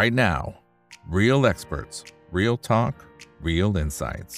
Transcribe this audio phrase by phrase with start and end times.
[0.00, 0.42] right now.
[1.20, 1.96] Real experts,
[2.38, 2.94] real talk,
[3.48, 4.34] real insights.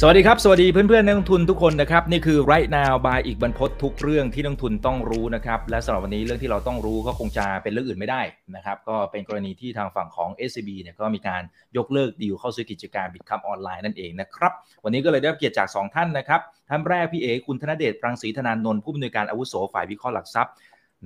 [0.00, 8.22] สวัสดีครับ สวัสดีเพื่อนๆนักลงทุนทุกคนนะครับ นี่คือ right now by อีกบรรพททุกเรื่องที่นักลงทุนต้องรู้นะครับ และสำหรับวันนี้เรื่องที่เราต้องรู้ก็คงจะเป็นเรื่องอื่นไม่ได้
[8.56, 11.42] นะครับ ก็เป็นกรณีที่ทางฝั่งของ SCB เนี่ยก็มีการ
[11.76, 14.52] ยกเลิกดีลเข้าซื้อกิจการบิตคัมออนไลน์นั่นเองนะครับ
[14.84, 16.40] วันนี้ก็เลยได้รับเกียรติจาก 2 ท่านนะครับ
[16.70, 20.54] ท่านแรกพี่เอคุณธนเดชปรังสีธนานนท์ผู้อำนวยการอาวุโสฝ่ายวิเคราะห์หลักทรัพย์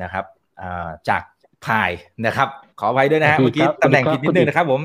[0.02, 0.24] นะครับ
[1.08, 1.22] จาก
[1.66, 1.90] พาย
[2.26, 2.48] นะครับ
[2.80, 4.80] ขอไว้ด้วยนะฮะสวัเมื่สอดีกี้ครับตำแหน่งสวัผิสดดีนิดนึงนะครับผม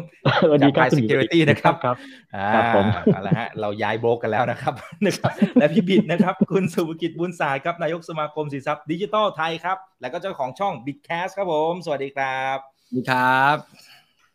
[0.48, 1.98] สวัสดีจากครับ Pi Security นะครับครับ
[2.36, 4.74] อ่าครับผมเอาละฮะเราย้ายโบรกกันแล้วนะครับ
[5.06, 12.58] นะครับ และพี่บิดนะครับ คุณสุภกิจบุญสายครับนายกสมาคมสินทรัพย์ดิจิทัลไทยครับ แล้วก็เจ้าของช่อง b i t c a s t ครับผม สวัสดีครับ
[12.96, 13.58] ดีครับ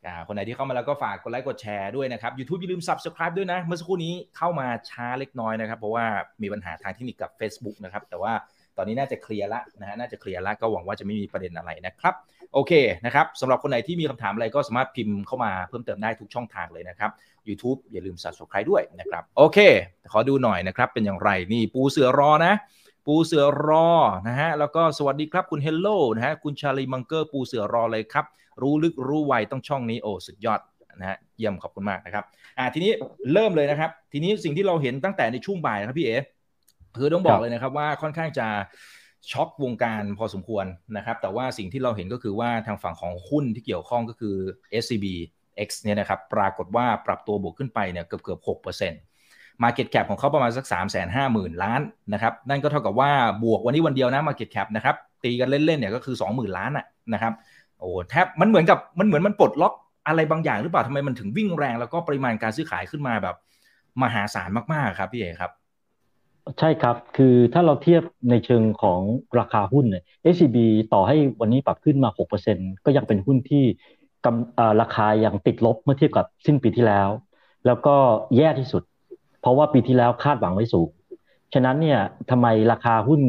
[0.06, 6.06] อ่าคนไหนที่เข้ามาแล้วก็ฝากกดไลค์กดแชร์ด้วยนะครับ YouTube อย่าลืม Subscribe ด้วยนะ เมื่อสักครู่นี้เข้ามาช้าเล็กน้อยนะครับ เพราะว่า
[6.42, 8.32] มีปัญหาทางเทคนิคกับ Facebook นะครับ แต่ว่า
[8.76, 12.14] ตอนนี้น่าจะ clear ละนะฮะน่าจะ clear ละก็หวังว่าจะไม่มีประเด็นอะไรนะครับ
[12.54, 12.72] โอเค
[13.04, 17.10] นะครับสำหรับคนไหนที่มีคำถามอะไรก็สามารถพิมพ์เข้ามาเพิ่มเติมได้ทุกช่องทางเลยนะครับ
[17.48, 19.58] YouTube อย่าลืม Subscribe ด้วยนะครับโอเค
[20.12, 22.54] ขอดูหน่อยนะครับ เป็นอย่างไรนี่ปูเสือรอนะ
[23.06, 23.88] ปูเสือรอ
[24.28, 28.24] นะฮะแล้วก็สวัสดีครับคุณเฮลโลนะฮะคุณชาลีมังเกอร์ปูเสือรอเลยครับ
[28.62, 30.60] รู้ลึกรู้ไวต้องช่องนี้โอ้สุดยอด
[31.00, 32.24] นะฮะเยี่ยมขอบคุณมากนะครับ
[32.58, 32.92] อ่าทีนี้
[33.32, 36.16] เริ่มเลยนะครับ ทีนี้สิ่งที่เราเห็นตั้งแต่ในช่วงบ่ายนะครับพี่เอ๋
[36.98, 38.48] คือต้องบอกเลยนะครับว่าค่อนข้างจะ
[39.32, 44.36] ช็อกวงการพอสมควรนะครับ แต่ว่าสิ่งที่เราเห็นก็คือว่าทางฝั่งของหุ้นที่เกี่ยวข้องก็คือ
[44.82, 45.06] SCB
[45.66, 49.00] X เนี่ยนะครับ ปรากฏว่าปรับตัวบวกขึ้นไปเนี่ยเกือบเกือบหกเปอร์เซ็นต์
[49.62, 51.80] Market Cap ของเขาประมาณสัก3 5 0 0 0 0ล้าน
[52.12, 53.10] นะครับ นั่นก็เท่ากับว่า
[53.44, 57.32] บวกวันนี้วันเดียวนะ Market Cap นะครับ ตีกันเล่นๆเนี่ยก็คือ 20,000 ล้านอะนะครับ
[57.78, 59.74] โอ้แทบมันเหมือนกับมันเหมือนมันปลดล็อก
[60.08, 63.36] อะไรบางอย่างหรือเปล่าทำไมมันถึงวิ่งแรง แล้วก็ปริมาณการซื้อขายขึ้นมาแบบ
[64.02, 65.50] มหาศาลมากๆครับพี่เอครับ
[66.58, 69.00] ใช่ครับ คือถ้าเราเทียบในเชิงของ
[69.38, 70.56] ราคาหุ้นเนี่ย SCB
[70.92, 73.64] ต่อให้วันนี้ปรับขึ้นมา 6%ก็ยังเป็นหุ้นที่
[74.24, 77.08] กำอ่าราคายังติดลบเมื่อเทียบกับสิ้นปีที่แล้ว
[77.66, 77.96] แล้วก็
[78.36, 78.82] แย่ที่สุด
[79.40, 80.88] เพราะว่าปีที่แล้วคาดหวังไว้สูง
[81.54, 82.00] ฉะนั้นเนี่ย
[82.30, 83.20] ทำไมราคาหุ้น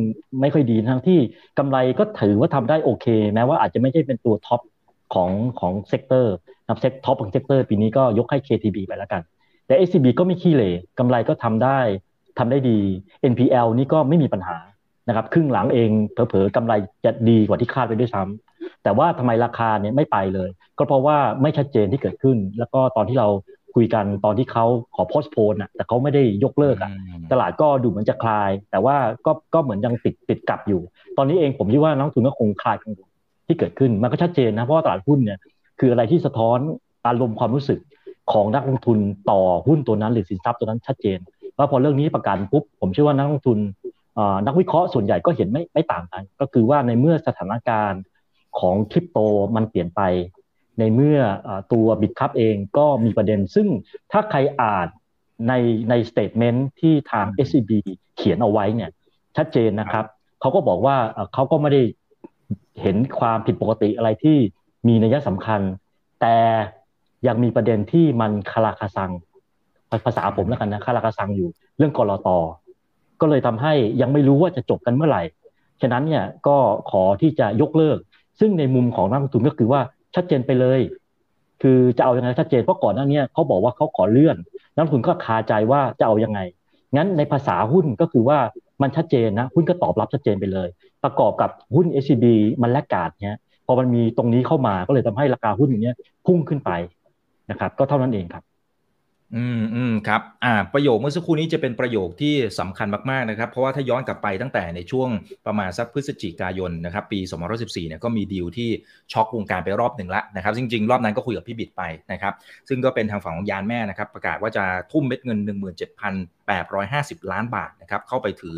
[0.42, 1.20] ไม่ค่อยดีทั้งที่
[1.60, 4.62] กำไรก็ถือว่าทำได้โอเค แม้ว่าอาจจะไม่ใช่เป็นตัว top
[5.14, 6.36] ของของ sector
[6.68, 9.22] นับ sec top ของ sector ปีนี้ก็ยกให้ KTB ไปแล้วกัน
[9.66, 11.80] แต่ SCB ก็ไม่ขี้เหร่กำไรก็ทำได้
[12.38, 12.80] ทำได้ดี
[13.32, 14.58] NPL นี่ก็ไม่มีปัญหา
[15.08, 16.74] นะครับครึ่งหลังเองเผลอๆกำไร
[17.06, 23.28] จะดีกว่าที่คาดไปด้วยซ้ำแต่ว่าทำไมราคาเนี่ยไม่ไปเลย ก็เพราะว่าไม่ชัดเจนที่เกิดขึ้น แล้วก็ตอนที่เรา
[23.76, 24.66] คุยกันตอนที่เขา
[24.96, 26.92] ขอ postpone อะแต่เขาไม่ได้ยกเลิกอะ
[27.32, 30.82] ตลาดก็ดูเหมือนจะคลาย แต่ว่าก็ก็เหมือนยังติดติดกลับอยู่
[31.18, 33.10] ตอนนี้เองผมคิดว่านักลงทุนก็คงคลายกังวล
[33.48, 35.40] ที่เกิดขึ้นมันก็ชัดเจนนะเพราะว่าตลาดหุ้นเนี่ย
[35.80, 36.60] คืออะไรที่สะท้อน
[37.08, 37.80] อารมณ์ความรู้สึก
[38.32, 39.00] ของนักลงทุน
[39.32, 41.18] ต่อหุ้นตัวนั้นหรือสินทรัพย์ตัวนั้นชัดเจน
[41.58, 43.60] ว่าพอเรื่องนี้ประกาศปุ๊บผมเชื่อว่านักลงทุน
[44.46, 48.02] นักวิเคราะห์ส่วนใหญ่ก็เห็นไม่ไม่ต่างกัน ก็คือว่าในเมื่อสถานการณ์
[48.60, 49.18] ของคริปโต
[49.56, 50.02] มันเปลี่ยนไป
[50.80, 53.68] ในเมื่ออตัวบิตคัพเองก็มีประเด็น ซึ่ง
[54.12, 54.88] ถ้าใครอ่าน
[55.48, 55.54] ใน
[55.90, 57.72] ใน statement ที่ทาง SCB
[58.18, 58.90] เขียนเอาไว้เนี่ย
[59.38, 60.06] ชัดเจนนะครับ
[60.42, 60.98] เขาก็บอกว่า
[61.34, 61.82] เขาก็ไม่ได้
[62.82, 64.38] เห็นความผิดปกติอะไรที่
[64.88, 65.62] มีนัยสำคัญ
[66.22, 66.38] แต่
[67.28, 69.12] ยังมีประเด็นที่มันคาราคาซัง
[70.06, 72.30] ภาษาผมแล้วกันนะคาราคาซังอยู่เรื่องกลต.
[73.22, 75.24] ก็เลยทำให้ยังไม่รู้ว่าจะจบกันเมื่อไหร่
[75.82, 76.58] ฉะนั้นเนี่ยก็
[76.92, 77.98] ขอที่จะยกเลิก
[78.40, 79.82] ซึ่งในมุมของนักลงทุนก็คือว่า
[80.16, 80.80] ชัดเจนไปเลย
[81.62, 84.38] คือจะเอาอยัางไงชัดเจนเพราะก่อนหน้านี้เขาบอกว่าเขาขอเลื่อน
[84.76, 86.40] นักลงทุนก็คาใจว่าจะเอายังไง
[86.96, 88.38] งั้นในภาษาหุ้นก็คือว่า
[88.82, 90.68] มันชัดเจนนะหุ้นก็ตอบรับชัดเจนไปเลย
[91.04, 92.26] ประกอบกับหุ้น SCB
[92.62, 96.72] มันแลกกาดเนี่ยพอมันมีตรงนี้เข้ามาก็เลยทำให้ราคาหุ้นอย่างเนี้ยพุ่งขึ้นไป
[97.52, 98.44] นะครับ ก็เท่านั้นเองครับ
[99.34, 105.10] อืมอืมครับอ่าประโยคเมื่อสักครู่นี้จะเป็นประโยคที่สำคัญมากๆนะครับ เพราะว่าถ้าย้อนกลับไปตั้งแต่ในช่วง
[105.48, 107.20] ประมาณสักพฤศจิกายนนะครับปี
[107.54, 108.70] 2014เนี่ยก็มีดีลที่
[109.14, 112.34] ช็อกวงการไปรอบหนึ่งละนะครับจริงๆ รอบนั้นก็คุยกับพี่บิ๊กไปนะครับ
[112.70, 115.40] ซึ่งก็เป็นทางฝั่งของยานแม่นะครับ ประกาศว่าจะทุ่มเม็ดเงิน
[116.36, 118.58] 17,850 ล้านบาทนะครับเข้าไปถือ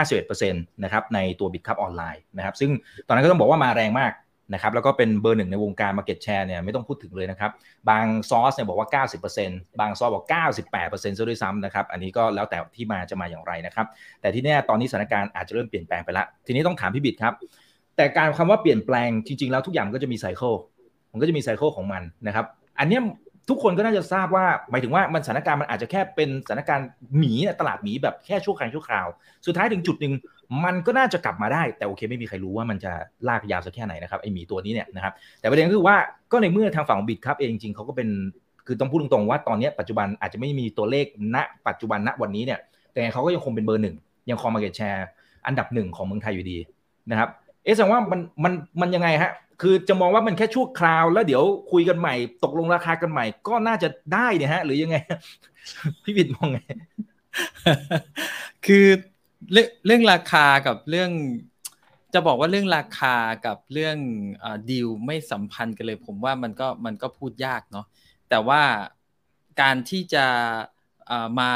[0.00, 2.70] 51%นะครับในตัว Bitkub Online นะครับซึ่ง
[3.06, 4.12] ตอนนั้นก็ต้องบอกว่ามาแรงมาก
[4.52, 7.50] นะครับแล้วก็เป็นเบอร์หนึ่งในวงการ Market Share เนี่ยไม่ต้องพูดถึงเลยนะครับ
[7.88, 9.04] บางซอสเนี่ยบอกว่า
[9.38, 10.24] 90%บางซอสบอก
[10.70, 13.86] 98%ซะด้วยซ้ำนะครับอันนี้ก็แล้วแต่ที่มาจะมาอย่างไรนะครับ
[14.20, 17.34] แต่ที่แน่ตอนนี้สถานการณ์อาจจะเริ่มเปลี่ยนแปลงไปล้วทีนี้ต้องถามพี่บิดครับ
[17.96, 20.52] แต่การคำว่าเปลี่ยนแปลงจริง ๆ แล้วทุกอย่างก็จะมีไซเคิล
[21.12, 22.46] มันก็จะมีไซเคิลของมันนะครับ
[22.78, 23.00] อันนี้
[23.50, 26.88] ทุกคนก็น่าจะทราบว่าหมายถึงว่ามันสถานการณ์มันอาจจะแค่เป็นสถานการณ์
[27.18, 29.06] หมีตลาดหมีแบบแค่ชั่วครั้งชั่วคราว
[29.46, 30.14] สุดท้ายถึงจุดหนึ่ง
[30.64, 32.92] มันก็น่าจะกลับมาได้แต่โอเคไม่มีใครรู้ว่ามันจะ
[33.28, 35.96] ลากยาวสักแค่ไหนนะครับไอหมีตัวนี้เนี่ยนะครับแต่ประเด็นก็คือว่า
[36.32, 38.08] ก็ในเมื่อทางฝั่งของบิตครับเองจริงเขาก็เป็น
[38.66, 41.36] คือต้องพูดตรงๆว่าตอนนี้ปัจจุบันอาจจะไม่มีตัวเลขณ
[41.68, 42.58] ปัจจุบันณวันนี้เนี่ย
[42.92, 43.96] แต่เขาก็ยังคงเป็นเบอร์หนึ่ง
[44.30, 45.06] ยังครองมาเก็ตแชร์
[45.46, 46.58] อันดับหนึ่งของเมืองไทยอยู่ดี
[47.10, 47.28] นะครับ
[47.64, 51.42] เอ๊ะแสดงว่ามันมันมันยังไงฮะคือจะมองว่ามันแค่ชั่วคราวแล้วเดี๋ยว
[51.72, 52.14] คุยกันใหม่
[52.44, 54.96] ตกลงราคากันใหม่ ก็น่าจะได้เนี่ยฮะ หรือยังไง
[56.04, 56.58] พี่บิดมองไง
[58.66, 58.86] คือ
[59.52, 61.10] เรื่องเรื่องราคากับเรื่อง
[62.14, 63.14] จะบอกว่าเรื่องราคา
[63.46, 63.96] กับเรื่อง
[64.70, 67.86] ดีลไม่สัมพันธ์กันเลย ผมว่ามันก็มันก็พูดยากเนาะ
[68.30, 68.62] แต่ว่า
[69.60, 70.26] การที่จะ
[71.40, 71.50] มา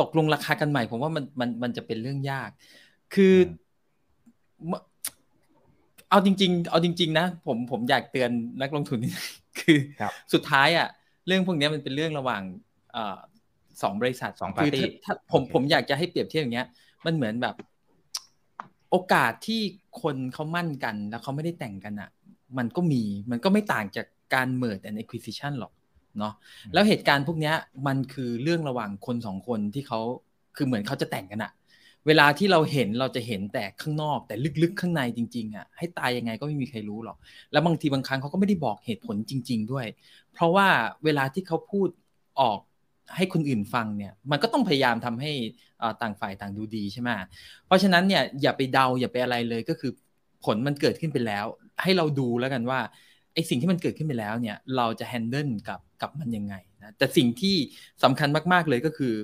[0.00, 2.50] ตกลงราคากันใหม่ ผมว่ามันมันมันจะเป็นเรื่องยาก
[3.14, 3.34] คือ
[6.10, 8.98] เอาจริง ๆ เอาจริง ๆ นะ ผมผมอยากเตือนนักลงทุน
[9.58, 9.78] คือ
[10.32, 10.88] สุดท้ายอะ
[11.26, 12.42] เรื่องพวกนี้มันเป็นเรื่องระหว่าง
[13.82, 16.68] สองบริษัทสองปาร์ตี้ถ้าผมผมอยากจะให้เปรียบเทียบอย่างเงี้ย
[17.04, 17.54] มันเหมือนแบบ
[18.90, 19.60] โอกาสที่
[20.02, 22.10] คนเขามั่นกันแล้วเขาไม่ได้แต่งกันอะ
[22.58, 25.72] มันก็มีมันก็ไม่ต่างจากการเมิร์ดแอนด์ acquisition หรอก
[26.18, 26.32] เนาะ
[26.72, 27.52] แล้วเหตุการณ์พวกนี้
[27.86, 30.00] มันคือเรื่องระหว่างคนสองคนที่เขา
[30.56, 31.52] คือเหมือนเขาจะแต่งกันอะ
[32.06, 37.16] เวลาที่เราเห็นเราจะเห็นแต่ข้างนอกแต่ลึกๆข้างในจริงๆอะให้ตายยังไงก็ไม่มีใครรู้หรอก
[37.52, 39.86] แล้วบางทีบางครั้งเขาก็ไม่ได้บอกเหตุผลจริง ๆ ด้วย
[40.32, 40.68] เพราะว่า
[41.04, 41.88] เวลาที่เขาพูด
[42.40, 42.58] ออก
[43.16, 45.32] ให้คนอื่นฟังเนี่ยมันก็ต้องพยายามทำให้
[46.02, 47.10] ต่างฝ่ายต่างดูดีใช่ไหม
[47.66, 49.92] เพราะฉะนั้นเนี่ยอย่าไปเดาอย่าไปอะไรเลยก็คือ
[50.44, 51.46] ผลมันเกิดขึ้นไปแล้ว
[51.82, 52.80] ให้เราดูแล้วกันว่า
[53.34, 57.56] ไอสิ่งที่มันเกิดขึ้นไปแล้วเนี่ยเราจะแฮนเดิลกับกับมันยังไงนะแต่สิ่งที่
[58.02, 59.14] สำคัญมาก ๆเลยก็คือ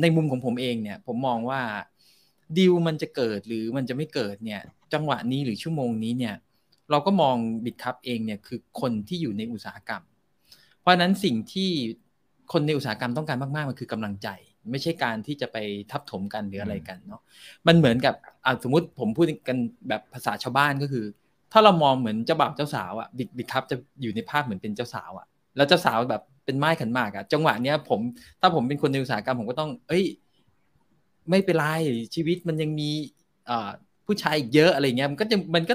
[0.00, 1.60] ในมุมของผมเองเนี่ยผมมองว่า
[2.58, 4.60] ดีลมันจะเกิดหรือมันจะไม่เกิดเนี่ย
[4.92, 6.34] จังหวะนี้หรือชั่วโมงนี้เนี่ย
[6.90, 10.02] เราก็มองบิตคัพเองเนี่ยคือคนที่อยู่ในอุตสาหกรรม
[10.80, 11.70] เพราะนั้นสิ่งที่
[12.52, 14.28] คนในอุตสาหกรรมต้องการมากๆมันคือกำลังใจ
[14.70, 15.56] ไม่ใช่การที่จะไป
[15.90, 17.20] ทับถมกันหรืออะไรกันเนาะ
[17.66, 18.14] มันเหมือนกับ
[18.62, 19.56] สมมติผมพูดกัน
[19.88, 21.04] แบบภาษาชาวบ้านก็คือ
[21.52, 25.26] ถ้าเรามองเหมือนเจ้าบ่าวเจ้าสาวอะบิ๊ก Bitkub จะอยู่ในภาพเหมือนเป็นเจ้าสาวอะ
[25.56, 28.00] แล้วเจ้าสาวแบบเป็นม่ายขันหมากอะจังหวะเนี้ยผม
[28.40, 30.04] ถ้าผมเป็นคนในอุตสาหกรรมผมก็ต้อง เอ้ย
[31.30, 31.64] ไม่เป็นไร
[32.14, 32.90] ชีวิตมันยังมี
[33.48, 33.70] อ่า
[34.06, 35.74] ผู้ชายเยอะอะไรเงี้ยมันก็จะมันก็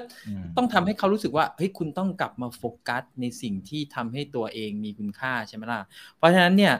[0.57, 5.81] ต้องทำให้เขารู้สึกว่าเฮ้ยคุณต้องกลับมาโฟกัสในสิ่งที่ทำให้ตัวเองมีคุณค่าใช่ไหมล่ะ
[6.17, 6.73] เพราะฉะนั้นเนี่ย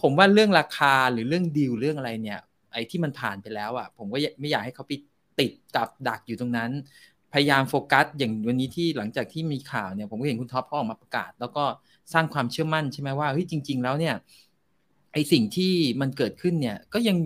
[0.00, 2.40] ผมว่าเรื่องราคาหรือเรื่องดีลเรื่องอะไรเนี่ย
[2.72, 4.92] ไอ้ที่มันผ่านไปแล้วอะผมก็ไม่อยากให้เขาไป
[5.40, 6.70] ติดกับดักอยู่ตรงนั้น
[7.32, 11.64] พยายามโฟกัส อย่างวันนี้ที่หลังจากที่มีข่าวเนี่ย ผมก็เห็นคุณท็อปเขาออกมาประกาศ แล้วก็
[12.12, 14.14] สร้างความเชื่อมั่นใช่ไหมว่าเฮ้ยจริง ๆ แล้วเนี่ย
[15.12, 17.16] ไอสิ่งที่มันเกิดขึ้นเนี่ย ก็ยัง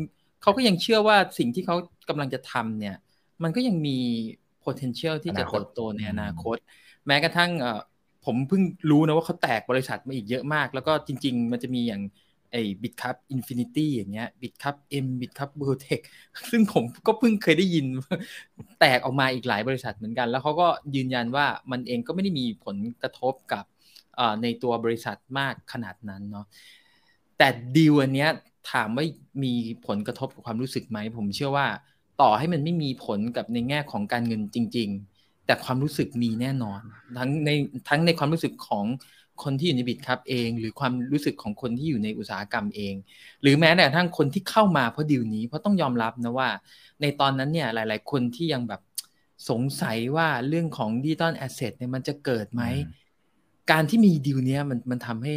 [0.43, 1.77] เขาก็ยังเชื่อว่าสิ่งที่เขา
[2.09, 2.97] กำลังจะทำเนี่ย
[3.43, 3.99] มันก็ยังมี
[4.65, 6.57] potential ที่จะเติบโตในอนาคต
[7.07, 7.51] แม้กระทั่ง
[8.25, 12.03] ผมเพิ่งรู้นะว่าเขาแตกบริษัทมาอีกเยอะมาก แล้วก็จริง ๆ มันจะมีอย่าง
[12.53, 16.01] ไอ้ Bitkub Infinity อย่างเงี้ย Bitkub M Bitkub เบอร์เทค
[16.51, 17.87] ซึ่งผมก็เพิ่งเคยได้ยิน
[18.81, 23.65] แตกออกมาอีกหลายบริษัทเหมือนกัน แล้วเขาก็ยืนยันว่ามันเองก็ไม่ได้มีผลกระทบกับ
[24.43, 26.47] ในตัวบริษัทมากขนาดนั้นเนาะ
[27.39, 28.31] แต่ดีลอันเนี้ย
[28.73, 29.05] ถามว่า
[29.45, 29.53] มี
[29.87, 31.67] ผลกระทบกับความรู้สึกไหม ผมเชื่อว่า
[32.21, 34.89] ต่อให้มันไม่มีผลกับในแง่ของการเงินจริง
[35.19, 36.81] ๆ แต่ความรู้สึกมีแน่นอน
[37.19, 37.51] ทั้งใน
[37.89, 38.87] ทั้งในความรู้สึกของ
[39.43, 42.95] คนที่อยู่ใน Bitkub เอง หรือความรู้สึกของคนที่อยู่ในอุตสาหกรรมเอง
[43.43, 46.49] หรือแม้แต่ทั้งคนที่เข้ามาเพราะดีลนี้เพราะต้องยอมรับนะว่า
[47.01, 48.81] ในตอนนั้นเนี่ยหลาย ๆ คนที่ยังแบบ
[49.51, 52.63] สงสัยว่าเรื่องของ digital asset เนี่ยมันจะเกิดไหม
[53.71, 55.37] การที่มีดีลเนี้ยมันมันทำให้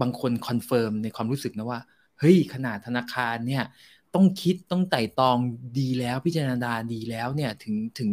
[0.00, 1.80] บางคน confirm ในความรู้สึกนะว่า
[2.18, 3.64] เฮ้ยขนาดธนาคารเนี่ย
[4.14, 5.38] ต้องคิดต้องไตร่ตรอง
[5.78, 8.10] ดีแล้วพิจารณาดีแล้วเนี่ยถึงถึง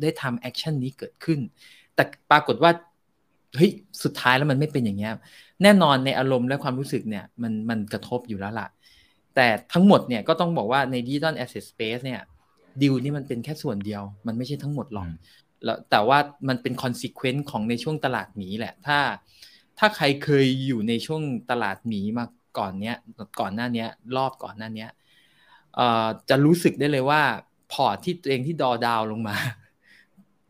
[0.00, 1.38] ได้ทำ action นี้เกิดขึ้น
[1.94, 2.70] แต่ปรากฏว่า
[3.56, 3.70] เฮ้ย
[4.02, 5.12] สุดท้ายแล้วมันไม่เป็นอย่างเงี้ย
[5.62, 8.68] แน่นอนในอารมณ์และความรู้สึกเนี่ยมันมันกระทบอยู่แล้วล่ะ
[9.34, 12.20] แต่ทั้งหมดเนี่ยก็ต้องบอกว่าใน Digital Asset Space เนี่ย
[12.82, 15.08] ดีลนี้มันเป็นแค่ส่วนเดียว มันไม่ใช่ทั้งหมดหรอก
[15.64, 16.18] แล้วแต่ว่า
[16.48, 18.98] มันเป็น consequence ของในช่วงตลาดหมีแหละ ถ้า
[19.78, 22.24] ถ้าใครเคยอยู่ในช่วงตลาดหมีมา
[22.58, 22.96] ก่อนเนี้ย
[23.40, 25.01] ก่อนหน้านี้รอบก่อนหน้านี้เอ่อ
[26.30, 27.20] จะรู้สึกได้เลยว่า
[27.72, 29.36] พอร์ตที่ตัวเองที่ดอดาวลงมา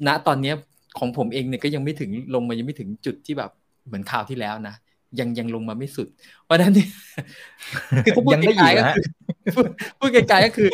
[0.06, 0.52] ณตอนนี้
[0.98, 3.50] ของผมเองเนี่ยก็ยังไม่ถึงลงมายังไม่ถึงจุดที่แบบ
[3.86, 4.74] เหมือนข่าวที่แล้วนะ
[5.20, 6.08] ยังยังลงมาไม่สุด
[6.44, 6.88] เพราะนั้นเนี่ย
[8.04, 9.06] คือพูดไกลๆก็คือ
[9.98, 10.68] พูดไกลๆก็คือ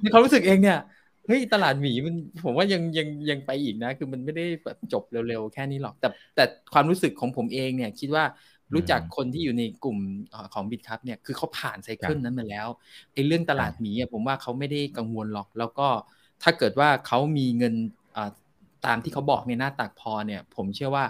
[0.00, 0.78] ในความรู้สึกเองเนี่ย
[1.26, 8.24] เฮ้ยตลาดหมีมันผมว่ายังยังยังไปอีกนะ คือมันไม่ได้แบบจบเร็วๆแค่นี้หรอก แต่แต่ความรู้สึกของผมเองเนี่ย คิดว่า
[8.74, 9.98] รู้จักคนที่อยู่ในกลุ่ม
[10.54, 12.66] ของบิตครับเนี่ยคือเขาผ่านไซเคิลนั้นมาแล้ว
[13.12, 15.88] ไอ้เรื่องตลาดหมีผมว่าเขาไม่ได้กังวลหรอก แล้วก็
[16.42, 17.74] ถ้าเกิดว่าเขามีเงิน
[18.86, 21.04] ตามที่เขาบอกในหน้าตักพอเนี่ย ผมเชื่อว่า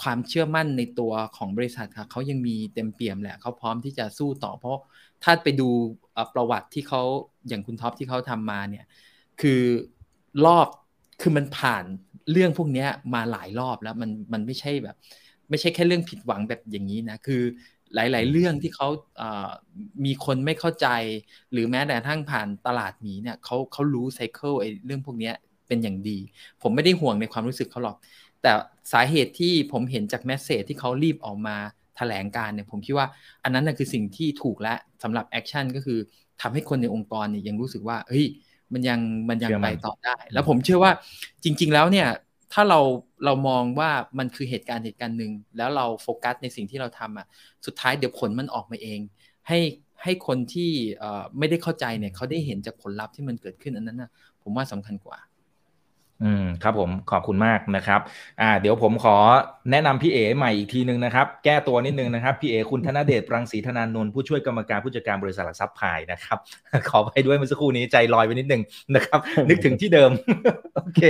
[0.00, 4.80] ความเชื่อมั่นในตัวของบริษัทค่ะเขายังมีเต็มเปี่ยมแหละเขาพร้อมที่จะสู้ต่อ เพราะ
[5.22, 5.68] ถ้าไปดู
[6.34, 7.02] ประวัติที่เขา
[7.48, 8.84] อย่างคุณท็อปที่เขาทำมาเนี่ย
[9.40, 9.60] คือ
[10.46, 10.68] รอบ
[11.20, 11.84] คือมันผ่าน
[12.30, 14.96] เรื่องพวกนี้มาหลายรอบแล้วมันมันไม่ใช่แบบ
[15.50, 17.42] ไม่ใช่แค่เรื่องผิดหวังแบบอย่างนี้นะคือ
[17.94, 18.88] หลาย ๆ เรื่องที่เขา
[20.04, 20.88] มีคนไม่เข้าใจ
[21.52, 25.32] หรือแม้แต่ทั้งผ่านตลาดหมีเนี่ยเขาเขารู้ cycle ไอ้เรื่องพวกนี้
[25.66, 26.18] เป็นอย่างดี
[26.62, 27.96] ผมไม่ได้ห่วงในความรู้สึกเขาหรอก
[28.42, 28.50] แต่
[28.92, 31.56] สาเหตุที่ผมเห็นจาก message ที่เขารีบออกมา
[31.96, 33.06] แถลงการณ์เนี่ยผมคิดว่า
[33.44, 35.98] อันนั้นนะคือสิ่งที่ถูกและสำหรับ action ก็คือ
[36.40, 38.26] ทำให้คนในองค์กรเนี่ยยังรู้สึกว่าเฮ้ย
[38.72, 40.92] มันยังมันยังไปต่อได้ แล้วผมเชื่อว่า
[41.44, 42.08] จริง ๆ แล้วเนี่ย
[42.52, 42.80] ถ้าเรา
[43.24, 47.26] เรามองว่ามันคือเหตุการณ์เหตุการณ์หนึ่งแล้วเราโฟกัสในสิ่งที่เราทำอะ
[47.66, 49.00] สุดท้ายเดี๋ยวผลมันออกมาเอง
[49.48, 49.58] ให้
[50.02, 50.70] ให้คนที่
[51.38, 54.10] ไม่ได้เข้าใจเนี่ยเขาได้เห็นจากผลลัพธ์ที่มันเกิดขึ้นอันนั้นนะ
[54.42, 55.18] ผมว่าสำคัญกว่า
[56.24, 58.00] อืมครับผมขอบคุณมากนะครับ
[58.40, 59.16] อ่า เดี๋ยวผมขอ
[59.70, 66.38] แนะนำพี่เอใหม่อีกทีหนึ่งนะครับ แก้ตัวนิดนึงนะครับ พี่เอคุณธนเดชปรังศรีธนานนท์ผู้ช่วยกรรมการผู้จัดการบริษัทหลักทรัพย์พายนะครับ
[66.88, 68.62] ขอไปด้วยเมื่อสักครู่นี้ใจลอยไปนิดนึง
[68.94, 70.10] นะครับ นึกถึงที่เดิม
[70.76, 71.00] โอเค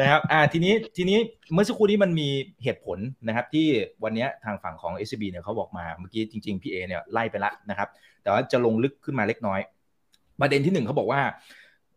[0.00, 1.18] นะครับ อ่าทีนี้ทีนี้
[1.54, 2.28] เมื่อสักครู่นี้มันมี
[2.64, 3.66] เหตุผลนะครับ ที่
[4.04, 7.88] วันนี้ทางฝั่งของ s อ b เนี่ยเขาบอกมาเมื่อกี้จริงๆพี่เอเนี่ยไล่ไปละนะครับ
[8.22, 9.60] แต่ว่าจะลงลึกขึ้นมาเล็กน้อย
[10.40, 11.20] ประเด็นที่หนึ่งเขาบอกว่า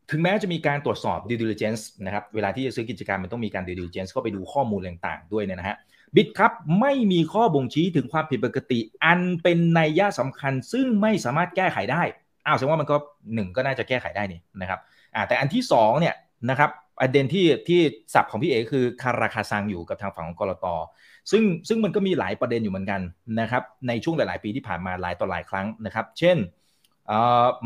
[0.09, 5.77] ถึงแม้จะมีการตรวจสอบ due diligence นะครับ เวลาที่จะซื้อกิจการมันต้องมีการ due diligence เข้าไปดูข้อมูลต่างๆ ด้วยเนี่ยนะฮะ
[6.15, 12.01] บิตครับไม่มีข้อบ่งชี้ถึงความผิดปกติ อันเป็นนัยยะสำคัญ ซึ่งไม่สามารถแก้ไขได้
[12.45, 12.95] อ้าวแสดงว่ามันก็
[13.33, 14.79] หนึ่งก็น่าจะแก้ไขได้นี่นะครับ
[15.15, 16.15] อ่าแต่อันที่2เนี่ย
[16.49, 17.79] นะครับประเด็นที่ที่
[18.13, 20.65] สับของพี่เอคือคาราคาซังอยู่กับทางฝั่งของกรต
[21.31, 23.01] ซึ่งซึ่งมันก็มีหลายประเด็นอยู่เหมือนกัน
[23.39, 26.37] นะครับในช่วงหลาย ๆ ปีที่ผ่านมาหลายต่อหลายครั้งนะครับ เช่น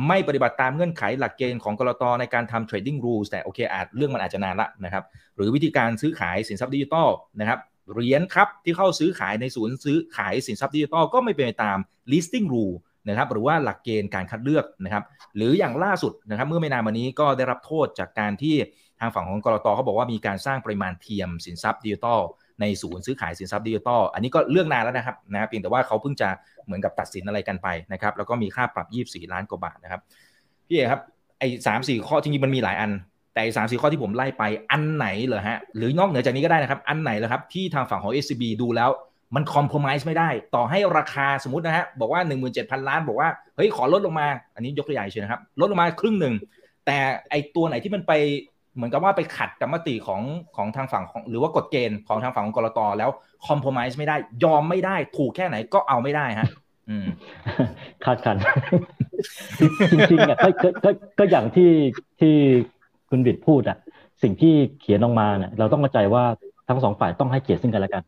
[0.07, 5.03] ไม่ปฏิบัติตามเงื่อนไขหลักเกณฑ์ของกรตในการทำ trading rules แต่โอเคอาจเรื่องมันอาจจะนานละนะครับ
[5.35, 7.09] หรือวิธีการซื้อขายสินทรัพย์ดิจิตอล
[7.39, 7.59] นะครับ
[7.93, 11.77] เหรียญ KUB ที่เข้าซื้อขายในศูนย์ซื้อขายสินทรัพย์ดิจิตอลก็ไม่เป็นไปตาม
[12.11, 12.75] listing rule
[13.07, 15.03] นะครับหรือว่าหลักเกณฑ์การคัดเลือกนะครับ
[15.35, 18.55] หรืออย่างล่าสุดนะครับเมื่อไม่นานมานี้ก็ได้รับโทษจากการที่
[18.99, 22.21] ทางฝั่งของกลต.เขาบอกว่ามีการสร้างปริมาณเทียมสินทรัพย์ดิจิตอล
[22.61, 26.29] ในศูนย์ซื้อขายสินทรัพย์ดิจิตอลอันนี้ก็เรื่องนานแล้วนะครับนะเพียงแต่ว่าเขาเพิ่งจะ
[26.65, 30.01] เหมือนกับตัดสินอะไรกันไปนะครับแล้วก็มีค่าปรับ 24 ล้านกว่าบาทนะครับ
[30.67, 31.01] พี่เอครับ
[31.39, 32.91] ไอ้สามสี่ข้อจริงๆมันมีหลายอัน
[33.33, 38.89] แต่สามสี่ข้อที่ผมไล่ไปอันไหนเหรอฮะหรือนอกเหนือจากนี้ก็ได้นะครับ อันไหนเหรอครับที่ทางฝั่งของ SCB ดูแล้ว
[39.35, 42.21] มันคอมเพลมไพร์ไม่ได้ ต่อให้ราคาสมมตินะฮะบอกว่า
[42.55, 46.33] 17,000 ล้าน บอกว่าเฮ้ยขอลดลงมา อันนี้ยกตัวอย่างเฉยนะครับ ลดลงมาครึ่งหนึ่ง
[46.85, 46.97] แต่
[47.29, 48.13] ไอตัวไหนที่มันไป
[48.75, 50.21] เหมือนกับว่าไปขัดกับมติของ
[50.55, 53.09] ของทางฝั่งของหรือว่ากฎเกณฑ์ของทางฝั่งของกรตแล้ว
[53.47, 56.47] คอมเพลมไพร์ไม่ได้ยอมไม่ได้ถูกแค่ไหนก็เอาไม่ได้ฮะ
[58.03, 58.37] คาดคัน
[59.91, 60.49] จริงๆอะก็
[60.83, 60.89] ก็
[61.19, 61.71] ก็อย่างที่
[62.19, 62.33] ที่
[63.09, 63.77] คุณบิดพูดอะ
[64.23, 66.23] สิ่งที่เขียนออกมาเนี่ยเราต้องเข้าใจว่า
[66.69, 68.03] ทั้งสองฝ่ายต้องให้เกียรติซึ่งกันและกัน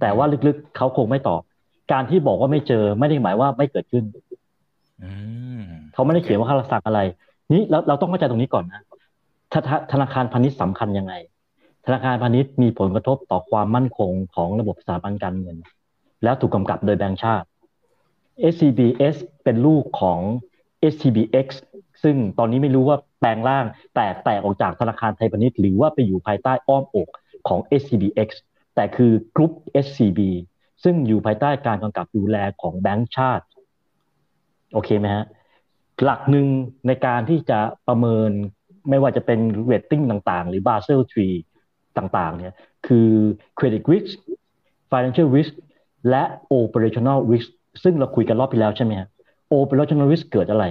[0.00, 1.40] แต่ว่าลึกๆเขาคงไม่ตอบ
[1.92, 4.04] การที่บอกว่าไม่เจอไม่ได้หมายว่าไม่เกิดขึ้น
[5.94, 7.00] เขาไม่ได้เขียนว่าเขาสั่งอะไร
[7.54, 8.80] นี้เราเราต้องเข้าใจตรงนี้ก่อนนะ
[9.92, 11.14] ธนาคารพาณิชย์สำคัญยังไง
[11.86, 15.56] ธนาคารพาณิชย์มีผลกระทบต่อความมั่นคงของระบบสถาบันการเงิน
[16.22, 17.46] แล้วถูกกำกับโดยแบงก์ชาติ
[18.52, 20.20] SCBS เป็นลูกของ
[20.92, 21.46] SCBX
[22.02, 27.08] ซึ่งตอนนี้ไม่รู้ว่าแปลงร่างแตกแตกออกจากธนาคารไทยพาณิชย์หรือว่าไปอยู่ภายใต้อ้อมอก
[27.48, 28.28] ของ SCBX
[28.74, 29.52] แต่คือ group
[29.84, 30.20] SCB
[30.84, 33.44] ซึ่งอยู่ภายใต้การกำกับดูแลของแบงก์ชาติ
[34.72, 35.24] โอเคไหมฮะ
[36.04, 36.46] หลักหนึ่ง
[36.86, 38.30] ในการที่จะประเมิน
[38.88, 41.00] ไม่ว่าจะเป็นเรตติ้งต่างๆ หรือ Basel
[41.50, 42.54] 3ต่างๆ เนี่ย
[42.86, 43.08] คือ
[43.58, 44.10] credit risk
[44.90, 45.52] financial risk
[46.10, 46.24] และ
[46.60, 47.48] operational risk
[47.82, 49.08] ซึ่งเราคุยกันรอบที่แล้วใช่ไหมฮะ
[49.58, 50.64] operational risk เกิดอะไร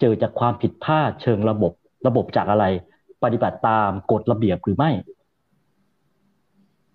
[0.00, 1.72] เจอจากความผิดพลาดเชิงระบบ
[2.06, 2.64] ระบบจากอะไร
[3.24, 4.90] ปฏิบัติตามกฎระเบียบหรือไม่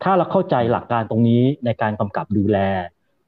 [0.04, 2.58] ถ้าเราเข้าใจหลักการตรงนี้ในการกำกับดูแล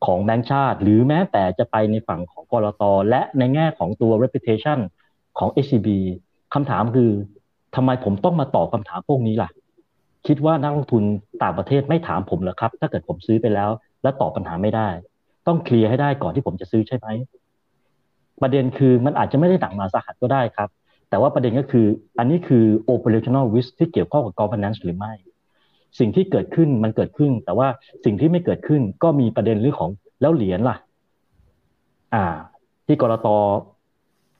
[0.06, 4.80] ของแบงก์ชาติ หรือแม้แต่จะไปในฝั่งของกรตและในแง่ของตัว reputation
[5.38, 5.88] ของ SCB
[6.54, 7.12] คำถามคือ
[7.76, 9.50] ทำไมผมต้องมาตอบคาถามพวกนี้ล่ะ
[10.28, 11.04] คิดว่านักลงทุน
[11.44, 13.70] ต่างประเทศไม่ถามผมหรอครับ ถ้าเกิดผมซื้อไปแล้ว
[14.04, 14.90] แล้วตอบปัญหาไม่ได้
[15.48, 17.08] ต้องเคลียร์ให้ได้ก่อนที่ผมจะซื้อใช่ไหม
[18.42, 20.70] ประเด็นคือมันอาจจะไม่ได้หนักมาสาหัสก็ได้ครับ
[21.10, 21.86] แต่ว่าประเด็นก็คือ
[22.18, 25.14] อันนี้คือ operational risk ที่เกี่ยวข้องกับ governance หรือไม่
[26.00, 27.68] สิ่งที่เกิดขึ้นมันเกิดขึ้น แต่ว่า
[28.06, 29.92] สิ่งที่ไม่เกิดขึ้นก็มีประเด็นเรื่องของ
[30.22, 30.76] แล้วเหรียญล่ะ
[32.14, 32.24] อ่า
[32.86, 33.28] ที่กรต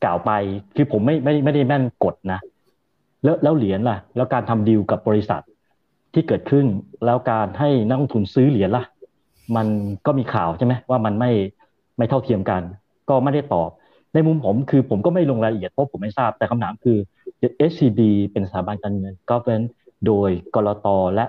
[0.04, 0.32] กล่าวไป
[0.76, 2.40] คือผมไม่ไม่ไม่ได้แม่นกดนะ
[3.24, 5.42] แล้วแล้วเหรียญล่ะ แล้วการทำดีลกับบริษัท
[6.14, 6.66] ที่เกิดขึ้น
[7.06, 8.84] แล้วการให้นักลงทุนซื้อเหรียญล่ะ
[9.56, 9.68] มัน
[10.06, 11.32] ก็มีข่าวใช่ไหมว่ามันไม่
[11.98, 12.62] ไม่เท่าเทียมกัน
[13.10, 13.70] ก็ไม่ได้ตอบ
[14.14, 16.98] ในมุมผมคือผมก็ไม่ลงรายละเอียดเพราะผมไม่ทราบแต่คำถามคือ
[17.70, 18.00] SCB
[18.32, 19.60] เป็นสถาบันการเงินก็เป็น
[20.06, 21.26] โดยกรตและ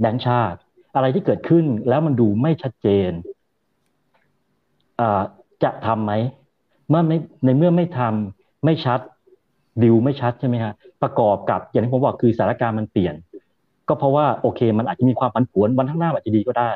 [0.00, 0.58] แบงก์ชาติ
[0.94, 3.10] อะไรที่เกิดขึ้นแล้วมันดูไม่ชัดเจน
[5.62, 6.12] จะทำไหม
[6.90, 9.00] เมื่อไม่ในเมื่อไม่ทำไม่ชัด
[9.82, 13.14] ดิวไม่ชัดใช่ไหมฮะประกอบกับอย่างที่ผมบอกคือสถานการณ์มันเปลี่ยน
[13.88, 16.70] ก็เพราะว่าโอเคมันอาจจะมีความผันผวนวันข้างหน้าอาจจะดีก็ได้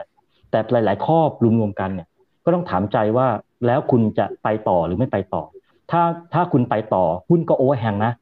[0.51, 1.19] แต่หลาย ๆ ข้อ
[1.61, 2.09] รวมๆกันเนี่ย
[2.45, 3.27] ก็ต้องถามใจว่า
[3.67, 5.43] แล้วคุณจะไปต่อหรือไม่ไปต่อ
[5.91, 6.03] ถ้า
[6.33, 8.13] ถ้าคุณไปต่อหุ้นก็โอเวอร์แฮงนะ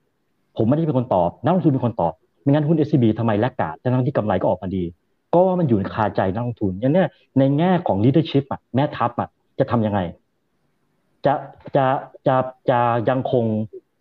[0.56, 4.84] ผมไม่ได้เป็นคนตอบนักลงทุนเป็นคนตอบไม่งั้นหุ้น SCB ทำไมแลกกาดทั้งที่กำไรก็ออกมาดี
[5.32, 7.04] ก็ว่ามันอยู่ในคาใจนักลงทุนอย่างนี้
[7.38, 10.00] ในแง่ของ leadership อะแม่ทัพอะจะทำยังไง
[11.26, 11.34] จะ
[11.76, 11.86] จะ
[12.26, 12.36] จะ
[12.70, 13.44] จะยังคง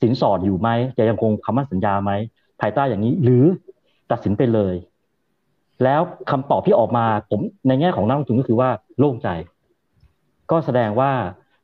[0.02, 2.12] สินสอดอยู่ไหมจะยังคงคำมั่นสัญญาไหม
[2.62, 3.44] ภายใต้อย่างนี้หรือ
[4.12, 4.76] ตัดสินไปเลย
[5.84, 6.02] แล้ว
[6.32, 9.30] คำตอบที่ออกมาผมในแง่ของนักลงทุนก็คือว่าโล่งใจ
[10.52, 11.12] ก็แสดงว่า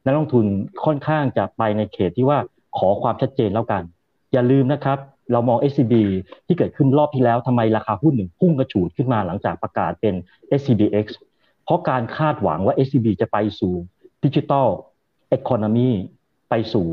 [0.06, 0.46] นักลงทุน
[0.86, 2.38] ค่อนข้างจะไปในเขตที่ว่า
[2.78, 3.84] ขอความชัดเจนแล้วกัน
[4.34, 4.98] อย่าลืมนะครับ
[5.32, 5.94] เรามอง SCB
[6.46, 10.14] ที่เกิดขึ้นรอบที่แล้วทำไมราคาหุ้นหนึ่งพุ่งกระฉูดขึ้นมาหลังจากประกาศเป็น
[10.60, 11.06] SCBX
[11.64, 13.74] เพราะการคาดหวังว่า SCB จะไปสู่
[14.24, 14.68] ดิจิทัล
[15.51, 15.89] อนมี
[16.50, 16.86] ไปสู่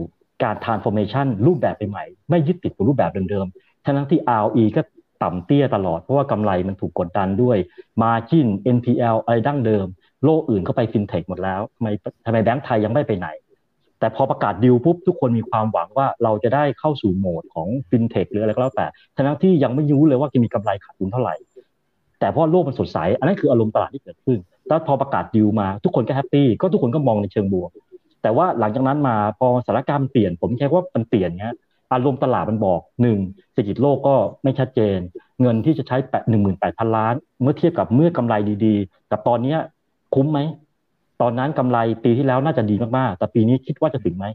[0.42, 4.82] การ transformation รูปแบบใหม่ ไม่ยึดติดกับรูปแบบเดิมๆ ทั้งที่ ROE ก็
[5.22, 7.56] ต่ำเตี้ยตลอด เพราะว่ากำไรมันถูกกดดันด้วย
[8.02, 9.86] Margin NPL อะไรดั้งเดิม
[10.24, 11.88] โลกอื่นเข้าไปฟินเทคหมดแล้วทำไม
[12.26, 13.28] ทำไมแบงก์ไทยยังไม่ไปไหน
[14.00, 18.86] แต่พอประกาศดิวปุ๊บทุกคนมีความหวังว่าเราจะได้เข้าสู่โหมดของฟินเทคหรืออะไรก็แล้วแต่
[19.16, 21.34] ทั้งที่ยังไม่รู้เลยว่าจะมีกำไรขาดทุนเท่าไหร่
[22.20, 24.38] แต่เพราะโลกมันสดใส อันนั้นคืออารมณ์ตลาดที่เกิดขึ้น
[24.68, 27.70] แล้วพอประกาศดิวมา ทุกคนก็แฮปปี้ก็ทุกคนก็มองในเชิงบวก
[28.24, 31.54] แต่ว่าหลังจากนั้นมาพอสถานการณ์เปลี่ยน ผมแค่ว่ามันเปลี่ยนเนี้ย
[31.92, 33.18] อารมณ์ตลาดมันบอกหนึ่ง
[33.52, 34.98] เศรษฐกิจโลกก็ไม่ชัดเจน
[35.40, 39.56] เงินที่จะใช้แปดหนึ่งหมื่นแปดพันล้าน เมื่อเทียบกับเมื่อกำไรดีๆ กับตอนนี้
[40.14, 40.38] คุ้มไหม
[41.20, 44.26] ตอนนั้นกำไรปีที่แล้วน่าจะดีมากๆ แต่ปีนี้คิดว่าจะถึงไหม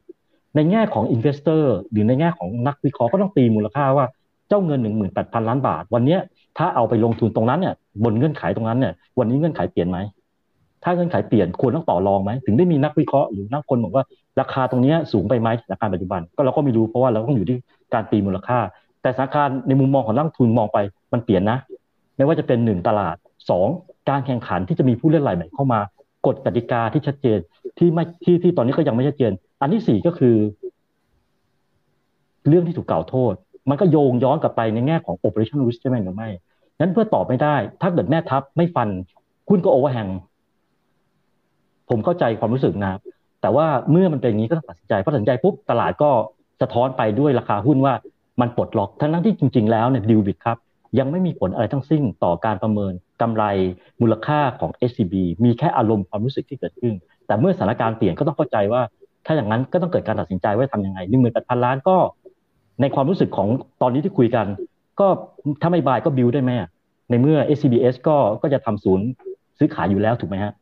[0.56, 4.06] ในแง่ของ investor หรือในแง่ของนักวิเคราะห์ก็ต้องตีมูลค่าว่า
[4.50, 6.18] เจ้าเงินหนึ่งหมื่นแปดพันล้านบาท วันนี้
[6.58, 9.98] ถ้าเอาไปลงทุนตรงนั้นเนี่ยบนเงื่อนไขตรงนั้นเนี่ยวันนี้เงื่อนไขเปลี่ยนไหม
[10.84, 14.04] ถ้าเงื่อนไขเปลี่ยนควรต้องต่อรองไหมถึงได้มีนักวิเคราะห์หรือนักคนบอกว่า
[14.40, 17.58] ราคาตรงนี้สูงไปไหมราคาปัจจุบันก็เราก็ไม่รู้เพราะว่าเราต้องอยู่ที่
[17.94, 18.60] การตีมูลค่า
[19.02, 20.78] แต่สถานการณ์ในมุมมองของนักทุนมองไป
[21.14, 21.58] มันเปลี่ยนนะ
[22.18, 23.16] ไม่ว่าจะเป็นหนึ่งตลาด
[23.50, 23.68] สอง
[24.10, 25.80] การแข่งขันที่จะมีผู้เล่นรายใหม่เข้ามา
[26.28, 27.40] กฎกติกาที่ชัดเจน
[27.78, 29.32] ที่ไม่ที่ที่ตอนนี้ก็ยังไม่ชัดเจน
[29.62, 30.36] อันที่สี่ก็คือ
[32.48, 33.34] เรื่องที่ถูกกล่าวโทษ
[33.70, 36.30] มันก็โยงย้อนกลับไปในแง่ของ operation risk ใช่ไหมหรือไม่
[36.80, 38.90] นั้นเพื่อตอบไม่ได้ ถ้าเกิดแม่ทัพไม่ฟัน
[39.50, 40.08] คุณก็โอเวอร์แฮง
[41.90, 42.94] ผมเข้าใจความรู้สึกนะ
[43.42, 46.10] แต่ว่าเมื่อมันเป็นอย่างนี้ก็ต้องตัดสินใจพอตัดสินใจปุ๊บตลาดก็
[46.62, 47.94] สะท้อนไปด้วยราคาหุ้นว่า
[48.42, 50.58] มันปลดล็อกทั้งนั้นที่จริง ๆ แล้วเนี่ยดิวบิตครับ
[51.00, 53.44] ยังไม่มีผลอะไรทั้งสิ้นต่อการประเมินกำไร
[54.02, 56.94] มูลค่าของ SCB มีแค่อารมณ์ความรู้สึกที่เกิดขึ้น
[57.28, 58.82] แต่เมื่อสถานการณ์เปลี่ยนก็ต้องเข้าใจว่า
[59.26, 61.98] ถ้าอย่างนั้นก็ต้องเกิดการตัดสินใจว่าทำยังไงหนึ่งหมื่นแปดพันล้านก็
[62.82, 63.48] ในความรู้สึกของ
[63.82, 64.46] ตอนนี้ที่คุยกัน
[65.00, 65.08] ก็
[65.62, 66.52] ถ้าไม่บายก็บิวได้ไหม
[67.10, 69.06] ในเมื่อ SCBS ก็ก็จะทำศูนย์
[69.58, 70.54] ซื้อขายอยู่แล้วถูกไหมฮะ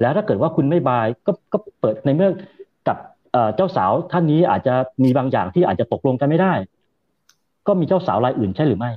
[0.00, 2.30] แล้วถ้าเกิดว่าคุณไม่บายก็ก็เปิดในเมื่อ
[2.88, 2.96] กับ
[3.56, 6.52] เจ้าสาวท่านนี้อาจจะมีบางอย่างที่อาจจะตกลงกันไม่ได้
[7.66, 8.90] ก็มีเจ้าสาวรายอื่นใช่หรือไม่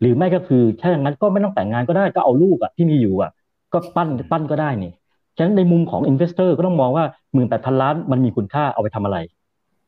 [0.00, 3.30] หรือไม่ก็คือถ้าอย่างนั้นก็ไม่ต้องแต่งงานก็ได้ก็เอาลูกอะที่มีอยู่อะ
[3.72, 4.92] ก็ปั้นปั้นก็ได้นี่
[5.36, 9.18] ฉะนั้นในมุมของ investor ก็ต้องมองว่าหมื่นแปดพันล้านมันมีคุณค่าเอาไปทำอะไร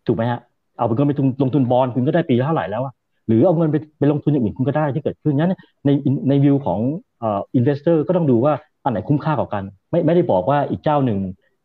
[0.07, 0.41] ถูกไหมฮะ
[0.79, 1.13] เอาเงินไป
[1.43, 2.95] ลงทุนบอลคุณก็ได้ปีเท่าไหร่แล้วอะ
[3.27, 5.91] หรือเอาเงินไปไปลงทุนอย่างอื่นคุณก็ได้ที่เกิดขึ้นนั้นใน
[6.29, 6.81] ในวิวของ
[7.25, 8.53] investor ก็ต้องดูว่า
[8.85, 11.19] อันไหนคุ้มค่ากว่ากัน ไม่ไม่ได้บอกว่าอีกเจ้าหนึ่ง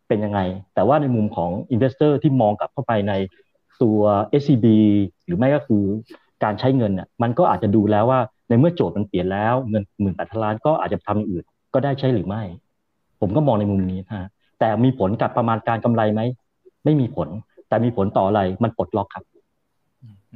[0.07, 0.39] เป็นยังไง
[0.75, 3.13] แต่ว่าในมุมของ investor ที่มองกลับเข้าไปใน
[3.81, 3.99] ตัว
[4.41, 4.65] SCB
[5.25, 5.83] หรือไม่ก็คือ
[6.43, 12.41] การใช้เงินเนี่ยมันก็อาจจะดูแล้วว่าในเมื่อโจทย์มันเปลี่ยนแล้วเงินหมื่นแปดล้านก็อาจจะทำอื่นก็ได้ใช่หรือไม่
[13.19, 14.27] ผมก็มองในมุมนี้ฮะ
[14.59, 16.21] แต่มีผลกับประมาณการกำไรไหม
[16.85, 17.27] ไม่มีผล
[17.69, 19.23] แต่มีผลต่ออะไรมันปลดล็อกครับ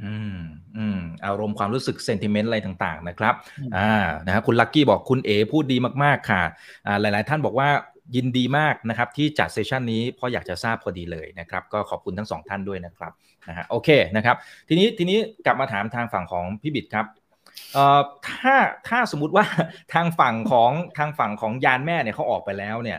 [0.00, 0.38] อืม
[0.76, 3.34] อืมอารมณ์ความรู้สึก sentiment อะไรต่าง ๆ นะครับ
[3.76, 3.92] อ่า
[4.26, 6.42] นะครคุณลักกี้บอกคุณเอพูดดีมากๆค่ะ
[6.86, 7.68] อ่าหลายๆ ท่านบอกว่า
[8.16, 13.12] ยินดีมากนะครับ ที่จัดเซสชันนี้เพราะอยากจะทราบพอดีเลยนะครับ ก็ขอบคุณทั้งสองท่านด้วยนะครับ
[13.48, 14.36] นะฮะโอเคนะครับ
[14.68, 17.06] ทีนี้ทีนี้กลับมาถามทางฝั่งของพี่บิดครับ
[17.72, 18.54] เอ่อถ้า
[18.88, 19.46] ถ้าสมมุติว่า
[19.94, 22.98] ทางฝั่งของทางฝั่งของยานแม่เนี่ยเขาออกไปแล้วเนี่ย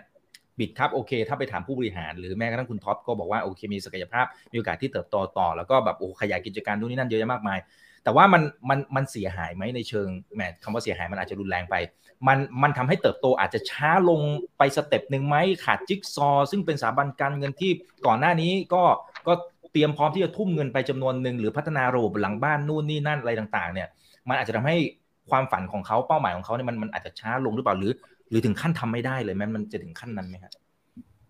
[0.60, 7.60] บิดครับโอเค ถ้าไปถามผู้บริหาร หรือแม้กระทั่งคุณท็อปก็บอกว่าโอเคมีศักยภาพมีโอกาสที่เติบโตต่อ แล้วก็แบบโอ้ขยายกิจการนู่นนี่นั่นเยอะแยะมากมาย
[8.04, 11.76] แต่ว่ามันมันมันเสียหายไหมในเชิงแหมคำว่าเสียหายมันอาจจะรุนแรงไป
[12.28, 14.22] มันมันทำให้เติบโตอาจจะช้าลง
[14.58, 15.36] ไปสเต็ปหนึ่งไหม
[15.66, 17.72] ขาดจิ๊กซอ ซึ่งเป็นสถาบันการเงินที่
[18.06, 18.84] ก่อนหน้านี้ก็
[19.28, 19.34] ก็
[19.72, 23.88] เตรียมพร้อมที่จะทุ่มเงินไปจำนวนหนึ่งหรือพัฒนาระบบหลังบ้านนู่นนี่นั่นอะไรต่างๆ เนี่ย
[24.30, 24.78] มันอาจจะทำให้
[25.30, 27.92] ความฝันของเขาเป้าหมายของเขาเนี่ยมันมันอาจจะช้าลงหรือเปล่าหรือ
[28.34, 30.54] รือถึงขั้นทำไม่ได้เลยแม้มันจะถึงขั้นนั้นไหมครับ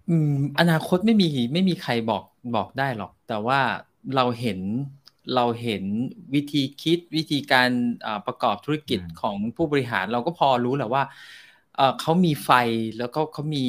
[0.08, 3.60] อืม อนาคตไม่มีไม่มีใครบอกบอกได้หรอก แต่ว่า
[4.14, 4.60] เราเห็น
[5.34, 5.84] เราเห็น
[6.34, 7.70] วิธีคิดวิธีการ
[8.26, 11.04] ประกอบธุรกิจของผู้บริหารเราก็พอรู้แหละว่า
[12.00, 12.52] เขามีไฟ
[12.98, 13.60] แล้วก็เขามี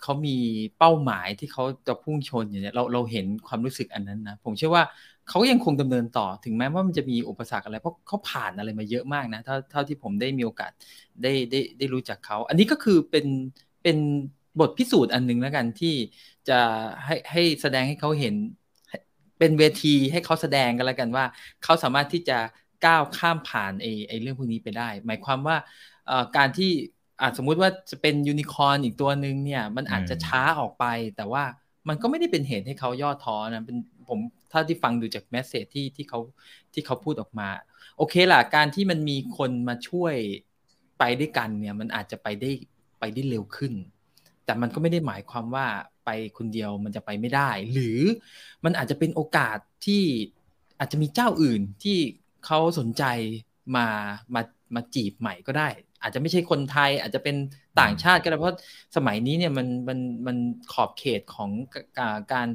[0.00, 0.30] เขามี
[0.76, 4.84] เป้าหมายที่เขาจะพุ่งชนอย่างเนี้ยเราเราเห็นความรู้สึกอันนั้นนะผมเชื่อว่า
[5.28, 10.72] เขายังคงดำเนินต่อถึงแม้ว่ามันจะมีอุปสรรคอะไร เพราะเขาผ่านอะไรมาเยอะมากนะเท่าเท่าที่ผมได้มีโอกาส
[11.22, 13.26] ได้ได้ได้รู้จักเขา อันนี้ก็คือเป็น
[13.82, 13.98] เป็น
[14.60, 15.94] บทพิสูจน์อันหนึ่งแล้วกันที่
[16.48, 16.58] จะ
[17.04, 18.34] ให้ให้แสดงให้เขาเห็น
[19.38, 21.24] เป็นเวทีให้เขาแสดงกันแล้วกันว่า
[21.64, 22.38] เขาสามารถที่จะ
[22.86, 25.56] ก้าวข้ามผ่านไอ้ไอ้เรื่องพวกนี้ไปได้ หมายความว่า
[26.36, 26.70] การที่
[27.20, 30.84] อาจสมมุติว่าจะเป็นยูนิคอร์นอีกตัวหนึ่งเนี่ย มันอาจจะช้าออกไป
[31.16, 31.44] แต่ว่า
[31.88, 33.76] มันก็ไม่ได้เป็นเหตุให้เขาย่อท้อนะเป็น
[34.08, 34.18] ผม
[34.54, 36.20] ถ้าที่ฟังดูจากแมสเซจที่ที่เขา
[36.74, 37.48] ที่เขาพูดออกมา
[37.96, 40.14] โอเคล่ะการที่มันมีคนมาช่วย
[40.98, 42.52] ไปด้วยกันเนี่ยมันอาจจะไปได้
[42.98, 43.72] ไปได้เร็วขึ้น
[44.44, 45.66] แต่มันก็ไม่ได้หมายความว่า
[46.04, 48.00] ไปคนเดียวมันจะไปไม่ได้ หรือ
[48.64, 50.02] มันอาจจะเป็นโอกาสที่
[50.78, 51.98] อาจจะมีเจ้าอื่นที่
[52.46, 53.04] เขาสนใจ
[53.76, 53.86] มา
[54.34, 54.42] มา
[54.74, 55.68] มาจีบใหม่ก็ได้
[56.02, 57.36] อาจจะไม่ใช่คนไทย อาจจะเป็น
[57.80, 58.56] ต่างชาติก็ได้เพราะ
[58.96, 60.36] สมัยนี้เนี่ยมันมันมัน
[60.72, 61.50] ขอบเขตของ
[62.32, 62.48] การ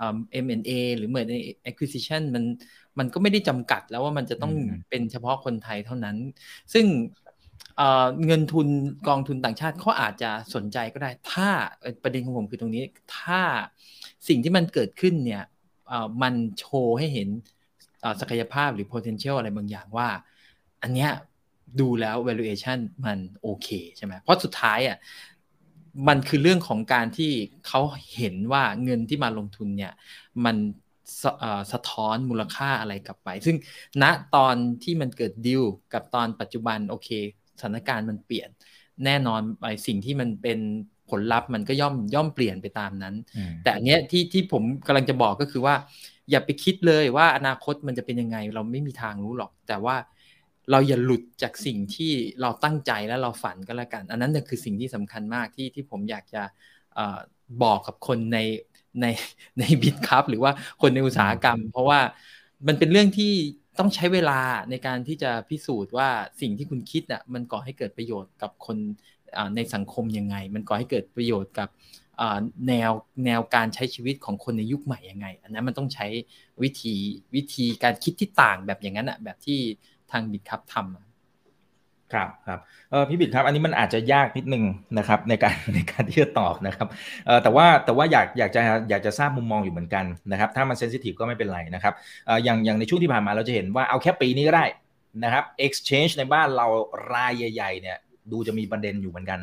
[0.00, 1.36] เอ็มเอ็นเอหรือเหมือนใน
[1.70, 2.44] acquisition มัน
[2.98, 4.52] มันก็ไม่ได้จำกัดแล้วว่ามันจะต้อง
[4.88, 6.16] เป็นเฉพาะคนไทยเท่านั้น
[6.74, 6.86] ซึ่ง
[8.26, 8.68] เงินทุน
[9.08, 11.48] กองทุนต่างชาติเขาอาจจะสนใจก็ได้ ถ้า
[12.02, 12.84] ประเด็นของผมคือตรงนี้
[13.18, 13.42] ถ้า
[14.28, 15.42] สิ่งที่มันเกิดขึ้นเนี่ย
[16.22, 17.28] มันโชว์ให้เห็น
[18.20, 20.08] ศักยภาพหรือ potential อะไรบางอย่างว่า
[20.82, 21.10] อันเนี้ย
[21.80, 24.96] ดูแล้ว valuation มันโอเคใช่ไหมเพราะสุดท้ายอะ
[26.08, 27.32] มันคือเรื่องของการที่
[27.66, 27.80] เขา
[28.14, 29.92] เห็นว่าเงินที่มาลงทุนเนี่ย
[30.44, 30.56] มัน
[31.22, 31.24] ส
[31.72, 33.56] สะท้อนมูลค่าอะไรกลับไป ซึ่ง
[34.02, 37.08] ณตอนที่มันเกิดดิวกับตอนปัจจุบันโอเค
[37.58, 38.48] สถานการณ์มันเปลี่ยน
[39.04, 40.58] แน่นอนไปสิ่งที่มันเป็น
[41.10, 43.14] ผลลัพธ์มันก็ย่อมย่อมเปลี่ยนไปตามนั้น
[43.62, 45.74] แต่อันเนี้ยที่ที่ผมกำลังจะบอกก็คือว่า
[46.30, 49.96] อย่าไปคิดเลยว่าอนาคตมันจะเป็นยังไง เราไม่มีทางรู้หรอก แต่ว่า
[50.70, 56.42] เราอย่าหลุดจากสิ่งที่เราตั้งใจและเราฝันก็แล้วกัน อันนั้นคือสิ่งที่สำคัญมากที่ที่ผมอยากจะ
[57.62, 58.38] บอกกับคนใน
[59.00, 59.06] ใน
[59.58, 60.52] ในบิตครับหรือว่า
[60.82, 62.00] คนในอุตสาหกรรม เพราะว่า
[62.66, 63.32] มันเป็นเรื่องที่
[63.78, 66.08] ต้องใช้เวลาในการที่จะพิสูจน์ว่า
[66.40, 68.76] สิ่งที่คุณคิดอะมันก่อให้เกิดประโยชน์กับคน
[69.56, 71.68] ในสังคมยังไง มันก่อให้เกิดประโยชน์กับ
[72.68, 72.92] แนว
[73.26, 76.06] แนวการใช้ชีวิตของคนในยุคใหม่ยังไง อันนั้นมันต้องใช้
[76.62, 76.94] วิธี
[77.34, 79.60] วิธีการคิดที่ต่างแบบอย่างนั้นอะแบบที่
[80.12, 84.64] ทางบิตครับทำครับครับเออพี่บิดครับ อันนี้มันอาจจะยากนิดนึง
[84.98, 86.88] นะครับ ในการในการที่จะตอบนะครับ
[87.26, 91.94] เออแต่ว่าแต่ว่าอยากอยากจะอยากจะทราบมุมมองอยู่เหมือนกันนะครับ ถ้ามันเซนซิทีฟก็ไม่เป็นไรนะครับ
[92.26, 94.64] เอออย่างอย่างในช่วงที่ผ่านมาเราจะเห็นว่าเอาแค่ปีนี้ก็ได้
[95.24, 96.66] นะครับ exchange ในบ้านเรา
[97.14, 97.96] รายใหญ่ ๆ เนี่ย
[98.32, 99.40] ดูจะมีประเด็นอยู่เหมือนกัน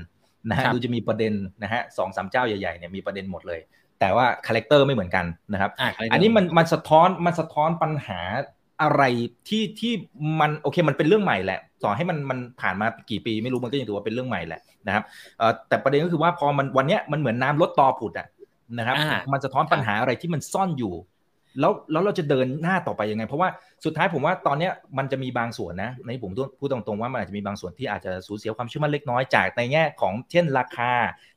[0.50, 3.60] นะฮะดูจะมีประเด็นนะฮะสองสามเจ้าใหญ่ๆเนี่ยมีประเด็นหมดเลย
[4.00, 5.72] แต่ว่าคาแรคเตอร์ไม่เหมือนกันนะครับ
[6.12, 8.22] อันนี้มันมันสะท้อนมันสะท้อนปัญหา
[8.82, 9.04] อะไร
[9.48, 9.94] ที่ที่
[10.40, 15.04] มันโอเคมันเป็นเรื่องใหม่แหละต่อให้มันมันผ่านมากี่ปีไม่รู้มันก็ยังถือว่าเป็นเรื่องใหม่แหละนะครับ
[15.68, 18.28] แต่ประเด็นก็คือว่าพอมันวันนี้มันเหมือนน้าลดตอผุดอะ
[18.80, 18.98] นะครับ
[19.32, 20.94] มันจะท้อนปัญหาอะไรที่มันซ่อนอยู่
[21.60, 23.50] แล้วแล้วเราจะเดินหน้าต่อไปยังไง เพราะว่า
[23.86, 30.92] สุดท้ายผมว่าตอนนี้มันจะมีบางส่วนนะในผมพูดตรงๆว่ามันอาจจะมีบางส่วนที่อาจจะสูญเสียความเชื่อมั่นเล็กน้อยจากในแง่ของเช่นราคา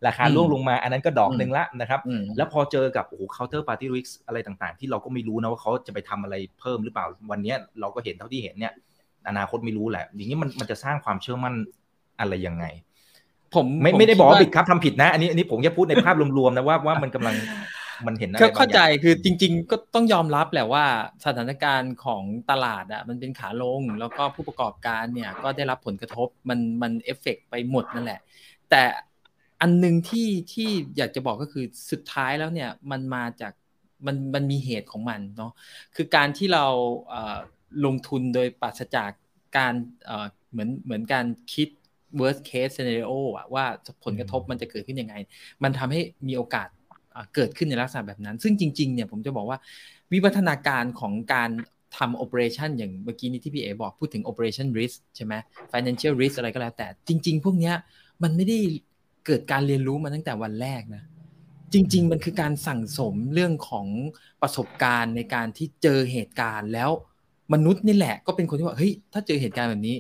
[0.06, 2.00] ราคาล่วงลงมา อันนั้นก็ดอกหนึ่งละนะครับ
[2.36, 8.72] แล้วพอเจอกับโอ้โหเคาน์เตอร์ปาร์ตี้ริกอะไรต่างๆ ที่เราก็ไม่รู้นะว่าเขาจะไปทำอะไรเพิ่มหรือเปล่าวันนี้เราก็เห็นเท่าที่เห็นเนี่ย
[9.28, 11.54] อนาคตไม่รู้แหละ อย่างนี้มันมันจะสร้างความเชื่อมั่น
[12.20, 12.64] อะไรยังไง
[13.54, 17.34] ผมไม่ไม่ได้บอกว่าบิดครับทำผิดนะ อันนี้อันนี้ผมจะพูดในภาพรวมๆนะว่าว่ามันกำลัง
[18.06, 20.84] มันเห็นอะไรเข้าใจคือจริง ๆ ก็ต้องยอมรับแหละว่า
[21.24, 28.20] สถานการณ์ของตลาดอะมันเป็นขาลงแล้วก็ผู้ประกอบการเนี่ยก็ได้รับผลกระทบมันมันเอฟเฟกไปหมดนั่นแหละ
[28.70, 28.82] แต่
[29.60, 33.52] อันหนึ่งที่ที่อยากจะบอกก็คือสุดท้ายแล้วเนี่ยมันมาจาก
[34.06, 35.52] มันมันมีเหตุของมันเนาะ
[35.96, 36.66] คือการที่เรา
[37.86, 39.10] ลงทุนโดยปราศจาก
[39.56, 39.72] การ
[40.50, 41.68] เหมือนเหมือนการคิด
[42.20, 43.64] worst case scenario อะว่า
[44.04, 45.14] ผลกระทบมันจะเกิดขึ้นยังไง
[45.62, 46.68] มันทำให้มีโอกาส
[47.34, 49.58] เกิดขึ้นในลักษณะแบบนั้น ซึ่งจริงๆเนี่ยผมจะบอกว่า
[50.12, 51.50] วิวัฒนาการของการ
[51.96, 55.34] ทำ operation อย่างเมื่อกี้นี้ที่พี่เอบอกพูดถึง operation risk ใช่ไหม
[55.72, 57.72] financial risk อะไรก็แล้วแต่จริง ๆ พวกนี้
[58.22, 58.58] มันไม่ได้
[59.26, 61.02] เกิดการเรียนรู้มาตั้งแต่วันแรกนะ
[61.72, 63.86] จริง ๆ มันคือการสั่งสมเรื่องของ
[64.42, 66.90] ประสบการณ์ในการที่เจอเหตุการณ์แล้ว
[67.52, 69.96] มนุษย์นี่แหละก็เป็นคนที่ว่าเฮ้ยถ้าเจอเหตุการณ์แบบนี้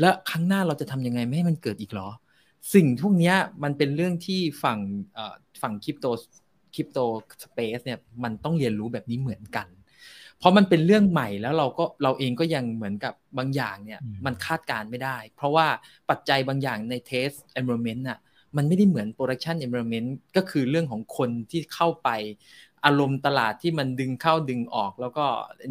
[0.00, 2.08] แล้วครั้งหน้าเราจะทำยังไงไม่ให้มันเกิดอีกหรอ
[2.74, 4.78] สิ่งพวกนี้มันเป็นเรื่องที่ฝั่ง
[5.62, 6.06] ฝั่งคริปโต
[6.74, 6.98] คริปโต
[7.42, 9.68] สเปซเนี่ยมันต้องเรียนรู้แบบนี้เหมือนกัน
[10.38, 15.66] เพราะมันเป็นเรื่องใหม่แล้วเราก็เราเองก็ยังเหมือนกับบางอย่างเนี่ยมันคาดการไม่ได้ เพราะว่า
[16.10, 18.18] ปัจจัยบางอย่างในเทส environment น่ะ
[18.56, 22.08] มันไม่ได้เหมือน production environment ก็คือเรื่องของคนที่เข้าไป
[22.84, 25.24] อารมณ์ตลาดที่มันดึงเข้าดึงออก แล้วก็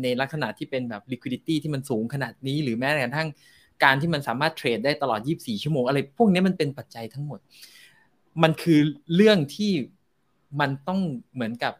[0.04, 3.30] ในลักษณะที่เป็นแบบ liquidity ที่มันสูงขนาดนี้ หรือแม้กระทั่ง
[3.83, 7.39] การที่มันสามารถเทรดได้ตลอด 24 ชั่วโมง อะไรพวกนี้มันเป็นปัจจัยทั้งหมด
[8.43, 8.79] มันคือ
[9.15, 9.71] เรื่องที่
[10.59, 10.99] มันต้อง
[11.33, 11.73] เหมือนกับ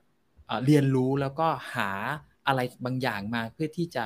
[0.65, 1.89] เรียนรู้แล้วก็หา
[2.47, 4.05] อะไรบางอย่างมาเพื่อที่จะ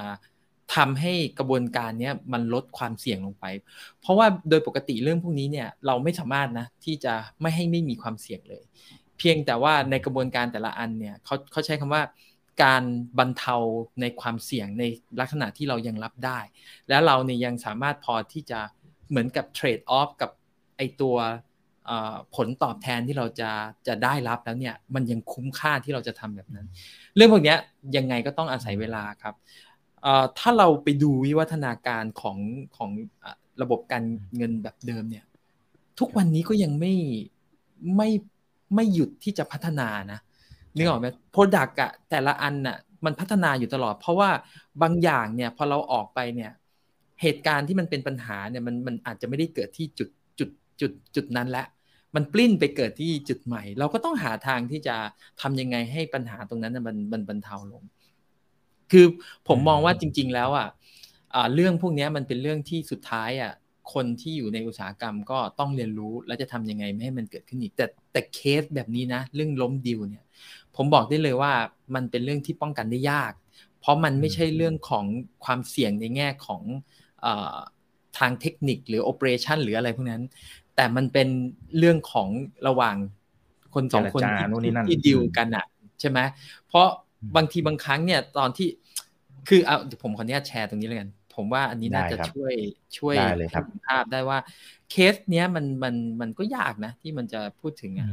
[0.76, 3.46] ทำให้กระบวนการนี้มันลดความเสี่ยงลงไป
[4.00, 8.64] เพราะว่าโดยปกติเรื่องพวกนี้เนี่ยเราไม่สามารถนะที่จะไม่ให้ไม่มีความเสี่ยงเลย
[9.18, 12.04] เพียงแต่ว่าในกระบวนการแต่ละอันเนี่ยเขาเขาใช้คำว่า
[12.64, 12.84] การ
[13.20, 13.56] บรรเทา
[14.02, 14.84] ในความเสี่ยงใน
[15.20, 16.40] ลักษณะที่เรายังรับได้
[16.90, 18.60] แล้วเราเนี่ยยังสามารถพอที่จะ
[19.10, 20.32] เหมือนกับเทรดออฟกับ
[20.78, 21.16] ไอตัว
[22.36, 23.52] ผลตอบแทนที่เราจะ
[23.88, 26.68] จะได้รับแล้วเนี่ยมันยังคุ้มค่าที่เราจะทำแบบนั้น
[27.16, 27.56] เรื่องพวกนี้
[27.98, 29.36] ยังไงก็ต้องอาศัยเวลาครับ
[30.38, 32.38] ถ้าเราไปดูวิวัฒนาการของ
[32.78, 32.90] ของ
[33.62, 34.04] ระบบการ
[34.36, 35.26] เงินแบบเดิมเนี่ย
[36.00, 36.96] ทุกวันนี้ก็ยังไม่
[37.96, 38.10] ไม่
[38.76, 40.20] ไม่หยุดที่จะพัฒนานะ
[40.76, 44.30] นึกออกไหมโปรดักต์อะแต่ละอันน่ะมันพัฒนาอยู่ตลอด เพราะว่า
[44.82, 46.52] บางอย่างเนี่ยพอเราออกไปเนี่ย
[47.22, 50.50] เหตุการณ์ที่มันเป็นปัญหาเนี่ยมันมันอาจจะไม่ได้เกิดที่จุดจุด
[50.82, 51.68] จุดจุดนั้นแล้ว
[52.16, 54.96] มันปลิ้นไปเกิดที่จุดใหม่ เราก็ต้องหาทางที่จะ
[55.42, 57.84] ทำยังไงให้ปัญหาตรงนั้นมันมันบรรเทาลง
[58.92, 59.06] คือ
[59.48, 60.68] ผมมองว่าจริง ๆ แล้วอะ
[61.54, 63.54] เรื่องพวกนี้มันเป็นเรื่องที่สุดท้ายอะ
[63.94, 70.24] คนที่อยู่ในอุตสาหกรรมก็ต้องเรียนรู้แล้วจะทำยังไงไม่ให้มันเกิดขึ้นอีก แต่แต่เคสแบบนี้นะ เรื่องล้มดิวเนี่ย
[70.76, 71.52] ผมบอกได้เลยว่า
[71.96, 73.32] มันเป็นเรื่องที่ป้องกันได้ยาก
[73.80, 75.06] เพราะมันไม่ใช่เรื่องของ
[75.46, 76.62] ความเสี่ยงในแง่ของ
[77.26, 77.28] อ
[78.18, 80.24] ทางเทคนิคหรือโอเปอเรชันหรืออะไรพวกนั้น
[80.76, 81.28] แต่มันเป็น
[81.78, 82.30] เรื่องของ
[82.68, 82.96] ระหว่าง
[83.74, 85.66] คนสองคนที่ที่ดิวกันอะ
[86.00, 86.20] ใช่ไหม
[86.68, 86.88] เพราะ
[87.36, 88.68] บางทีบางครั้งเนี่ยตอนที่
[89.48, 92.54] คือเอาผมขออนุญาตแชร์ตรงนี้เลยกัน ผมว่าอันนี้น่าจะช่วย
[92.98, 93.18] ช่วย
[93.50, 94.40] ให้ภาพได้ว่า
[94.92, 98.10] เคสเนี้ยมันมันมันก็ยากนะ ที่มันจะพูดถึงอะ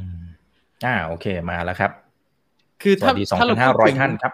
[0.85, 2.08] อ่าโอเคมาแล้วครับ
[2.83, 4.33] คือถ้าถ้าเราพูดถึงท่านครับ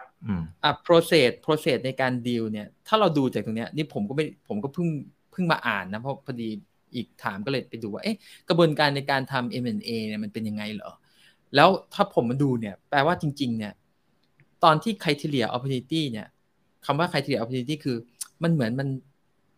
[0.65, 4.89] อ่า process process ในการดีลเนี่ย ถ้าเราดูจากตรงเนี้ยนี่ผมก็ไม่ผมก็เพิ่ง
[5.33, 6.49] เพิ่งมาอ่านนะ เพราะพอดี
[6.95, 8.17] อีกถามก็เลยไปดูว่าเอ๊ะ
[8.49, 10.91] กระบวนการในการทำ M&A เนี่ยมันเป็นยังไงเหรอ
[11.55, 13.73] แล้วถ้าผมมาดูเนี่ย แปลว่าจริง ๆ เนี่ย
[14.65, 16.27] ตอนที่ criteria opportunity เนี่ย
[16.87, 17.97] คำว่า criteria opportunity คือ
[18.43, 18.89] มันเหมือนมัน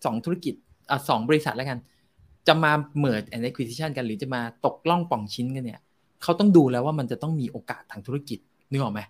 [0.04, 0.54] สองธุรกิจ
[0.90, 1.78] อะสองบริษัทแล้วกัน
[2.46, 2.72] จะมา
[3.04, 5.80] merge and acquisition กันหรือจะมาตกล่องป่องชิ้นกันเนี่ย
[6.22, 8.38] เขาต้องดูแล้วว่ามันจะต้องมีโอกาสทางธุรกิจ
[8.70, 9.00] นึกออกไหม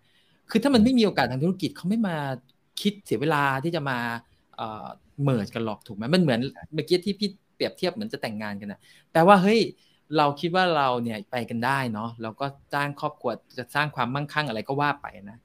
[0.50, 2.16] คือถ้ามันไม่มีโอกาสทางธุรกิจเขาไม่มา
[2.80, 3.98] คิดเสียเวลาที่จะมา
[4.56, 4.86] เอ่อ
[5.26, 6.40] merge กันหรอกถูกไหมมันเหมือน
[6.74, 8.80] เมื่อกี้ที่พี่เปรียบเทียบเหมือนจะแต่งงานกันนะ
[9.12, 9.60] แต่ว่าเฮ้ย
[10.16, 15.38] เราคิดว่าเราเนี่ยไปกันได้เนาะเราก็สร้างครอบครัวจะสร้างความมั่งคั่งอะไรก็ว่าไปนะ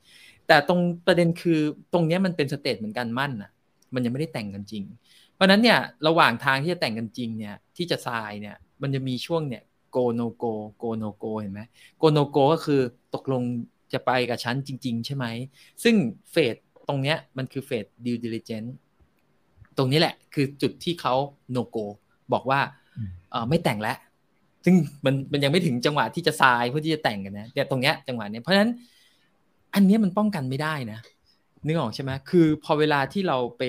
[0.47, 1.59] แต่ตรงประเด็นคือ
[1.93, 3.51] ตรงนี้มันเป็นสเตจเหมือนกันมั่นนะ
[3.93, 4.83] มันยังไม่ได้แต่งกันจริง
[5.33, 10.45] เพราะนั้นเนี่ยระหว่างทางที่จะแต่งกันจริงเนี่ยที่จะทรายเนี่ยมันจะมีช่วงเนี่ย go no-go
[10.77, 11.61] go no-go เห็นไหม
[11.97, 12.81] go no-go ก็คือ
[13.15, 13.43] ตกลง
[13.93, 15.25] จะไปกับฉันจริง ๆ ใช่ไหม
[15.83, 15.95] ซึ่ง
[16.31, 16.55] phase
[16.87, 18.63] ตรงเนี้ยมันคือ phase due diligence
[19.77, 21.15] ตรงนี้แหละคือจุดที่เขา
[21.51, 21.77] no-go
[22.33, 22.59] บอกว่า
[23.31, 23.97] เออไม่แต่งแล้ว
[24.65, 24.75] ซึ่ง
[25.05, 28.71] มันมันยังไม่ถึงจังหวะที่จะทรายเพื่อที่จะแต่งกันนะแต่ตรงเนี้ยจังหวะเนี้ยเพราะฉะนั้น
[29.75, 30.99] อันนี้มันป้องกันไม่ได้นะ
[31.65, 33.63] นึกออกใช่ไหมคือพอเวลาที่เราไป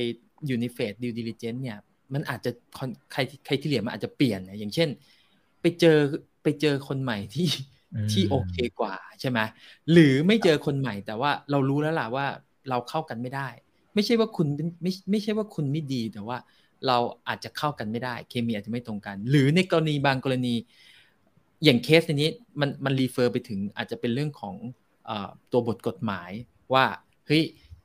[0.46, 1.78] อยู่ใน phase due diligence เนี่ย
[2.12, 2.50] มันอาจจะ
[3.12, 4.88] ใครใครที่เหลือมันอาจจะเปลี่ยนนะอย่างเช่น
[5.60, 5.98] ไปเจอ
[6.42, 7.48] ไปเจอคนใหม่ที่
[8.12, 9.38] ที่โอเคกว่าใช่ไหม
[9.92, 12.26] หรือไม่เจอคนใหม่แต่ว่าเรารู้แล้วล่ะว่า
[12.68, 13.48] เราเข้ากันไม่ได้
[13.94, 14.46] ไม่ใช่ว่าคุณ
[14.82, 16.38] ไม่ไม่ใช่ว่าคุณไม่ดีแต่ว่า
[16.86, 20.54] เราอาจจะเข้ากันไม่ได้ เคมีอาจจะไม่ตรงกัน หรือในกรณีบางกรณี
[21.64, 24.54] อย่างเคสนี้มันมัน refer ไปถึงอาจจะเป็นเรื่องของ
[25.08, 25.10] อ
[25.52, 26.30] ตัวบทกฎหมาย
[26.74, 26.84] ว่า
[27.26, 27.42] เฮ้ย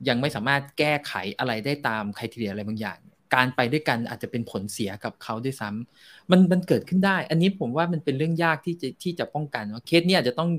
[0.08, 2.98] ยังไม่สามารถแก้ไขอะไรได้ตามคุณทีเรียอะไรบางอย่าง
[3.34, 10.50] การไปด้วยกันอาจจะเป็นผลเสียกับเขาด้วยซ้ำมันมันเกิดขึ้นได้ อันนี้ผมว่ามันเป็นเรื่องยากที่จะที่จะป้องกันว่าเคสนี้อาจจะต้อง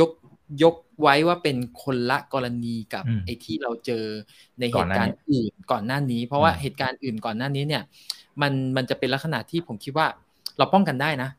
[0.00, 0.10] ยก
[0.62, 4.04] ยกไว้ว่าเป็นคนละกรณีกับไอ้ที่เราเจอ
[4.60, 7.82] ในเหตุการณ์อื่นก่อนหน้านี้ เพราะว่าเหตุการณ์อื่นก่อนหน้านี้เนี่ย
[8.42, 10.06] มันมันจะเป็นลักษณะที่ผมคิดว่า
[10.58, 11.30] เราป้องกันได้นะ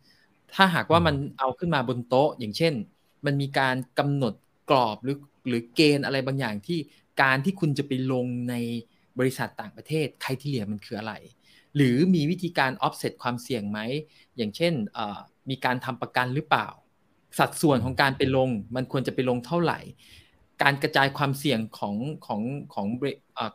[0.55, 2.73] ถ้าหากว่ามันเอาขึ้นมาบนโต๊ะ อย่างเช่น
[3.25, 4.33] มันมีการกำหนด
[4.69, 6.79] กรอบหรือหรือเกณฑ์อะไรบางอย่างที่
[7.21, 8.55] การที่คุณจะไปลงใน
[9.19, 11.13] บริษัทต่างประเทศใครที่เหลือมันคืออะไร
[11.75, 13.79] หรือมีวิธีการ offset ความเสี่ยงไหม
[14.37, 14.73] อย่างเช่น
[15.49, 16.67] มีการทำประกันหรือเปล่า
[17.39, 19.79] สัดส่วนของการไปลงมันควรจะไปลงเท่าไหร่
[20.63, 22.41] การกระจายความเสี่ยงของของ
[22.73, 22.87] ของ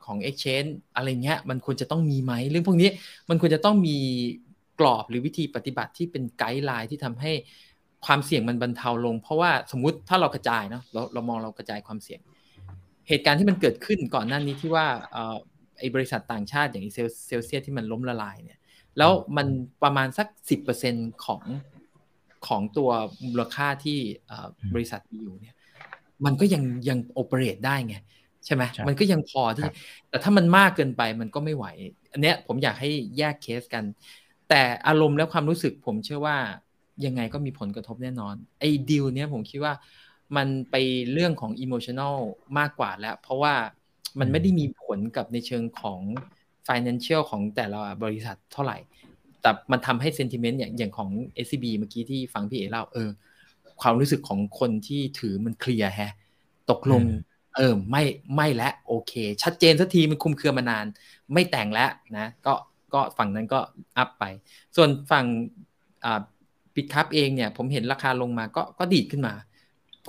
[0.07, 2.91] ของ exchange อะไรเงี้ยมันควรจะต้องมีไหมเรื่องพวกนี้
[3.29, 3.97] มันควรจะต้องมี
[4.81, 7.33] กรอบหรือวิธีปฏิบัติที่เป็น guideline ที่ทำให้
[8.07, 12.21] ความเสี่ยงมันบรรเทาลง เพราะว่าสมมุติถ้าเรากระจายเนาะเราเรามองเรากระจายความเสี่ยง
[13.09, 14.87] เหตุการณ์ที่มันเกิดขึ้นก่อนหน้านี้ที่ว่า
[15.79, 18.59] ไอ้บริษัทต่างชาติอย่าง Cel Celsius ที่มันล้มละลายเนี่ย
[18.99, 19.47] แล้วมัน
[19.83, 21.43] ประมาณสักสิบเปอร์เซ็นของ
[22.47, 22.91] ของตัว
[23.27, 23.99] มูลค่าที่
[24.75, 25.57] บริษัทมีอยู่เนี่ย
[26.25, 27.97] มันก็ยังยัง operate ได้ไง
[28.45, 29.65] ใช่ไหมมันก็ยังพอที่
[30.09, 31.67] แต่ถ้ามันมากเกินไปมันก็ไม่ไหว
[32.13, 33.85] อันเนี้ยผมอยากให้แยกเคสกัน
[34.49, 36.37] แต่อารมณ์และความรู้สึกผมเชื่อว่า
[37.05, 39.75] ยังไงก็มีผลกระทบแน่นอน ไอ้ดีลเนี้ยผมคิดว่า
[40.37, 40.77] มันไป
[41.13, 42.17] เรื่องของอิโมชันอล
[42.59, 43.55] มากกว่าแล้ว เพราะว่า
[44.21, 46.01] มันไม่ได้มีผลกับในเชิงของ
[46.69, 48.79] financial ของแต่ละบริษัทเท่าไหร่
[49.41, 51.11] แต่มันทำให้ sentiment อย่างอย่างของ
[51.45, 53.11] SCB เมื่อกี้ที่ฟังพี่เอเล่าเออ
[53.81, 56.13] ความรู้สึกของคนที่ถือมันเคลียร์แฮะ
[56.71, 57.03] ตกลง
[57.57, 58.03] เออไม่
[58.37, 60.87] ไม่และโอเค ชัดเจนสักทีมันคุมเครือมานาน
[61.33, 62.55] ไม่แต่งแล้วนะ ก็
[62.95, 63.61] ก็ฝั่งนั้นก็
[63.99, 64.25] อัพไป
[64.77, 65.27] ส่วนฝั่ง
[66.75, 69.35] ปิดคับเองเนี่ย ผมเห็นราคาลงมาก็ก็ดีดขึ้นมา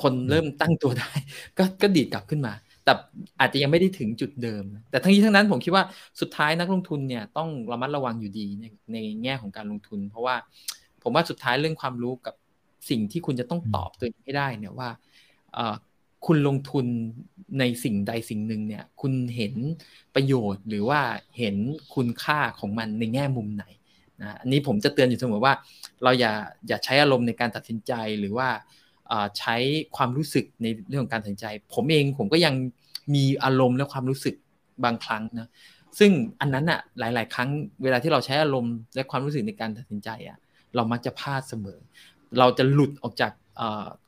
[0.01, 1.11] คนเริ่มตั้งตัวได้
[1.57, 2.53] ก็ก็ดีดกลับขึ้นมา
[2.83, 2.93] แต่
[3.39, 5.83] อาจจะยังไม่ได้ถึงจุดเดิม แต่ทั้งนี้ทั้งนั้นผมคิดว่า
[6.21, 10.35] สุดท้ายนักลงทุนเนี่ยต้องระมัดระวังอยู่ดีในในแง่ของการลงทุน เพราะว่า
[11.03, 12.35] ผมว่าสุดท้ายเรื่องความรู้กับ
[12.89, 14.89] สิ่งที่คุณจะต้องตอบตัวเองให้ได้เนี่ยว่า
[16.25, 16.85] คุณลงทุน
[17.59, 19.53] ในสิ่งใดสิ่งหนึ่งเนี่ย คุณเห็น
[20.15, 21.01] ประโยชน์หรือว่า
[21.37, 21.55] เห็น
[21.95, 23.65] คุณค่าของมันในแง่มุมไหน
[24.21, 25.53] นะอันนี้ผมจะเตือนอยู่เสมอว่า
[26.03, 26.33] เราอย่า
[26.67, 28.49] อย่าใช้อารมณ์ในการตัดสินใจหรือว่า
[29.39, 29.55] ใช้
[29.95, 32.53] ความรู้สึกในเรื่องของการตัดสินใจ ผมเองผมก็ยัง
[33.15, 34.35] มีอารมณ์และความรู้สึก
[34.83, 35.49] บางครั้งนะ
[35.99, 36.11] ซึ่ง
[36.41, 37.49] อันนั้นอะหลาย ๆ ครั้ง
[37.83, 40.37] เวลาที่เราใช้อารมณ์และความรู้สึกในการตัดสินใจอะ
[40.75, 41.79] เรามักจะพลาดเสมอ
[42.39, 43.31] เราจะหลุดออกจาก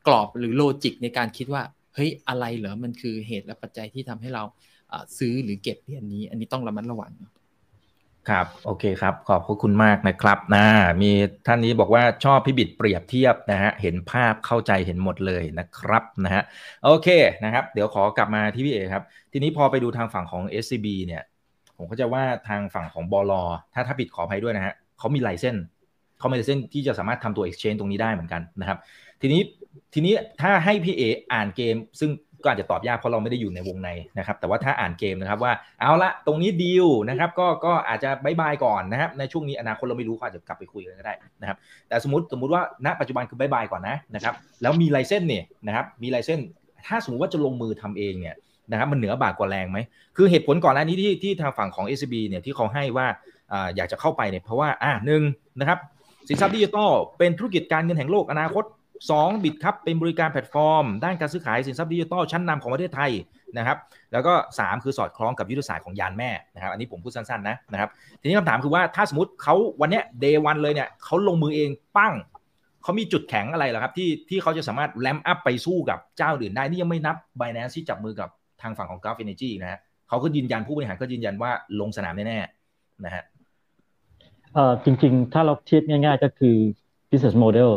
[0.07, 1.61] กรอบหรือโลจิกในการคิดว่า
[1.95, 4.43] เฮ้ยอะไรเหรอมันคือเหตุและปัจจัยที่ทำให้เรา
[5.17, 7.11] ซื้อหรือเก็บเหรียญนี้ อันนี้ต้องระมัดระวัง
[8.29, 10.65] ครับโอเคครับขอบคุณมากนะครับนะ
[11.01, 11.11] มี
[11.47, 16.43] ท่านนี้บอกว่าชอบพิบิดเปรียบเทียบนะฮะเห็นภาพเข้าใจเห็นหมดเลยนะครับนะฮะ
[16.85, 17.07] โอเค
[17.43, 21.23] นะครับ เดี๋ยวขอกลับมาที่พี่เอครับ ทีนี้พอไปดูทางฝั่งของ SCB เนี่ย
[21.77, 23.33] ผมก็จะว่าทางฝั่งของบอล
[23.73, 25.55] ถ้าถ้าผิดขออภัยด้วยนะฮะเขามีไลเซน
[26.19, 28.77] เขามีไลเซนที่จะสามารถทำตัว exchange ตรงนี้ได้เหมือนกันนะครับ
[29.21, 29.41] ทีนี้
[29.93, 32.11] ทีนี้ถ้าให้พี่เออ่านเกม ซึ่ง
[32.45, 46.39] ก็อาจจะตอบยากเพราะเราไม่ได้อยู่ในวงในนะครับ แต่ว่าถ้าอ่านเกมนะครับว่าเอาละตรงนี้ดีลนะครับ ก็ก็อาจจะบายบายก่อนนะครับ ในช่วงนี้อนาคตเราไม่รู้เขาอาจจะกลับไปคุยกันก็ได้นะครับ แต่สมมติสมมติว่าณปัจจุบันคือ bye bye ก่อนนะนะครับ แล้วมี license เนี่ยนะครับมี license
[46.87, 48.35] ถ้าสมมติว่าจะลงมือทำเองเนี่ย
[48.71, 49.77] นะครับมันเหนือบ่ากว่าแรงไหม
[50.17, 53.07] คือเหตุผลก่อนหน้านี้ที่ที่ทางฝั่งของ SCB เนี่ยที่เขาให้ว่า
[53.75, 55.21] อยากจะเข้าไปเนี่ยเพราะว่าอ่าหนึ่ง
[55.59, 55.79] นะครับ
[56.27, 58.63] สินทรัพย์ดิจิทัลเป็นธุรกิจการเงินแห่งโลกอนาคต
[59.09, 63.11] 2 Bitkub เป็นบริการแพลตฟอร์ม ด้านการซื้อขายสินทรัพย์ดิจิทัลชั้นนำของประเทศไทย
[63.57, 63.77] นะครับ
[64.13, 67.89] แล้วก็ 3 คือสอดคล้องกับยุทธศาสตร์ของยานแม่นะครับ อันนี้ผมพูดสั้นๆนะนะครับ
[68.21, 72.13] ทีนี้คำถามคือว่าถ้าสมมติเขาวันนี้เดย์วันเลยเนี่ยเขาลงมือเองปั้ง
[72.83, 78.29] เขามีจุดแข็งอะไรล่ะครับที่ที่เขาจะสามารถแลมอัพไปสู้กับเจ้าอื่นได้นี่ยังไม่นับ b บ n a n c e ที่จับมือกับ
[78.61, 83.23] ทางฝั่งของ Gulf Energy นะฮะเขาก็ยืนยันผู้บริหารก็ยืนยันว่าลงสนามแน่ๆนะฮะ
[84.53, 86.55] เอ่อจริง ๆ ถ้าเราเทียบง่าย ๆ ก็คือ
[87.09, 87.71] business model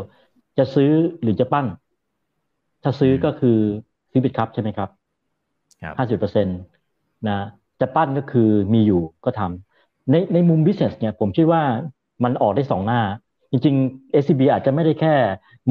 [0.58, 0.90] จะซื้อ
[1.22, 1.66] หรือจะปั้น
[2.82, 3.58] ถ้าซื้อก็คือ
[4.10, 4.88] ซื้อบิตครับใช่ไหมครับ
[5.98, 6.58] ห้าสิบเปอร์เซ็นต์
[7.28, 7.38] นะ
[7.80, 11.62] จะปั้นก็คือมีอยู่ก็ทำในในมุม business เนี่ยผมคิดว่า
[12.24, 13.00] มันออกได้สองหน้า
[13.50, 15.14] จริงๆ SCB อาจจะไม่ได้แค่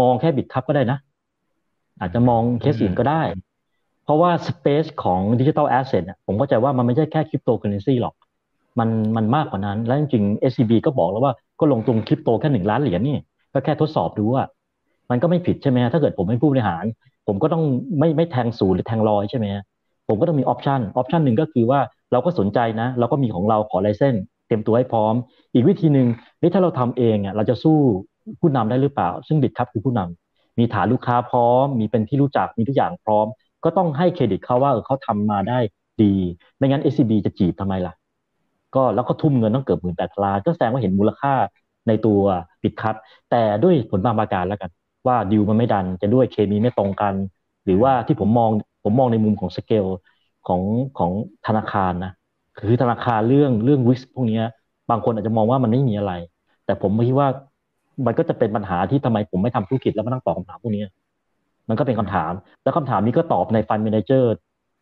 [0.01, 0.97] มองแค่ Bitkub ก็ได้นะ
[1.99, 3.21] อาจจะมองเคสอื่นก็ได้
[4.03, 8.13] เพราะว่า space ของ digital asset ผมก็จะว่ามันไม่ใช่แค่คริปโตเคอเรนซีหรอก
[8.79, 13.17] มันมันมากกว่านั้น และจริงๆ SCB ก็บอกแล้วว่าก็ลงทุนคริปโตแค่หนึ่งล้านเหรียญนี่
[13.53, 14.43] ก็แค่ทดสอบดูว่า
[15.11, 16.83] มันก็ไม่ผิดใช่ไหมฮะถ้าเกิดผมเป็นผู้บริหาร
[17.27, 17.63] ผมก็ต้อง
[17.99, 19.63] ไม่ไม่แทงศูนย์หรือแทงลอยใช่ไหมฮะ
[20.07, 21.79] ผมก็ต้องมีออปชันออปชันหนึ่งก็คือว่า
[22.11, 24.15] เราก็สนใจนะ เราก็มีของเราขอไลเซน
[24.47, 25.13] เต็มตัวให้พร้อม
[25.53, 26.07] อีกวิธีหนึ่ง
[26.41, 27.77] นี่ถ้าเราทำเองอะเราจะสู้
[28.39, 33.25] ผู้นำได้หรือเปล่า ซึ่งบิดครับคือผู้นำมีฐานลูกค้าพร้อม มีเป็นที่รู้จักมีทุกอย่างพร้อม
[33.63, 35.59] ก็ต้องให้เครดิตเขาว่าเออเขาทำมาได้
[36.01, 36.13] ดี
[36.57, 37.93] ไม่งั้น SCB จะจีบทำไมล่ะ
[38.75, 41.33] ก็แล้วก็ทุ่มเงินต้องเกือบหมื่นแปดล้านก็แสดงว่าเห็นมูลค่า
[41.87, 42.19] ในตัว
[42.63, 42.95] Bitkub
[43.31, 44.69] แต่ด้วยผลบางประการแล้วกัน
[45.07, 47.13] ว่าดีลมันไม่ done จะด้วยเคมีไม่ตรงกัน
[47.65, 48.49] หรือว่าที่ผมมอง
[48.83, 49.85] ผมมองในมุมของสเกล
[50.47, 50.61] ของ
[50.97, 51.11] ของ
[51.47, 52.11] ธนาคารนะ
[52.57, 54.41] คือธนาคารเรื่องเรื่องวิสพวกนี้
[54.89, 56.13] บางคนอาจจะมองว่ามันไม่มีอะไร
[56.65, 57.27] แต่ผมคิดว่า
[58.05, 60.83] มันก็จะเป็นปัญหาที่ทำไมผมไม่ทำธุรกิจแล้วมานั่งตอบคำถามพวกนี้
[61.69, 62.31] มันก็เป็นคำถาม
[62.63, 64.33] แล้วคำถามนี้ก็ตอบใน fund manager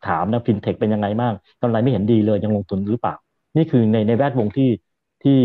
[0.07, 3.15] ถามนะฟินเทคเป็นยังไงบ้างกำไรไม่เห็นดีเลยยังลงทุนหรือเปล่า
[3.55, 4.69] นี่คือในในแวดวงที่
[5.25, 5.39] ที่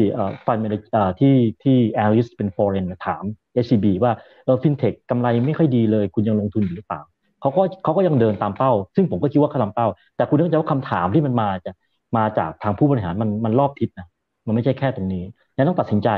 [0.46, 0.74] fund man
[1.20, 3.24] ที่ที่ analyst เป็น foreign ถาม
[3.64, 4.12] SCB ว่า
[4.44, 7.00] เออฟินเทคกำไรไม่ค่อยดีเลย คุณยังลงทุนอยู่หรือเปล่า
[7.40, 11.72] เขาก็เขาก็ยังเดินตามเป้า ซึ่งผมก็คิดว่าเขาทำเป้า แต่คุณต้องเข้าใจว่าคำถามที่มันมาจะ
[12.16, 14.08] มาจากทางผู้บริหารมันมันรอบทิศนะ
[14.46, 15.24] มันไม่ใช่แค่ตรงนี้
[15.56, 16.08] ยังต้องตัดสินใจ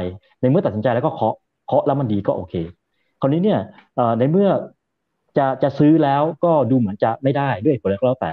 [0.40, 1.34] ในเมื่อตัดสินใจแล้วก็เคาะ
[1.66, 2.54] เคาะแล้วมันดีก็โอเค
[3.20, 3.60] คราวนี้เนี่ย
[4.18, 4.48] ในเมื่อ
[5.38, 8.32] จะจะซื้อแล้วก็ดูเหมือนจะไม่ได้ด้วยผลแล้วแต่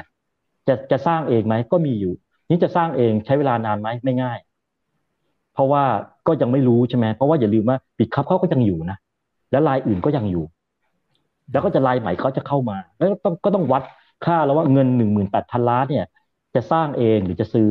[0.67, 2.13] จะจะสร้างเองไหมก็มีอยู่
[2.49, 4.37] นี่จะสร้างเองใช้เวลานานไหมไม่ง่าย
[5.59, 5.83] ราะว่า
[6.27, 8.97] ก็ยังไม่รู้ใช่ไหมเพราะว่าอย่าลืมว่าปิดคับเขาก็ยังอยู่นะ
[9.51, 10.45] แล้วลายอื่นก็ยังอยู่
[11.51, 13.83] แล้วก็จะลายใหม่เขาจะเข้ามา แล้วต้องก็ต้องวัด
[14.25, 16.05] ค่าแล้วว่าเงินหนึ่งหมื่นแปดพันล้านเนี่ย
[16.55, 17.67] จะสร้างเองหรือจะซื้อ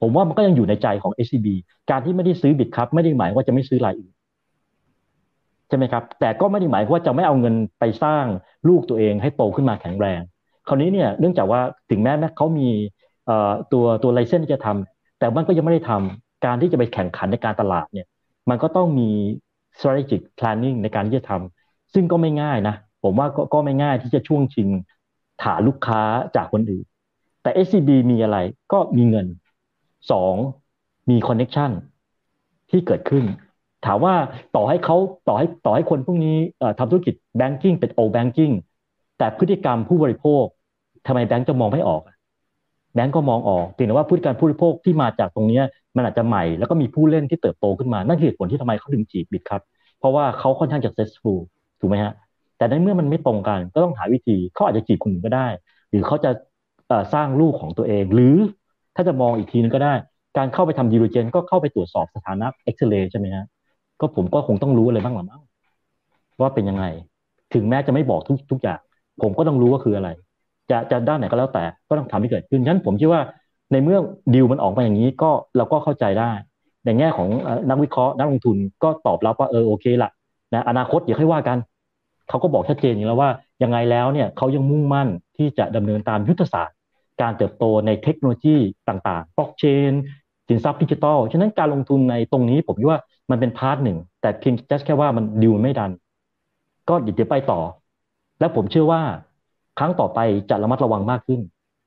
[0.00, 1.46] ผมว่ามันก็ยังอยู่ในใจของ SCB
[1.90, 4.12] การที่ไม่ได้ซื้อบิตครับไม่ได้หมายว่าจะไม่ซื้อรายอื่น
[5.68, 8.24] ใช่ไหมครับ แต่ก็ไม่ได้หมายว่าจะไม่เอาเงินไปสร้าง
[8.68, 10.20] ลูกตัวเองให้โตขึ้นมาแข็งแรง
[10.68, 12.68] คราวนี้เนี่ยเนื่องจากว่าถึงแม้แม้เขามี
[13.72, 18.06] ตัวตัว license ที่จะทำแต่มันก็ยังไม่ได้ทำ การที่จะไปแข่งขันในการตลาดเนี่ย
[18.48, 19.10] มันก็ต้องมี
[19.78, 24.68] strategic planning ในการที่จะทำซึ่งก็ไม่ง่ายนะ ผมว่าก็ก็ไม่ง่ายที่จะช่วงชิง
[25.42, 26.02] ฐานลูกค้า
[26.36, 26.84] จากคนอื่น
[27.42, 28.38] แต่ SCB มีอะไร
[28.72, 29.26] ก็มีเงิน
[30.10, 30.34] สอง
[31.10, 31.70] มี connection
[32.70, 33.24] ที่เกิดขึ้น
[33.86, 34.14] ถามว่า
[34.56, 34.96] ต่อให้เขา
[35.28, 36.36] ต่อให้ต่อให้คนพวกนี้
[36.78, 38.52] ทำธุรกิจแบงกิ้งเป็นโอแบงกิ้ง
[39.18, 40.44] แต่พฤติกรรมผู้บริโภค
[41.06, 42.02] ทำไมแบงก์จะมองไม่ออก
[42.98, 45.60] แบงก์ก็มองออกเพียงแต่ว่าพฤติกรรผู้บริโภคที่มาจากตรงนี้
[45.96, 49.62] มันอาจจะใหม่แล้วก็มีผู้เล่นที่เติบโตขึ้นมานั่นคือเหตุผลที่ทำไมเขาถึงจีบบิตครับ
[49.98, 51.38] เพราะว่าเขาค่อนข้างจะ successful
[51.80, 52.12] ถูกไหมฮะ
[52.58, 55.46] แต่ในเมื่อมันไม่ตรงกันก็ต้องหาวิธีเขาอาจจะจีบคนอื่นก็ได้
[55.90, 56.30] หรือเขาจะ
[57.14, 58.36] สร้างลูกของตัวเอง หรือ
[58.96, 59.94] ถ้าจะมองอีกทีนึงก็ได้
[60.36, 63.44] การเข้าไปทำดีโรเจนก็เข้าไปตรวจสอบสถานะเอ็กซเรย์ใช่ไหมฮะ
[64.00, 65.42] ก็ผมก็คงต้องรู้อะไรบ้างหรือมั้ง
[66.40, 66.84] ว่าเป็นยังไง
[67.54, 68.80] ถึงแม้จะไม่บอกทุกทุกอย่าง
[69.22, 70.08] ผมก็ต้องรู้ว่าคืออะไร
[70.70, 73.20] จะจะด้านไหนก็แล้วแต่ก็ต้องทำให้เกิดขึ้นฉะนั้นผมคิดว่า
[73.72, 73.98] ในเมื่อ
[74.34, 76.30] ดีลมันออกมาอย่างนี้ก็เราก็เข้าใจได้
[76.84, 77.28] ในแง่ของ
[77.70, 80.10] นักวิเคราะห์นักลงทุนก็ตอบรับว่าเออโอเคละ
[80.54, 81.58] นะอนาคตเดี๋ยวค่อยว่ากัน
[82.28, 83.30] เขาก็บอกชัดเจนอย่างแล้วว่า
[83.62, 86.76] ยังไงแล้วเนี่ยเขายังมุ่งมั่นที่จะดำเนินตามยุทธศาสตร์
[87.20, 88.56] การเติบโตในเทคโนโลยี
[88.88, 89.92] ต่างๆบล็อกเชน
[90.48, 93.00] สินทรัพย์ดิจิทัลฉะนั้นการลงทุนในตรงนี้ผมคิดว่า
[93.30, 94.54] มันเป็น part หนึ่ง แต่เพียง
[94.86, 95.90] แค่ว่ามันดีลไม่ done
[96.88, 97.60] ก็เดี๋ยวไปต่อ
[98.40, 99.02] และผมเชื่อว่า
[99.78, 100.18] ครั้งต่อไป
[100.50, 101.40] จะระมัดระวังมากขึ้น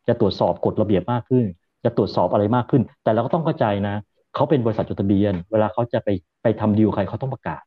[0.07, 1.45] จะตรวจสอบกฎระเบียบมากขึ้น
[1.83, 3.95] จะตรวจสอบอะไรมากขึ้น แต่เราก็ต้องเข้าใจนะ
[4.35, 6.09] เขาเป็นบริษัทจดทะเบียน เวลาเขาจะไป
[6.43, 7.61] ไปทำดีลใครเขาต้องประกาศ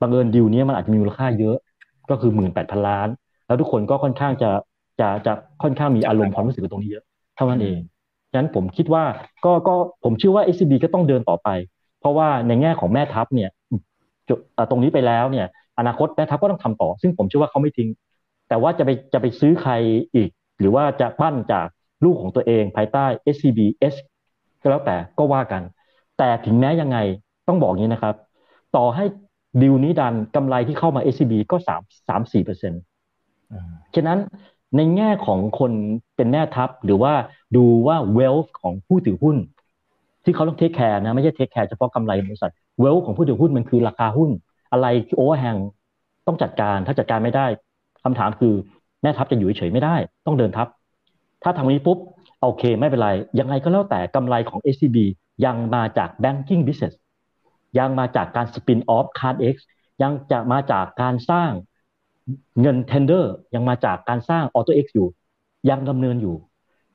[0.00, 1.56] บังเอิญดีลนี้มันอาจจะมีมูลค่าเยอะ
[2.10, 3.08] ก็คือหมื่นแปดพันล้าน
[3.46, 4.50] แล้วทุกคนก็ค่อนข้างจะ
[5.00, 5.32] จะจะ
[5.62, 7.04] ค่อนข้างมีอารมณ์ความรู้สึกตรงนี้เยอะ
[7.36, 7.78] เท่านั้นเอง
[8.30, 9.04] ฉะนั้นผมคิดว่า
[9.44, 9.74] ก็ก็
[10.04, 11.48] ผมเชื่อว่า SCB ก็ต้องเดินต่อไป
[12.00, 13.50] เพราะว่าในแง่ของแม่ทัพเนี่ย
[14.70, 15.46] ตรงนี้ไปแล้วเนี่ย
[15.78, 17.88] อนาคตแม่ทัพก็ต้องทำต่อ ซึ่งผมเชื่อว่าเขาไม่ทิ้ง
[18.48, 19.72] แต่ว่าจะไปจะไปซื้อใคร
[20.14, 21.66] อีก หรือว่าจะปั้นจาก
[22.04, 23.60] ลูกของตัวเองภายใต้ SCB
[23.92, 23.94] S
[24.60, 25.62] ก็แล้วแต่ก็ว่ากัน
[26.18, 26.98] แต่ถึงแม้ยังไง
[27.48, 28.14] ต้องบอกงี้นะครับ
[28.76, 29.04] ต่อให้
[29.62, 32.80] ดีลนี้ done กำไรที่เข้ามา SCB ก็สามสามสี่เปอร์เซ็นต์
[33.94, 34.18] ฉะนั้น
[34.76, 35.72] ในแง่ของคน
[36.16, 37.12] เป็นแม่ทัพหรือว่า
[37.56, 39.36] ดูว่า wealth ของผู้ถือหุ้น
[40.24, 44.30] ที่เขาต้อง take care นะ ไม่ใช่ take care เฉพาะกำไรบริษัท wealth ของผู้ถือหุ้นมันคือราคาหุ้น
[44.72, 45.56] อะไรที่ overhang
[46.26, 47.46] ต้องจัดการถ้าจัดการไม่ได้
[48.04, 48.54] คำถามคือ
[49.02, 49.96] แม่ทัพจะอยู่เฉยไม่ได้
[50.26, 50.68] ต้องเดินทัพ
[51.42, 51.98] ถ้าทำนี้ปุ๊บ
[52.42, 54.96] โอเคไม่เป็นไร ยังไงก็แล้วแต่กำไรของ SCB
[55.44, 56.94] ยังมาจาก banking business
[57.78, 59.66] ยังมาจากการ spin off CardX
[60.02, 61.50] ยังจะมาจากการสร้าง
[62.60, 65.08] เงินเทนเดอร์ยังมาจากการสร้าง AutoX อยู่
[65.70, 66.36] ยังดำเนินอยู่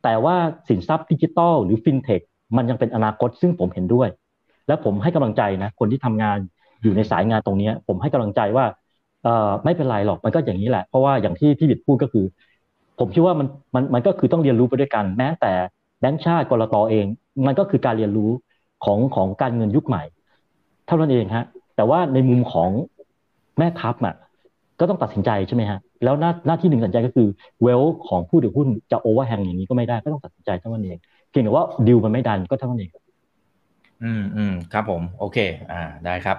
[0.04, 0.36] แต่ว่า
[0.70, 2.22] สินทรัพย์ดิจิตอลหรือฟินเทค
[2.58, 4.10] มันยังเป็นอนาคตซึ่งผมเห็นด้วย
[4.68, 6.38] และผมให้กำลังใจนะคนที่ทำงาน
[6.84, 8.66] อยู่ในสายงานตรงนี้ ผมให้กำลังใจว่า
[9.24, 12.26] เออไม่เป็นไรหรอกมันก็อย่างนี้แหละ เพราะว่าอย่างที่พี่บิดพูดก็คือ
[13.00, 15.52] ผมคิดว่ามันมันมันก็คือต้องเรียนรู้ไปด้วยกัน แม้แต่
[16.00, 17.06] แบงค์ชาติกลต.เอง
[17.46, 18.30] มันก็คือการเรียนรู้
[18.86, 20.04] ของของการเงินยุคใหม่
[20.88, 21.46] เท่านั้นเองฮะ
[21.76, 22.70] แต่ว่าในมุมของ
[23.58, 24.16] แม่ทัพอะ
[24.80, 27.28] ก็ต้องตัดสินใจใช่ไหมฮะแล้วหน้าหน้าที่หนึ่งตัดสินใจก็คือ
[27.62, 30.98] wealth ของผู้ถือหุ้นจะ overhang อย่างนี้ก็ไม่ได้ก็ต้องตัดสินใจเท่านั้นเอง
[31.30, 32.92] เพียงแต่ว่าดีลมันไม่ done ก็เท่านั้นเอง
[34.04, 35.38] อืมอืมครับผม โอเค
[35.72, 36.38] อ่าได้ครับ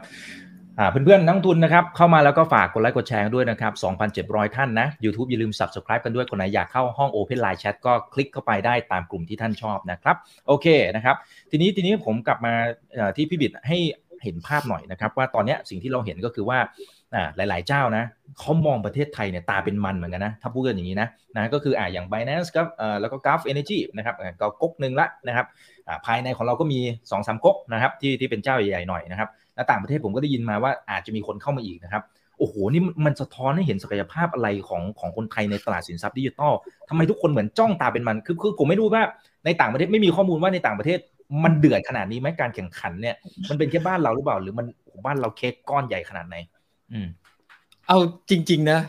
[0.91, 3.73] เพื่อนๆนักลงทุนนะครับเข้ามาแล้วก็ฝากกดไลค์กดแชร์ด้วยนะครับ
[4.15, 10.17] 2,700 ท่านนะ YouTube อย่าลืม Subscribe กันด้วยคนไหนอยากเข้าห้อง Open Line Chat ก็คลิกเข้าไปได้ตามกลุ่มที่ท่านชอบนะครับ
[10.47, 10.67] โอเค
[10.97, 11.17] นะครับ
[11.51, 12.53] ทีนี้ทีนี้ผมกลับมา
[13.17, 13.79] ที่พี่บิดให้
[14.25, 16.59] เห็นภาพหน่อยนะครับว่าตอนนี้สิ่งที่เราเห็นก็คือว่า
[17.37, 18.05] หลาย ๆ เจ้านะ
[18.39, 22.67] เขามองประเทศไทยเนี่ยตาเป็นมันเหมือนกันนะ ถ้าพูดกันอย่างนี้นะนะก็คืออ่าอย่าง Binance ครับ
[23.01, 25.47] แล้วก็ Gulf Energy นะครับก็ก๊กหนึ่งละนะครับ
[26.07, 32.03] ภายในของเราก็มี2อสามก๊กนะครับที่ที่เป็นเจ้าใหญ่ ๆ หน่อยนะครับ แล้วต่างประเทศผมก็ได้ยินมาว่าอาจจะมีคนเข้ามาอีกนะครับ
[32.39, 36.53] โอ้โหนี่มันสะท้อนให้เห็นศักยภาพอะไรของของคนไทยในตลาดสินทรัพย์ดิจิตอล
[36.89, 39.05] ทำไมทุกคนเหมือนจ้องตาเป็นมันคือคือผมไม่รู้ว่า
[39.45, 40.99] ในต่างประเทศไม่มีข้อมูลว่าในต่างประเทศ
[41.45, 43.17] มันเดือดขนาดนี้ไหมการแข่งขันเนี่ย
[43.49, 44.67] มันเป็นแค่บ้านเราหรือเปล่า หรือมัน
[45.07, 46.37] บ้านเราเค้กก้อนใหญ่ขนาดไหน
[46.93, 47.09] อืม
[47.87, 47.99] เอา
[48.31, 48.81] จริง ๆ นะ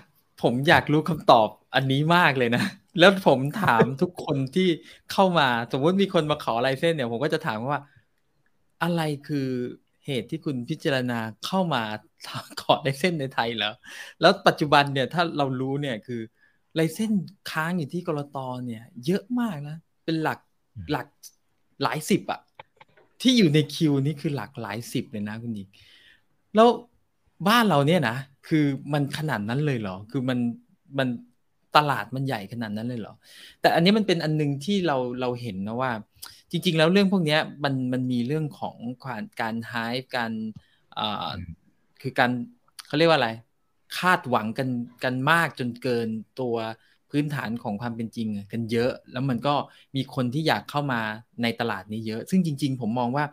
[0.42, 2.64] ผมอยากรู้คำตอบอันนี้มากเลยนะ
[3.00, 4.68] แล้วผมถามทุกคนที่
[5.12, 7.80] เข้ามา สมมติมีคนมาขอลายเส้นเนี่ย ผมก็จะถามว่า
[8.84, 9.48] อะไรคือ
[10.06, 11.84] เหตุที่คุณพิจารณาเข้ามา
[12.62, 13.74] ขอลายเส้นในไทยเหรอ
[14.22, 16.22] แล้วปัจจุบันเนี่ยถ้าเรารู้เนี่ยคือ
[16.80, 17.12] ลายเส้น
[17.52, 20.40] ค้างอยู่ที่กรตเนี่ย เยอะมากนะ เป็นหลัก
[20.92, 21.08] หลัก
[21.84, 22.42] หลายสิบอะ
[23.22, 25.68] ที่อยู่ในคิวนี่คือหลักหลายสิบเลยนะคุณหญิง
[26.56, 26.68] แล้ว
[27.48, 30.40] บ้านเราเนี่ยนะคือมันขนาดนั้นเลยเหรอ คือมัน
[30.98, 31.08] มัน
[31.76, 33.14] ตลาดมันใหญ่ขนาดนั้นเลยเหรอ
[33.62, 35.92] แต่อันนี้มันเป็นอันนึงที่เราเราเห็นนะว่า
[36.52, 38.76] จริง ๆ แล้วเรื่องพวกนี้มันมันมีเรื่องของ
[39.06, 40.32] การการหายการ
[40.98, 41.30] อ่า
[42.02, 42.32] คือการ
[42.88, 43.30] เขาเรียกว่าอะไร
[44.00, 44.70] คาดหวังกัน
[45.04, 46.56] กันมากจนเกินตัว
[47.12, 49.56] พื้นฐานของความเป็นจริงกันเยอะ แล้วมันก็
[49.96, 51.02] มีคนที่อยากเข้ามา
[51.44, 53.26] ในตลาดนี้เยอะ ซึ่งจริง ๆ ผมมองว่า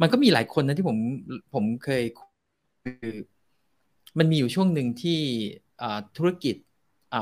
[0.00, 0.98] มันก็มีหลายคนนะที่ผม
[1.54, 2.02] ผมเคย
[2.84, 3.16] คือ
[4.18, 5.20] มันมีอยู่ช่วงหนึ่งที่
[6.16, 6.56] ธุรกิจ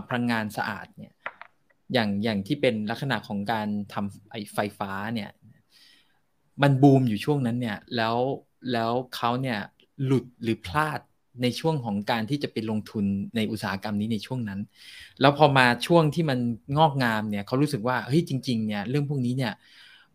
[0.08, 1.13] พลังงานสะอาดเนี่ย
[1.92, 5.30] อย่างอย่างที่เป็นลักษณะของการทำไอไฟฟ้าเนี่ย
[6.62, 8.16] มันบูมอยู่ช่วงนั้นเนี่ย แล้ว
[8.72, 9.58] แล้วเขาเนี่ย
[10.04, 11.00] หลุดหรือพลาด
[11.42, 13.04] ในช่วงของการที่จะไปลงทุน
[13.36, 14.60] ในอุตสาหกรรมนี้ในช่วงนั้น
[15.20, 16.38] แล้วพอมาช่วงที่มัน
[16.78, 19.52] งอกงามเนี่ยเขารู้สึกว่าเฮ้ยจริง ๆ เนี่ย เรื่องพวกนี้เนี่ย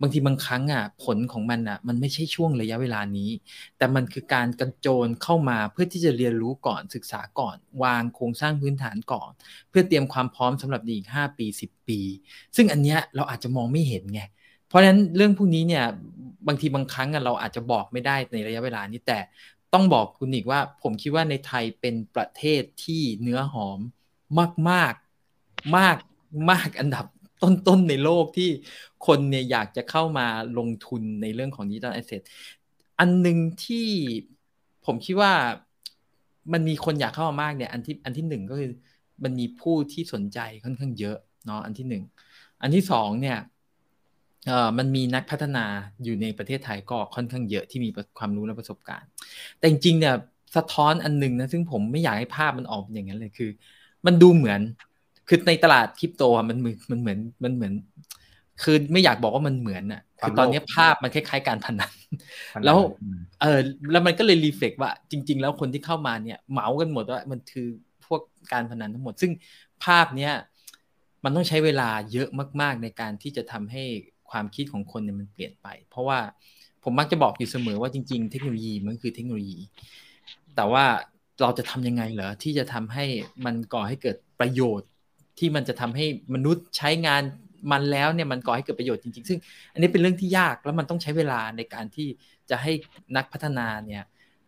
[0.02, 3.30] บางทีบางครั้งอะผลของมันอะมันไม่ใช่ช่วงระยะเวลานี้
[3.78, 9.32] แต่มันคือการกระโจนเข้ามาเพื่อที่จะเรียนรู้ก่อนศึกษาก่อน วางโครงสร้างพื้นฐานก่อน
[9.70, 12.00] เพื่อเตรียมความพร้อมสำหรับอีก5ปี 10 ปี
[12.56, 14.22] ซึ่งอันเนี้ยเราอาจจะมองไม่เห็นไง
[14.68, 15.86] เพราะฉะนั้นเรื่องพวกนี้เนี่ย
[16.48, 19.20] บางทีบางครั้งเราอาจจะบอกไม่ได้ในระยะเวลานี้แต่
[19.74, 23.80] ต้องบอกคุณอีกว่าผมคิดว่าในไทยเป็นประเทศที่เนื้อหอม
[24.40, 24.94] มากมาก
[25.78, 25.98] มาก
[26.52, 27.06] มากอันดับ
[27.42, 28.50] ต้นๆในโลกที่
[29.08, 30.28] คนเนี่ยอยากจะเข้ามา
[30.58, 32.22] ลงทุนในเรื่องของดิจิทัลแอสเซท
[33.00, 33.88] อันหนึ่งที่
[34.86, 35.34] ผมคิดว่า
[36.54, 38.72] มันมีคนอยากเข้ามามากเนี่ยอันที่อันที่หนึ่งก็คือ
[39.24, 42.04] มันมีผู้ที่สนใจค่อนข้างเยอะเนาะอันที่หนึ่ง
[42.62, 43.38] อันที่สองเนี่ย
[44.48, 45.66] เอ่อมันมีนักพัฒนา
[46.04, 49.10] อยู่ในประเทศไทยก็ค่อนข้างเยอะที่มีความรู้และประสบการณ์
[49.58, 50.16] แต่จริงๆเนี่ย
[50.56, 53.50] สะท้อนอันหนึ่งนะซึ่งผมไม่อยากให้ภาพมันออกอย่างนั้นเลยคือ
[54.06, 54.62] มันดูเหมือน
[55.30, 57.74] คือในตลาดคริปโตมันเหมือนมันเหมือนมันเหมือน
[58.64, 61.94] คือไม่อยากบอกว่ามันเหมือนอะ คือตอนนี้ภาพมันคล้ายๆการพนัน
[62.66, 62.78] แล้ว
[63.42, 63.60] เออ
[63.92, 67.68] แล้วมันก็เลยรีเฟกว่า จริง ๆ แล้วคนที่เข้ามาเนี่ยเหมากันหมดว่ามันคือ
[68.06, 68.22] พวก
[68.54, 69.32] การพนันทั้งหมด ซึ่ง
[69.86, 70.34] ภาพเนี้ย
[71.24, 72.30] มันต้องใช้เวลาเยอะ
[72.62, 73.84] มาก ๆ ในการที่จะทำให้
[74.30, 76.20] ความคิดของคนเนี่ยมันเปลี่ยนไป เพราะว่า
[76.84, 79.60] ผมมักจะบอกอยู่เสมอว่าจริง ๆ เทคโนโลยีมันคือเทคโนโลยี
[80.56, 80.86] แต่ว่า
[81.42, 83.06] เราจะทำยังไงเหรอที่จะทำให้
[83.46, 84.90] มันก่อให้เกิดประโยชน์
[85.40, 87.24] ที่มันจะทำให้มนุษย์ใช้งาน
[87.72, 89.40] มันแล้วเนี่ยมันก่อให้เกิดประโยชน์จริง ๆ ซึ่ง
[89.74, 92.08] อันนี้เป็นเรื่องที่ยากแล้วมันต้องใช้เวลาในการที่
[92.50, 92.72] จะให้
[93.16, 94.04] นักพัฒนาเนี่ย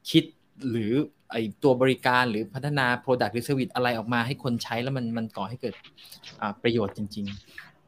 [0.10, 0.24] คิด
[0.70, 0.92] หรือ
[1.32, 5.76] ไอตัวบริการหรือพัฒนา Product หรือ Service อะไรออกมาให้คนใช้แล้วมันมันก่อให้เกิด
[6.64, 7.26] ประโยชน์จริง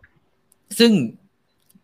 [0.07, 0.91] ๆ ซึ่ง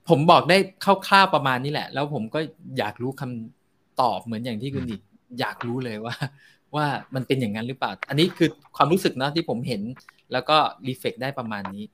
[0.10, 2.40] ผมบอกได้คร่าวๆประมาณนี้แหละ แล้วผมก็
[2.78, 4.96] อยากรู้คำตอบเหมือนอย่างที่คุณดิ
[5.40, 6.16] อยากรู้เลยว่า
[6.76, 9.82] ว่ามันเป็นอย่างนั้นหรือเปล่า อันนี้คือความรู้สึกนะที่ผมเห็น
[10.32, 10.58] แล้วก็
[10.88, 11.86] รีเฟกได้ประมาณนี้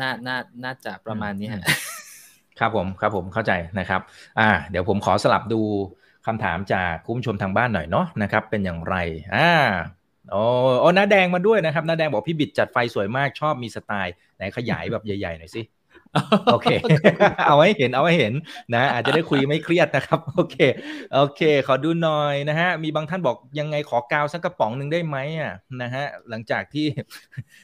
[0.00, 1.48] น่าน่าน่าจะประมาณนี้
[2.58, 4.00] ครับผมครับผมเข้าใจนะครับ
[4.40, 5.60] อ่า เดี๋ยวผมขอสลับดู
[6.26, 8.96] คำถามจากคุณผู้ชมทางบ้านหน่อยเนาะนะครับ เป็นอย่างไร
[9.34, 9.50] อ่า
[10.30, 10.42] โอ้
[10.80, 15.62] โอ้น้าแดงมาด้วยนะครับน้าแดงบอกพี่บิดจัดไฟสวยมากชอบมีสไตล์ไหนขยายแบบใหญ่ๆหน่อยสิ
[16.52, 16.66] โอเค
[17.46, 18.34] เอาไว้เห็นเอาไว้เห็น
[18.74, 20.56] นะ อาจจะได้คุยไม่เครียดนะครับ โอเค
[21.14, 26.86] โอเค ขอดูหน่อยนะฮะ มีบางท่านบอกยังไงขอกาวสักกระป๋องหนึ่งได้ไหมอะนะฮะ หลังจากที่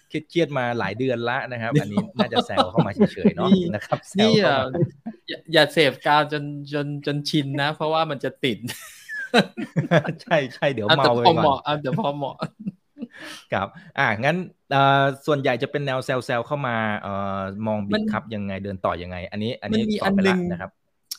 [0.08, 4.32] เครียดมาหลายเดือนละนะครับ อันนี้น่าจะแซวเข้ามาเฉยๆเนาะนะครับนี่
[5.52, 8.58] อย่าเสพกาวจนจนจนชินนะ เพราะว่ามันจะติด
[10.22, 12.36] ใช่ใช่เดี๋ยวเมาไปก่อนเดี๋ยวพอเหมาะ
[13.52, 14.36] ครับอ่างั้น
[15.26, 20.70] ส่วนใหญ่จะเป็นแนวเซลล์เซลเข้ามาเอ่อมองบิตครับยังไงเดินต่อยังไง อันนี้ อันนี้มีอันหนึ่งนะครับ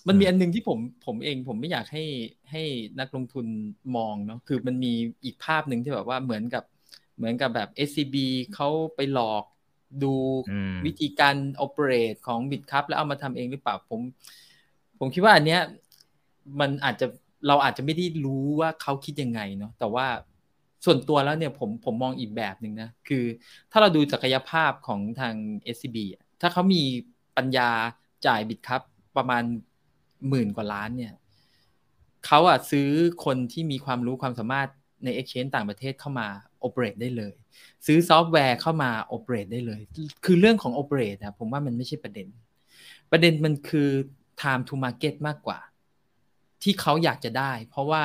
[0.08, 2.06] มันมีอันนึงที่ผมผมเองผมไม่อยากให้
[2.52, 2.64] ให้
[3.00, 3.46] นักลงทุน
[3.96, 6.64] มองเนาะคือมันมีอีกภาพหนึ่งที่แบบว่าเหมือนกับ
[7.18, 8.16] เหมือนกับแบบ SCB
[8.56, 9.44] เขาไปหลอก
[10.04, 10.14] ดู
[10.86, 14.02] วิธีการโอเปเรตของบิตครับแล้วเอามาทำเองหรือเปล่าผม
[15.00, 15.62] ผมคิดว่าอันเนี้ย
[16.60, 17.08] มันอาจจะ
[17.48, 20.08] เราอาจจะไม่ได้รู้ว่าเขาคิดยังไงเนาะแต่ว่า
[20.86, 23.24] ส่วนตัวแล้วเนี่ยผมผมมองอีกแบบหนึ่งนะ คือ
[23.72, 25.36] ถ้าเราดูศักยภาพของทาง
[25.76, 25.98] SCB
[26.42, 26.84] ถ้าเขามี
[27.38, 27.70] ปัญญา
[28.28, 28.82] จ่ายบิตครับ
[29.18, 29.44] ประมาณ
[30.30, 31.14] หมื่นกว่าล้านเนี่ย
[32.26, 32.90] เขาอะซื้อ
[33.26, 34.70] คนที่มีความรู้ความสามารถ
[35.04, 36.28] ใน Exchange ต่างประเทศเข้ามา
[36.60, 37.34] โอเปเรตได้เลย
[37.86, 39.82] ซื้อซอฟต์แวร์เข้ามาโอเปเรตได้เลย
[40.26, 42.28] คือเรื่องของโอเปเรตนะผมว่ามันไม่ใช่ประเด็น
[43.12, 43.90] ประเด็นมันคือ
[44.42, 45.60] time to market มากกว่า
[46.64, 48.04] ที่เขาอยากจะได้ เพราะว่า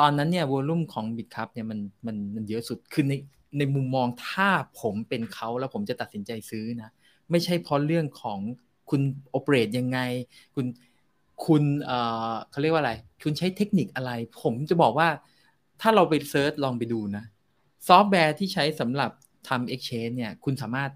[0.00, 3.12] ตอนนั้นเนี่ย volume ของ Bitkub เนี่ยมันมันมันเยอะสุดคือใน
[3.58, 4.48] ในมุมมองถ้า
[4.80, 6.90] ผมเป็นเขาแล้วผมจะตัดสินใจซื้อนะ
[7.30, 8.38] ไม่ใช่เพราะเรื่องของ
[8.90, 9.00] คุณ
[9.30, 9.98] operate ยังไง
[10.54, 10.66] คุณ
[11.46, 11.98] คุณเอ่
[12.30, 12.92] อเขาเรียกว่าอะไร
[13.22, 15.08] คุณใช้เทคนิคอะไร ผมจะบอกว่า
[15.80, 17.24] ถ้าเราไป search ลองไปดูนะ
[17.88, 19.10] ซอฟต์แวร์ที่ใช้สำหรับ
[19.48, 20.90] ทำ Exchange เนี่ย คุณสามารถ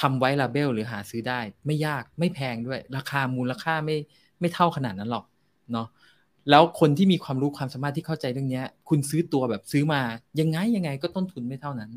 [0.00, 3.96] ทำ white label หรือหาซื้อได้ ไม่ยากไม่แพงด้วย ราคามูลค่าไม่
[4.40, 5.24] ไม่เท่าขนาดนั้นหรอก
[5.72, 5.88] เนาะ
[6.50, 10.02] แล้วคนที่มีความรู้ความสามารถที่เข้าใจเรื่องนี้คุณซื้อตัวแบบซื้อมา
[10.40, 11.90] ยังไงยังไงก็ต้นทุนไม่เท่านั้น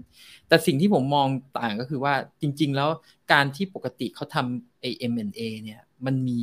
[0.47, 1.27] แต่สิ่งที่ผมมอง
[1.57, 2.89] ต่างก็คือว่าจริง ๆ แล้ว
[3.33, 6.39] การที่ปกติเขาทำ AMNA เนี่ยมันมี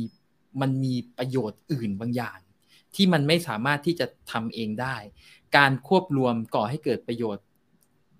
[0.61, 2.39] มันมีประโยชน์อื่นบางอย่าง
[2.95, 4.95] ที่มันไม่สามารถที่จะทำเองได้
[5.57, 7.45] การควบรวมก่อให้เกิดประโยชน์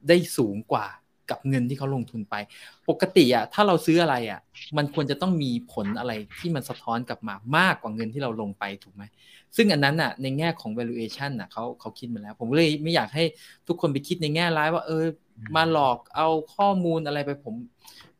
[0.07, 0.87] ได้สูงกว่า
[1.29, 2.35] กับเงินที่เขาลงทุนไป
[2.89, 4.39] ปกติอะถ้าเราซื้ออะไรอะ
[4.77, 9.03] มันควรจะต้องมีผลอะไรที่มันสะท้อนกลับมามากกว่าเงินที่เราลงไปถูกไหม
[9.55, 13.23] ซึ่งอันนั้นอะในแง่ของ valuation อะเขาเขาคิดมาแล้ว ผมเลยไม่อยากให้
[13.67, 15.05] ทุกคนไปคิดในแง่ร้ายว่าเออ
[15.55, 17.55] มาหลอกเอาข้อมูลอะไรไปผม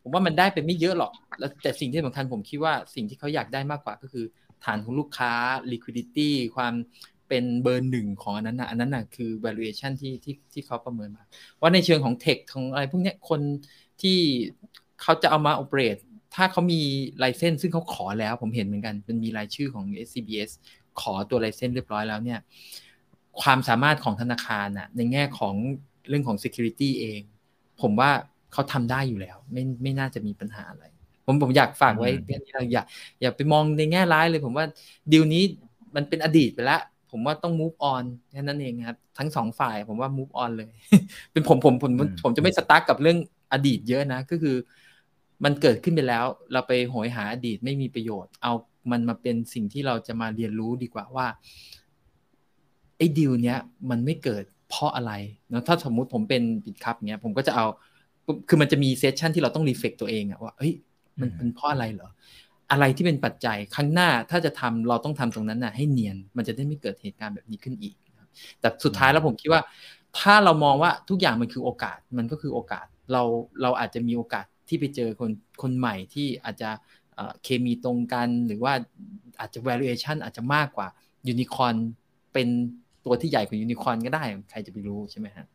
[0.01, 4.25] ผมว่ามันได้ไปไม่เยอะหรอกแล้วแต่สิ่งที่สำคัญผมคิดว่าสิ่งที่เขาอยากได้มากกว่าก็คือ
[4.65, 5.31] ฐานของลูกค้า
[5.71, 6.73] liquidity ความ
[7.27, 11.23] เป็นเบอร์หนึ่งของอันนั้นนะอันนั้นนะคือ valuation ที่ที่ที่เขาประเมินมา
[11.61, 13.41] ว่าในเชิงของเทคของอะไรพวกนี้คน
[14.01, 14.17] ที่
[15.01, 16.01] เขาจะเอามา operate
[16.35, 16.81] ถ้าเขามี
[17.17, 20.51] ไลเซนซึ่งเขาขอแล้วผมเห็นเหมือนกันมันมีรายชื่อของ SCBS
[21.01, 22.39] ขอตัวไลเซนเรียบร้อยแล้วเนี่ย
[23.41, 25.55] ความสามารถของธนาคารน่ะในแง่ของ
[26.09, 27.21] เรื่องของ security เอง
[27.81, 28.11] ผมว่า
[28.53, 30.85] เขาทำได้อยู่แล้ว ไม่ไม่น่าจะมีปัญหาอะไร
[31.25, 32.83] ผมผมอยากฝากไว้เพื่อนที่เราอย่า
[33.21, 34.65] อย่าไปมองในแง่ร้ายเลย ผมว่า
[35.11, 35.43] ดีลนี้
[35.95, 36.81] มันเป็นอดีตไปแล้ว
[37.17, 40.73] ผมว่าต้อง move on แค่นั้นเองครับ ทั้งสองฝ่ายผมว่า move on เลย
[41.31, 41.91] เป็นผมผมผม
[42.23, 43.17] ผมจะไม่ stuck กับเรื่อง
[43.53, 44.55] อดีตเยอะนะ ก็คือ
[45.43, 48.53] มันเกิดขึ้นไปแล้ว เราไปโหยหาอดีตไม่มีประโยชน์ เอา
[48.91, 51.27] มันมาเป็นสิ่งที่เราจะมาเรียนรู้ดีกว่าว่า
[52.97, 53.57] ไอ้ดีลเนี้ย
[53.89, 55.13] มันไม่เกิดเพราะอะไร
[55.49, 57.65] เนาะถ้าสมมุติผมเป็น Bitkub เนี้ยผมก็จะเอา
[58.47, 60.73] คือมันจะมี session ที่เราต้อง reflect ตัวเองอะว่าเฮ้ย
[61.21, 62.09] มันเป็นเพราะอะไรเหรอ
[62.71, 67.95] อะไรที่เป็นปัจจัยครั้งหน้าถ้าจะทำเราต้องทำตรงนั้นน่ะให้เนียนมันจะได้ไม่เกิดเหตุการณ์แบบนี้ขึ้นอีก
[68.59, 69.61] แต่สุดท้ายแล้วผมคิดว่า
[70.19, 73.23] ถ้าเรามองว่าทุกอย่างมันคือโอกาสมันก็คือโอกาสเรา
[73.61, 76.69] เราอาจจะมีโอกาสที่ไปเจอคนคนใหม่ที่อาจจะ
[77.43, 78.73] เคมีตรงกัน หรือว่า
[79.39, 80.87] อาจจะ valuation อาจจะมากกว่า
[81.27, 81.75] ยูนิคอน
[82.33, 82.47] เป็น
[83.05, 85.45] ตัวที่ใหญ่กว่ายูนิคอนก็ได้ ใครจะไปรู้ใช่ไหมฮะ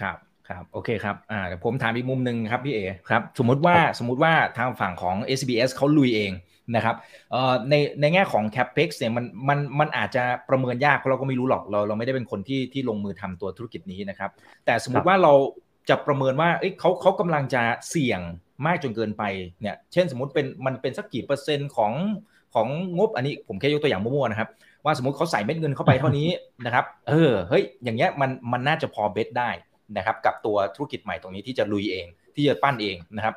[0.00, 0.18] ครับ
[0.48, 2.80] ครับโอเคครับอ่าเดี๋ยวผมถามอีกมุมหนึ่งครับพี่เอ
[3.10, 6.32] ครับสมมติว่าสมมติว่าทางฝั่งของ SBS เขาลุยเอง
[6.76, 6.96] นะครับ
[7.32, 14.30] เอ่อในในแง่ของ capex เนี่ยมันมันมันอาจจะประเมินยากเพราะเราก็ไม่รู้หรอกเราเราไม่ได้เป็นคนที่ที่ลงมือทำตัวธุรกิจนี้นะครับ
[14.66, 15.32] แต่สมมติว่าเรา
[15.88, 18.20] จะประเมินว่าเอ้ยเขาเขากำลังจะเสี่ยง
[18.66, 19.22] มากจนเกินไป
[19.60, 21.92] เนี่ยเช่นสมมติเป็นมันเป็นสักกี่เปอร์เซ็นต์ของ
[22.54, 22.68] ของ
[22.98, 24.48] งบอันนี้ผมแค่ยกตัวอย่างมั่วๆนะครับ
[24.84, 26.28] ว่าสมมติเขาใส่เม็ดเงินเข้าไปเท่านี้
[26.66, 29.50] นะครับเออเฮ้ยอย่างเงี้ยมันมันน่าจะพอเบสได้
[29.96, 32.06] นะครับกับตัวธุรกิจใหม่ตรงนี้ที่จะลุยเอง
[32.36, 33.34] ที่จะปั้นเองนะครับ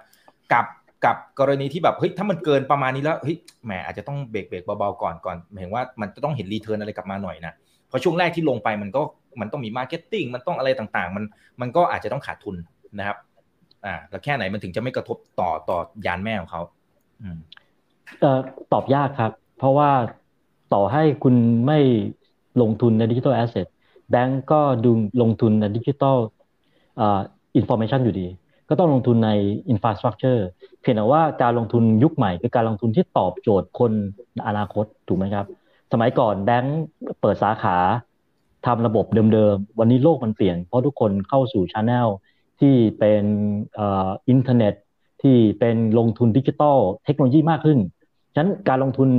[0.54, 0.66] กับ
[1.06, 7.54] กับกรณีที่แบบเฮ้ยถ้ามันเกินประมาณนี้แล้วเฮ้ยแหมอาจจะต้องเบรกเบรกเบาๆก่อนก่อนเห็นว่ามันจะต้องเห็น return อะไรกลับมาหน่อยนะ
[7.88, 9.02] เพราะช่วงแรกที่ลงไปมันก็
[9.42, 11.24] มันต้องมี marketing มันต้องอะไรต่างๆ มัน
[11.62, 12.56] มันก็อาจจะต้องขาดทุน
[13.00, 13.18] นะครับ
[13.86, 16.62] อ่าแล้วแค่ไหนมันถึงจะไม่กระทบต่อต่อยานแม่ของเขา
[17.22, 17.38] อืม
[18.20, 18.40] เอ่อ
[18.74, 19.92] ตอบยากครับ เพราะว่า
[20.74, 21.36] ต่อให้คุณ
[21.66, 21.80] ไม่
[22.62, 23.68] ลงทุนใน digital asset
[24.12, 24.92] แบงก์ก็ดู
[25.22, 26.18] ลงทุนในดิจิทัล
[27.00, 27.20] อ่า
[27.56, 28.28] information อยู่ดี
[28.70, 29.32] ก็ต้องลงทุนใน
[29.70, 30.48] infrastructure
[30.82, 33.92] เพียงแต่ว่าการลงทุนยุคใหม่คือการลงทุนที่ตอบโจทย์คน
[34.36, 35.46] ในอนาคตถูกไหมครับ
[35.92, 36.82] สมัยก่อนแบงก์
[37.22, 37.78] เปิดสาขา
[38.66, 42.08] ทำระบบเดิมๆ วันนี้โลกมันเปลี่ยน เพราะทุกคนเข้าสู่ channel
[42.60, 43.24] ที่เป็น
[43.80, 44.74] อินเทอร์เน็ต
[45.22, 47.80] ที่เป็นลงทุนดิจิทัลเทคโนโลยีมากขึ้น
[48.34, 49.10] ฉะนั้นการลงทุน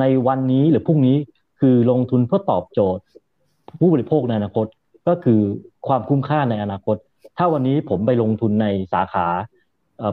[0.00, 1.16] ในวันนี้หรือพรุ่งนี้
[1.60, 3.02] คือลงทุนเพื่อตอบโจทย์
[3.80, 4.66] ผู้บริโภคในอนาคต
[5.08, 5.40] ก็คือ
[5.86, 6.96] ความคุ้มค่าในอนาคต
[7.38, 9.26] ถ้าวันนี้ผมไปลงทุนในสาขา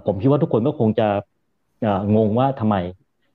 [0.06, 1.08] ผมคิดว่าทุกคนก็คงจะ
[2.16, 2.76] งงว่าทำไม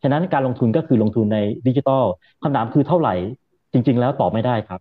[0.02, 2.04] ฉะนั้นการลงทุนก็คือลงทุนในดิจิทัล
[2.42, 3.14] คำถามคือเท่าไหร่
[3.72, 4.80] จริง ๆ แล้วตอบไม่ได้ครับ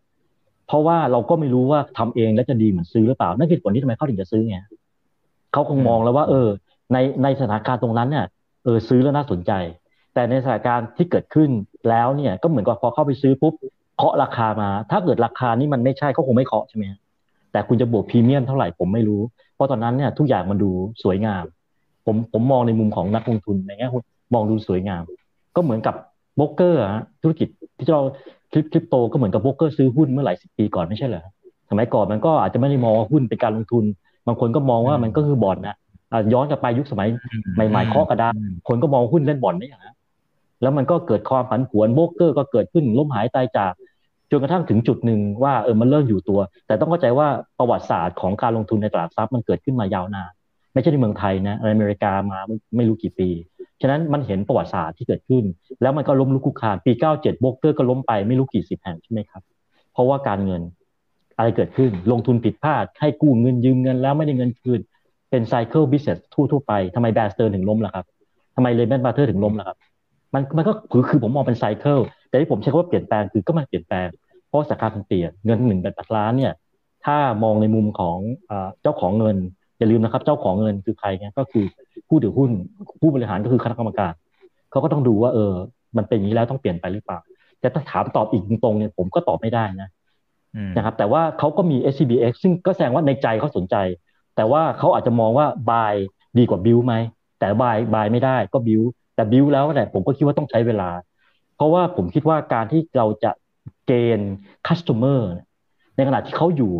[0.67, 4.57] เพราะว่าเราก็ไม่รู้ว่าทำเองแล้วจะดีเหมือนซื้อหรือเปล่า นั่นคือผลที่ทำไมเขาถึงจะซื้อไง
[5.53, 6.47] เขาคงมองแล้วว่า เออ
[6.93, 8.25] ในในสถานการณ์ตรงนั้นเนี่ย
[8.63, 9.51] เออซื้อแล้วน่าสนใจ
[10.13, 11.49] แต่ในสถานการณ์ที่เกิดขึ้น
[11.89, 13.53] แล้วเนี่ย ก็เหมือนกับพอเข้าไปซื้อปุ๊บ
[13.97, 16.85] เคาะราคามา ถ้าเกิดราคานี้มันไม่ใช่เขาคงไม่เคาะใช่ไหม
[17.51, 19.21] แต่คุณจะบวกพรีเมียมเท่าไหร่ผมไม่รู้
[19.55, 20.69] เพราะตอนนั้นเนี่ยทุกอย่างมันดู
[21.03, 21.43] สวยงาม
[22.05, 23.87] ผมผมมองในมุมของนักลงทุนในแง่
[24.33, 25.01] มองดูสวยงาม
[25.55, 25.95] ก็เหมือนกับ
[26.35, 26.81] โบรกเกอร์
[27.21, 27.47] ธุรกิจ
[27.77, 28.01] ที่เรา
[28.51, 31.25] คริปคริปโตก็เหมือนกับโบรกเกอร์ซื้อหุ้นเมื่อหลายสิบปีก่อนไม่ใช่เหรอ
[31.69, 33.83] สมัยก่อนมันก็อาจจะไม่ได้มองหุ้นเป็นการลงทุน
[34.27, 35.75] บางคนก็มองว่ามันก็คือบอลนะ
[36.33, 37.07] ย้อนกลับไปยุคสมัย
[37.55, 38.33] ใหม่ๆเคาะกระดาน
[38.67, 39.95] คนก็มองหุ้นเล่นบอลไม่อย่างนั้น
[40.61, 43.73] แล้วมันก็เกิดความผันผวนโบรกเกอร์ก็เกิดขึ้นล้มหายตายจาก
[44.31, 47.27] จนกระทั่งถึงจุดหนึ่งว่าเออมันเริ่มอยู่ตัว แต่ต้องเข้าใจว่า
[47.59, 50.31] ประวัติศาสตร์ของการลงทุนในตลาดทรัพย์มันเกิดขึ้นมายาวนาน
[50.73, 52.39] ไม่ใช่ในเมืองไทยนะในอเมริกามา
[52.75, 53.29] ไม่รู้กี่ปี
[53.81, 55.43] ฉะนั้นมันเห็นประวัติศาสตร์ที่เกิดขึ้น
[55.81, 59.41] แล้วมันก็ล้มลุกคุกคานปี 97โบกเกอร์ก็ล้มไปไม่รู้กี่สิบแห่งใช่ไหมครับ
[59.93, 60.61] เพราะว่าการเงิน
[61.37, 64.79] อะไรเกิดขึ้น ลงทุนผิดพลาด ให้กู้เงินยืมเงินแล้วไม่ได้เงินคืน
[65.29, 66.17] เป็น cycle business
[66.51, 68.05] ทั่วไปทำไมแบร์สเติร์นส์ถึงล้มล่ะครับ
[68.55, 69.77] ทำไม Lehman Brothers ถึงล้มล่ะครับ
[70.33, 74.07] มันมันก็คือคือผมมองเป็น cycle แต่ที่ผมใช้คำว่าเปลี่ยนแปลงคือก็มันเปลี่ยนแปลง
[74.51, 76.53] เพราะสาขามันเปลี่ยนเงินหนึ่งแปดล้านเนี่ย
[77.05, 78.17] ถ้ามองในมุมของ
[78.81, 79.37] เจ้าของเงิน
[79.77, 81.65] อย่าลืมนะครับ เจ้าของเงินคือใครเนี่ยก็คือ
[82.07, 82.49] ผู้ถือหุ้น
[83.01, 84.13] ผู้บริหารก็คือคณะกรรมการ
[84.71, 85.53] เขาก็ต้องดูว่าเออ
[85.97, 87.19] มันเป็นอย่างนี้แล้วต้องเปลี่ยนไปหรือเปล่า
[87.59, 89.89] แต่ถ้าถามตอบอีกตรงๆเนี่ยผมก็ตอบไม่ได้นะ
[90.77, 93.75] นะครับ แต่ว่าเขาก็มี SCBX ซึ่งก็แสดงว่าในใจเขาสนใจ
[94.35, 95.95] แต่ว่าเขาอาจจะมองว่าบาย
[96.37, 96.93] ดีกว่าบิวไหม
[97.39, 98.81] แต่บายบายไม่ได้ก็บิว
[99.15, 100.89] แต่บิวแล้วเนี่ยผมก็คิดว่าต้องใช้เวลา
[101.55, 103.31] เพราะว่าผมคิดว่าการที่เราจะ
[103.85, 105.31] gain customer
[105.95, 106.73] ในขณะที่เขาอยู่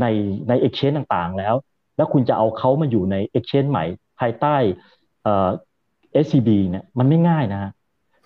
[0.00, 0.06] ใน
[0.48, 1.54] ใน exchange ต่างๆแล้ว
[1.96, 3.84] แล้วคุณจะเอาเขามาอยู่ใน exchange ใหม่
[4.20, 4.56] ภายใต้
[5.22, 5.48] เอ่อ
[6.24, 7.72] SCB เนี่ยมันไม่ง่ายนะ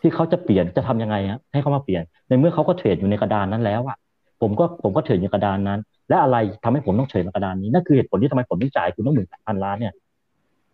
[0.01, 3.97] ที่เขาจะเปลี่ยนจะทำยังไงฮะให้เขามาเปลี่ยน ในเมื่อเขาก็เทรดอยู่ในกระดานนั้นแล้วอะ
[4.41, 9.95] ผมก็ผมก็เทรดอยู่กระดานนั้น และอะไรทำให้ผมต้องเทรดในกระดานนี้นั่นคือเหตุผลที่ทำไมผมต้องจ่ายคุณต้องหมื่นพันล้านเนี่ย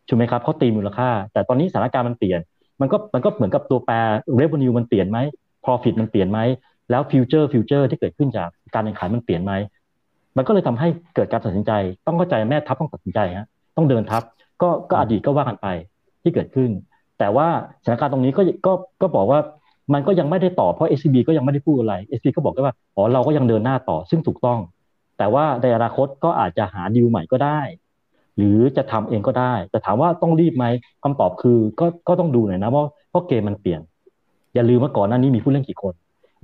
[0.08, 2.40] ถูกไหมครับเขาตีมูลค่า แต่ตอนนี้สถานการณ์มันเปลี่ยน
[2.80, 3.94] มันก็มันก็เหมือนกับตัวแปร
[4.40, 5.18] revenue มันเปลี่ยนไหม
[5.64, 6.38] profit มันเปลี่ยนไหม
[6.90, 9.52] แล้ว future future ที่เกิดขึ้นจากการแข่งขันมันเปลี่ยนไหม
[10.36, 11.72] มันก็เลยทำให้เกิดการตัดสินใจ
[12.06, 14.22] ต้องเข้าใจแม่ทัพต้องตัดสินใจฮะต้องเดินทัพ
[14.62, 15.66] ก็ก็อดีตก็ว่ากันไป
[16.22, 16.70] ที่เกิดขึ้น
[17.18, 17.48] แต่ว่า
[17.84, 18.72] สถานการณ์ตรงนี้ก็ก็
[19.02, 19.40] ก็บอกว่า
[19.94, 24.60] มันก็ยังไม่ได้ตอบเพราะ SCB ก็ยังไม่ได้พูดอะไร SCB ก็บอกว่าอ๋อเราก็ยังเดินหน้าต่อซึ่งถูกต้อง
[25.18, 27.60] แต่ว่าในอนาคตก็อาจจะหาดีลใหม่ก็ได้
[28.36, 30.66] หรือจะทำเองก็ได้ แต่ถามว่าต้องรีบไหม
[31.02, 33.80] คำตอบคือก็ก็ต้องดูหน่อยนะเพราะเพราะเกมมันเปลี่ยน
[34.54, 35.94] อย่าลืมว่าก่อนหน้านี้มีผู้เล่นกี่คน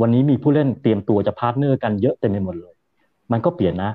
[0.02, 2.74] วันนี้มีผู้เล่นเตรียมตัวจะ partner กันเยอะเต็มไปหมดเลย
[3.32, 3.90] มันก็เปลี่ยนนะ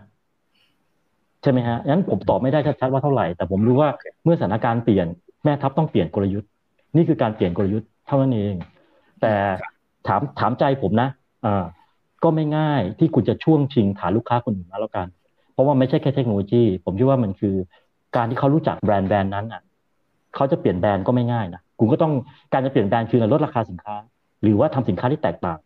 [1.42, 3.90] ใช่ไหมฮะงั้นผมตอบไม่ได้ชัดๆว่าเท่าไหร่ แต่ผมรู้ว่า
[4.24, 5.08] เมื่อสถานการณ์เปลี่ยน
[5.44, 6.50] แม่ทัพต้องเปลี่ยนกลยุทธ์
[6.96, 8.56] นี่คือการเปลี่ยนกลยุทธ์เท่านั้นเอง
[9.22, 9.34] แต่
[10.08, 11.10] ถามถามใจผมนะ
[11.46, 11.66] อ่า
[12.24, 15.08] ก็ไม่ง่ายที่คุณจะช่วงชิงฐานลูกค้าคนอื่นมาแล้วกัน
[15.54, 17.56] เพราะว่าไม่ใช่แค่เทคโนโลยี ผมคิดว่ามันคือ
[18.16, 19.62] การที่เขารู้จักแบรนด์แบรนด์นั้นอะ
[20.36, 22.14] เขาจะเปลี่ยนแบรนด์ก็ไม่ง่ายนะคุณก็ต้อง
[22.54, 23.96] การจะเปลี่ยนแบรนด์คือลดราคาสินค้า
[24.42, 25.60] หรือว่าทำสินค้าที่แตกต่าง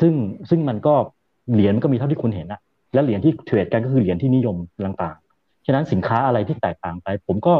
[0.00, 0.14] ซึ่ง
[0.50, 0.94] ซึ่งมันก็
[1.52, 2.60] เหรียญก็มีเท่าที่คุณเห็นนะ
[2.94, 7.54] และเหรียญที่เทรดกันก็คือเหรียญที่นิยมต่างๆ ฉะนั้นสินค้าอะไรที่แตกต่างไป ผมก็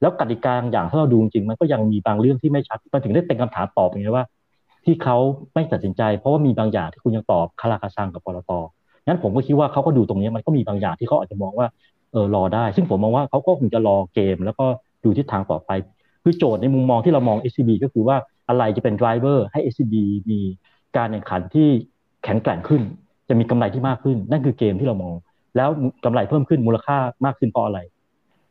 [0.00, 4.24] แล้วกติกาอย่างถ้าเราดูจริงมันก็ยังมีบางเรื่องที่ไม่ชัดมันถึงได้เป็นคำถามตอบอย่างนี้ว่า
[4.84, 5.16] ที่เขา
[5.54, 8.50] ไม่ตัดสินใจ เพราะว่ามีบางอย่างที่คุณยังตอบคาราคาซังกับปตท
[9.06, 11.66] งั้นผมก็คิดว่าเขาก็ดูตรงนี้มันก็มีบางอย่างที่เขาอาจจะมองว่า
[12.12, 14.66] เออรอได้ ซึ่งผมมองว่าเขาก็คงจะรอเกม แล้วก็
[15.04, 15.70] ดูทิศทางต่อไป
[16.22, 18.16] คือโจทย์ในมุมมองที่เรามอง SCB ก็คือว่า
[18.48, 19.94] อะไรจะเป็นไดรเวอร์ให้ SCB
[20.30, 20.40] มี
[20.96, 21.68] การแข่งขันที่
[22.24, 22.82] แข็งแกร่งขึ้น
[23.28, 25.14] จะมีกำไรที่มากขึ้น นั่นคือเกมที่เรามอง
[25.56, 25.68] แล้ว
[26.04, 27.80] กำไรเพิ่มขึ้นมูลค่ามากขึ้นเพราะอะไร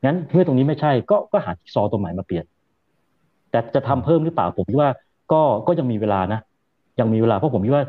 [0.06, 2.46] งั้นเมื่อตรงนี้ไม่ใช่ก็ก็หาซอตัวใหม่มาเปลี่ยน
[3.52, 4.92] แต่จะทำเพิ่มหรือเปล่าผมคิดว่า
[5.32, 6.40] ก็ก็ยังมีเวลานะ
[7.00, 7.86] ยังมีเวลาเพราะผมคิดว่า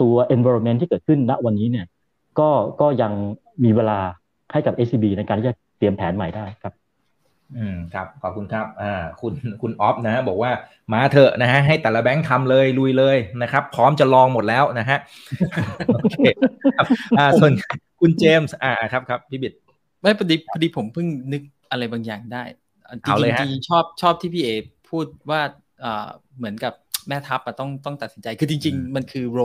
[0.00, 1.86] ตัว environment ที่เกิดขึ้นณวันนี้เนี่ย
[2.38, 2.50] ก็
[2.80, 3.12] ก็ยัง
[3.64, 3.98] มีเวลา
[4.52, 6.72] ให้กับ SCB ในการที่จะเตรียมแผนใหม่ได้ครับ
[7.58, 9.32] อืมครับขอบคุณครับอ่าคุณ
[9.62, 10.50] คุณออฟนะฮะบอกว่า
[10.92, 14.98] มาเถอะนะฮะให้แต่ละแบงค์ทำเลยลุยเลยนะครับ พร้อมจะลองหมดแล้วนะฮะ
[15.94, 16.16] โอเค
[16.76, 16.86] ครับ
[17.18, 17.52] อ่าส่วน
[18.00, 19.52] คุณเจมส์อ่าครับครับพี่บิด
[20.00, 22.42] ไม่พอดีพอดีผมเพิ่งนึกอะไรบางอย่างได้
[23.04, 24.48] จเอาเลยฮะริงๆชอบชอบที่พี่เอ
[24.90, 25.40] พูดว่า
[25.80, 26.72] เอ่อเหมือนกับ
[27.08, 29.40] แม่ทัพอะต้องต้องตัดสินใจคือจริง ๆ มันคือโร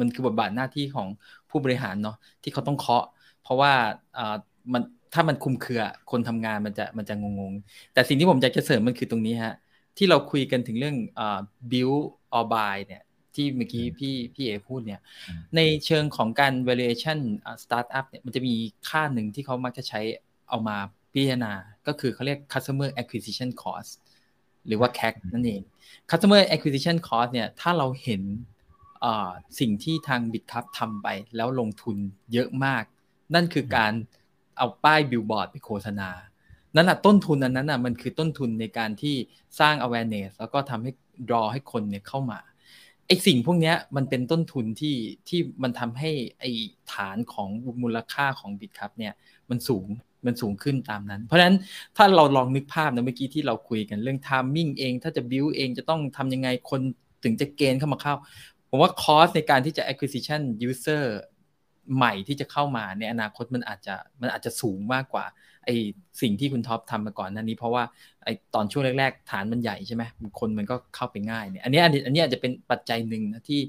[0.00, 1.08] มันคือบทบาทหน้าที่ของ
[1.50, 3.04] ผู้บริหารเนาะที่เขาต้องเคาะ
[3.42, 3.72] เพราะว่า
[4.14, 4.36] เอ่อ
[4.72, 4.82] มัน
[5.14, 9.54] ถ้ามันคุมเครือ คนทำงานมันจะมันจะงงๆ แต่สิ่งที่ผมอยากจะเสริมมันคือตรงนี้ฮะ
[9.96, 11.40] ที่เราคุยกันถึงเรื่องเอ่อ
[11.70, 12.02] build
[12.36, 13.02] or buy เนี่ย
[13.34, 15.00] ที่เมื่อกี้พี่พี่เอพูดเนี่ย
[15.56, 17.18] ในเชิงของการ valuation
[17.62, 18.54] startup เนี่ยมันจะมี
[18.88, 20.00] ค่าหนึ่งที่เขามักจะใช้
[20.48, 20.76] เอามา
[21.12, 21.52] พิจารณา
[21.86, 23.90] ก็คือเขาเรียก customer acquisition cost
[24.66, 25.62] หรือว่า CAC นั่นเอง
[26.10, 28.22] customer acquisition cost เนี่ย ถ้าเราเห็น
[29.60, 31.96] สิ่งที่ทาง BitCup ทำไปแล้วลงทุน
[32.32, 32.84] เยอะมาก
[33.34, 33.92] นั่นคือการ
[34.60, 36.10] เอาป้ายบิลบอร์ดไปโฆษณา
[36.74, 39.14] นั่นแหะต้นทุนอันนั้นน่ะมันคือต้นทุนในการที่
[39.60, 40.90] สร้าง awareness แล้วก็ทำให้
[41.28, 42.38] draw ให้คนเนี่ยเข้ามา
[43.06, 44.96] ไอสิ่งพวกนี้มันเป็นต้นทุนที่
[45.28, 46.44] ที่มันทำให้ไอ
[46.92, 47.48] ฐานของ
[47.82, 49.12] มูลค่าของบิตครับเนี่ย
[49.50, 49.86] มันสูง
[50.26, 51.56] มันสูงขึ้นตามนั้น เพราะฉะนั้น
[51.96, 56.80] ถ้าเราลองนึกภาพนะเมื่อกี้ที่เราคุยกันเรื่อง timing เอง ถ้าจะบิวเองจะต้องทำยังไงคน
[57.24, 58.14] ถึงจะเกณฑ์เข้ามาเข้า
[58.70, 61.04] ผมว่าคอสในการที่จะ acquisition user
[61.96, 65.26] ใหม่ที่จะเข้ามาในอนาคตมันอาจจะมันอาจจะสูงมากกว่า
[65.66, 65.70] ไอ
[66.22, 67.82] สิ่งที่คุณท็อปทำมาก่อนนั้นนี้ เพราะว่า
[68.24, 70.02] ไอตอนช่วงแรก ๆ ฐานมันใหญ่ใช่ไหม
[70.40, 73.60] คนมันก็เข้าไปง่ายเนี่ยอันนี้อันนี้อันนี้อาจจะเป็นปัจจัยหนึ่งนะที่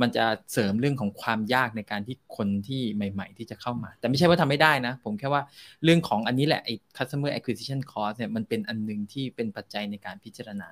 [0.00, 5.42] มันจะเสริมเรื่องของความยากในการที่คนที่ใหม่ ๆ ที่จะเข้ามา แต่ไม่ใช่ว่าทำไม่ได้นะ ผมแค่ว่า
[5.84, 10.70] เรื่องของอันนี้แหละไอ customer acquisition cost เนี่ยมันเป็นอันหนึ่งที่เป็นปัจจัยในการพิจารณา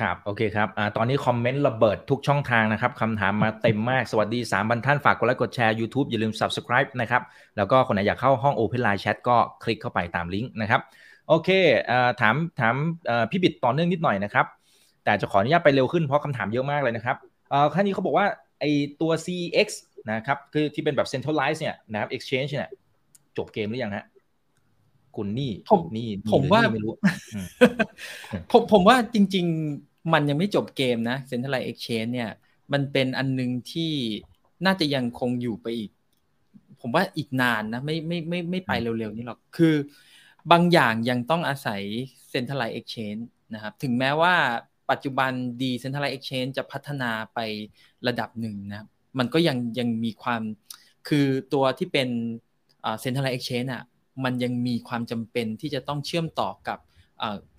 [0.00, 7.22] ครับโอเคครับอตอนนี้คอมเมนต์ระเบิดทุกช่องทางนะครับคำถามมาเต็มมากสวัสดี3บันท่านฝากกดไลค์กดแชร์ YouTube อย่าลืม Subscribe นะครับ
[7.56, 10.80] แล้วก็คนไหนอยากเข้าห้อง Open Line Chat ก็คลิกเข้าไปตามลิงก์นะครับ
[11.28, 11.48] โอเค
[11.90, 12.74] อถามถาม
[13.30, 14.46] พี่บิดต่อเนื่องนิดหน่อยนะครับ
[15.04, 17.16] แต่จะขออนุญาตไปเร็วขึ้นเพราะคำถามเยอะมากเลยนะครับ
[17.52, 18.26] อ่าขั้นนี้เขาบอกว่า
[18.60, 18.64] ไอ
[19.00, 19.68] ตัว CX
[20.10, 22.68] นะครับคือที่เป็นแบบ centralized เนี่ยนะครับ exchange เนี่ย
[23.36, 24.04] จบเกมหรือยังฮะ
[25.16, 26.94] คุณนี่ผมนี่ผมว่าไม่รู้
[28.50, 29.46] ผมผมว่าจริง
[29.78, 32.30] ๆ มันยังไม่จบเกมนะ Centralized Exchange เนี่ย
[32.72, 33.92] มันเป็นอันนึงที่
[34.66, 35.90] น่าจะยังคงอยู่ไปอีก
[36.80, 39.74] ผผมว่าอีกนานนะ ไม่ไม่ไม่ไม่ไปเร็วๆนี้หรอก คือ
[40.50, 41.82] บางอย่างยังต้องอาศัย
[42.32, 43.22] Centralized Exchange
[43.54, 44.34] นะครับ ถึงแม้ว่า
[44.90, 47.38] ปัจจุบัน Decentralized Exchange จะพัฒนาไป
[48.06, 48.86] ระดับหนึ่งนะ
[49.18, 50.42] มันก็ยังยังมีความ
[51.08, 52.08] คือตัวที่เป็น
[53.02, 53.84] Centralized Exchange อะ
[54.24, 56.78] มันยังมีความจำเป็นที่จะต้องเชื่อมต่อกับ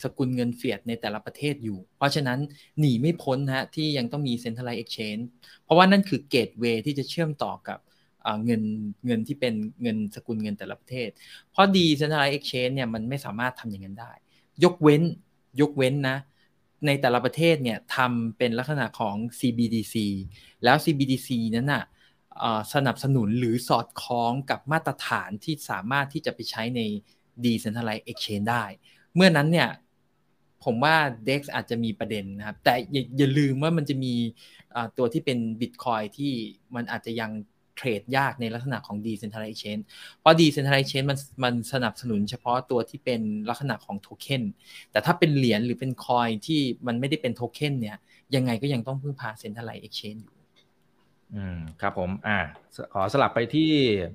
[0.04, 2.40] สกุลเงินเฟียดในแต่ละประเทศอยู่ เพราะฉะนั้น
[2.80, 5.24] หนีไม่พ้นนะที่ยังต้องมี Centralized Exchange
[5.64, 7.80] เพราะว่านั่นคือเกตเวย์ที่จะเชื่อมต่อกับ
[8.46, 8.62] เงิน
[9.06, 11.10] เงินที่เป็นเงินสกุลเงินแต่ละประเทศ
[11.52, 14.12] เพราะ Decentralized Exchange เนี่ยมันไม่สามารถทำอย่างนั้นได้
[14.64, 15.02] ยกเว้น
[15.62, 16.18] ยกเว้นนะ
[16.86, 19.96] ในแต่ละประเทศเนี่ยทำเป็นลักษณะของ CBDC
[20.64, 21.84] แล้ว CBDC นั้นน่ะ
[22.74, 26.82] สนับสนุนหรือสอดคล้องกับมาตรฐานที่สามารถที่จะไปใช้ใน
[27.44, 28.64] Decentralized Exchange ได้
[29.16, 29.70] เมื่อนั้นเนี่ย
[30.64, 30.96] ผมว่า
[31.28, 34.14] DEX อาจจะมีประเด็นนะครับ แต่อย่าอย่าลืมว่ามันจะมี
[34.98, 36.32] ตัวที่เป็น Bitcoin ที่
[36.76, 37.32] มันอาจจะยัง
[37.76, 39.84] เทรดยากในลักษณะของ Decentralized Exchange
[40.20, 44.44] เพราะ Decentralized Exchange มันมันสนับสนุนเฉพาะตัวที่เป็นลักษณะของโทเค็น
[44.92, 47.98] แต่ถ้าเป็นเหรียญหรือเป็นคอยที่มันไม่ได้เป็นโทเค็นเนี่ย
[48.36, 50.35] ยังไงก็ยังต้องพึ่งพา Centralized Exchange อยู่
[51.34, 52.40] อืมครับผม อ่า
[52.94, 53.72] ขอสลับไปที่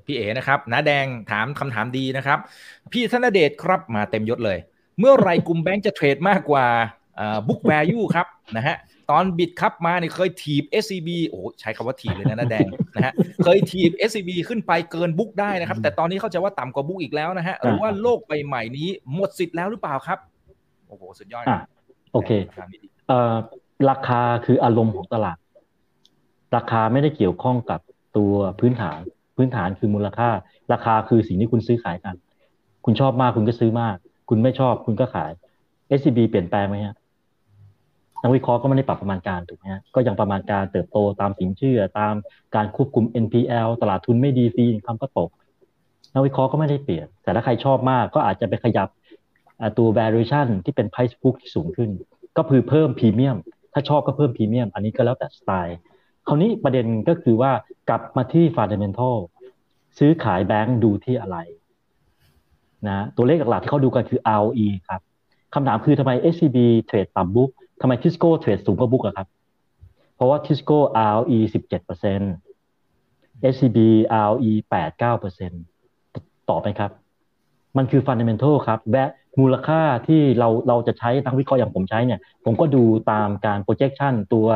[0.07, 2.39] พี่เอ๋นะครับน้าแดงถามคำถามดีนะครับ
[2.93, 4.59] พี่ธนเดชครับมาเต็มยศเลย
[4.99, 6.67] เมื่อไรกลุ่มแบงก์จะเทรดมากกว่า
[7.19, 8.77] อ่า book value ครับนะฮะ
[9.11, 13.13] ตอน Bitkub มาเนี่ยเคยถีบ SCB โอ้ใช้คำว่าถีบเลยนะน้าแดงนะฮะ
[13.45, 20.19] เคยถีบ SCB ขึ้นไปเกิน book ได้นะครับ แต่ตอนนี้เข้าใจว่าต่ำกว่า book อีกแล้วนะฮะหรือว่าโลกใบใหม่นี้หมดสิทธิ์แล้วหรือเปล่าครับ
[20.89, 21.45] โอ้โหสุดยอด
[22.13, 22.31] โอเค
[23.09, 23.37] เอ่อ
[23.91, 25.37] ราคาคืออารมณ์ของตลาด
[26.57, 27.81] ราคาไม่ได้เกี่ยวข้องกับ
[28.17, 29.01] ตัวพื้นฐาน
[29.37, 30.31] พื้นฐานคือมูลค่า
[30.73, 32.15] ราคาคือสิ่งที่คุณซื้อขายกัน
[32.85, 33.97] คุณชอบมากคุณก็ซื้อมาก
[34.29, 35.31] คุณไม่ชอบคุณก็ขาย
[35.99, 36.97] SCB เปลี่ยนแปลงไหมฮะ
[38.23, 42.15] นักวิเคราะห์ก็ไม่ได้ปรับประมาณการถูกไหมฮะก็ยังประมาณการเติบโตตามสินเชื่อ ตาม
[42.55, 45.31] การควบคุม NPL ตลาดทุนไม่ดีฟรีคำก็ตก
[46.15, 48.89] นักวิเคราะห์ก็ไม่ได้เปลี่ยน แต่ถ้าใครชอบมากก็อาจจะไปขยับ
[49.79, 51.91] ตัว valuation ที่เป็น price book ที่สูงขึ้น
[52.37, 53.37] ก็คือเพิ่มพรีเมียม
[53.73, 55.79] ถ้าชอบก็เพิ่มพรีเมียม อันนี้ก็แล้วแต่สไตล์
[56.33, 57.53] คราวนี้ประเด็นก็คือว่า
[57.89, 59.17] กลับมาที่ fundamental
[59.99, 61.37] ซื้อขายแบงก์ดูที่อะไร
[62.89, 65.01] นะตัวเลขหลักๆที่เขาดูกันคือ ROE ครับ
[65.55, 67.51] คำถามคือทำไม SCB trade ต่ำ book
[67.81, 69.29] ทำไมทิสโก้ trade สูงกว่า book อะครับ
[70.15, 70.79] เพราะว่าทิสโก้
[71.13, 71.39] ROE
[72.25, 73.79] 17% SCB
[74.27, 74.53] ROE
[75.31, 76.91] 8-9%ต่อไปครับ
[77.77, 79.11] มันคือ fundamental ครับแวะ
[79.41, 84.47] มูลค่าที่เราเราจะใช้นักวิเคราะห์อย่างผมใช้เนี่ย ผมก็ดูตามการ projection ตัว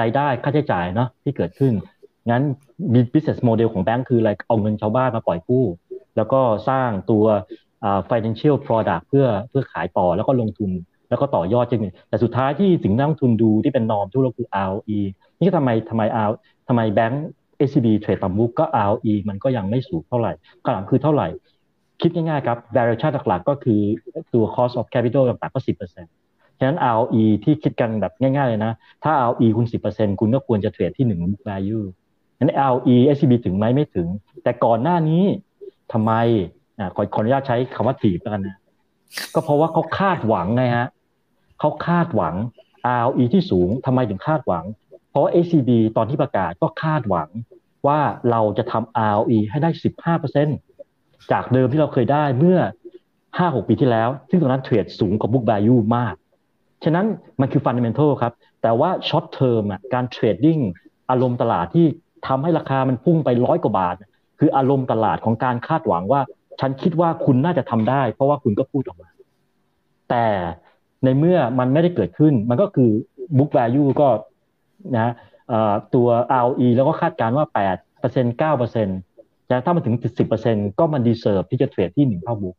[0.00, 1.72] รายได้ค่าใช้จ่ายเนาะที่เกิดขึ้น
[2.30, 2.42] งั้น
[3.12, 5.64] business model ของแบงก์คืออะไรเอาเงินชาวบ้านมาปล่อยกู้
[6.16, 7.24] แล้วก็สร้างตัว
[8.10, 10.70] financial product เพื่อเพื่อขายต่อแล้วก็ลงทุน
[11.08, 15.00] แล้วก็ต่อยอดจริงแต่สุดท้ายที่สิ่งนักลงทุนดูที่เป็นนอมทุกเราคือ ROE
[15.40, 16.30] นี่ทำไมทำไม R
[16.68, 17.26] ทำไมแบงก์
[17.68, 20.32] SCB เทรดต่ำมุกก็ ROE มันก็ยังไม่สูงเท่าไหร่
[20.64, 21.28] คำถามคือเท่าไหร่
[22.00, 23.80] คิดง่ายๆครับ variation หลักๆ ก็คือ
[24.34, 26.12] ตัว cost of capital ต่างๆก็สิบเปอร์เซ็นต์
[26.58, 28.72] ฉะนั้น ROE ที่คิดกันแบบง่ายๆเลยนะ
[29.04, 31.84] ถ้า ROE คุณสิบเปอร์เซ็นต์คุณก็ควรจะเทรดที่หนึ่ง book value
[32.38, 34.08] นั้น ROE SCB ถึงไหมไม่ถึง
[34.42, 35.22] แต่ก่อนหน้านี้
[35.92, 36.12] ทำไม
[36.78, 38.56] อ่าขอขออนุญาตใช้คำว่าถีบแล้วกันนะ
[39.34, 40.88] ก็เพราะว่าเขาคาดหวังไงฮะ
[41.60, 42.34] เขาคาดหวัง
[43.00, 44.64] ROE ที่สูงทำไมถึงคาดหวัง
[45.10, 47.28] เพราะว่า ACB ตอนที่ประกาศก็คาดหวัง
[47.86, 49.70] ว่าเราจะทำ ROE ให้ได้
[50.16, 52.58] 15%เจากเดิมที่เราเคยได้เมื่อ
[53.38, 56.14] ห้าหกปีที่แล้ว ซึ่งตรงนั้นเทรดสูงกว่า book value มาก
[56.84, 57.06] ฉะนั้น
[57.40, 60.58] มันคือ fundamental ครับ แต่ว่า short term อะการเทรดดิ้ง
[61.10, 61.86] อารมณ์ตลาดที่
[62.26, 63.96] ทำให้ราคามันพุ่งไปร้อยกว่าบาท
[64.38, 66.20] คืออารมณ์ตลาดของการคาดหวังว่า
[66.60, 69.08] ฉันคิดว่าคุณน่าจะทำได้ เพราะว่าคุณก็พูดออกมา
[70.10, 70.26] แต่
[71.04, 72.90] ในเมื่อมันไม่ได้เกิดขึ้น มันก็คือ
[73.36, 74.08] book value ก็
[74.96, 75.12] นะ
[75.94, 76.08] ตัว
[76.40, 79.13] ROE แล้วก็คาดการณ์ว่า8% 9%
[79.50, 82.56] จะถ้ามันถึงสิบเปอร์เซ็นก็มัน deserve ที่จะ trade ที่หนึ่งเท่า book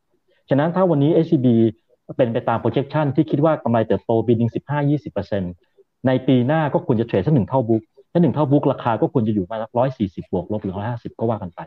[0.49, 1.47] ฉะนั้นถ้าวันนี้ SCB
[2.17, 5.43] เป็นไปตาม projection ที่คิดว่ากำไรเติบโตปีหนึ่งสิบห้ายี่สิบเปอร์เซ็น
[6.07, 7.81] ในปีหน้าก็ควรจะ trade สักหนึ่งเท่า book
[8.11, 11.59] ถ้าหนึ่งเท่า book ราคาก็ควรจะอยู่มาร้อยสี่สิบบวกลบหรือร้อยห้าสิบก็ว่ากันไป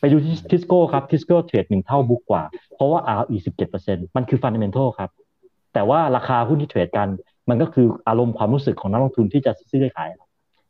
[0.00, 2.42] ไปดูที่ทิสโก้ครับทิสโก้ trade หนึ่งเท่า book กว่า
[2.74, 5.10] เพราะว่า ROE สิบเจ็ดเปอร์เซ็นมันคือ fundamental ครับ
[5.74, 7.08] แต่ว่าราคาหุ้นที่เทรดกัน
[7.48, 10.08] มันก็คืออารมณ์ความรู้สึกของนักลงทุนที่จะซื้อขาย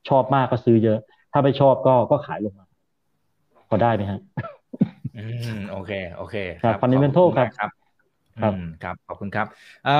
[0.09, 0.99] ชอบมากก็ซื้อเยอะ
[1.32, 2.66] ถ้าไม่ชอบก็ก็ขายลงมา
[3.69, 4.19] พอได้ไหมฮะ
[5.14, 7.71] อืมโอเค โอเค ครับฟันนิเมนทัลครับครับ
[8.41, 9.47] ครับ ครับ ขอบคุณครับ
[9.85, 9.93] เอ่อ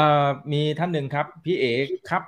[0.53, 2.23] มีท่านหนึ่งครับ พี่เอกครับ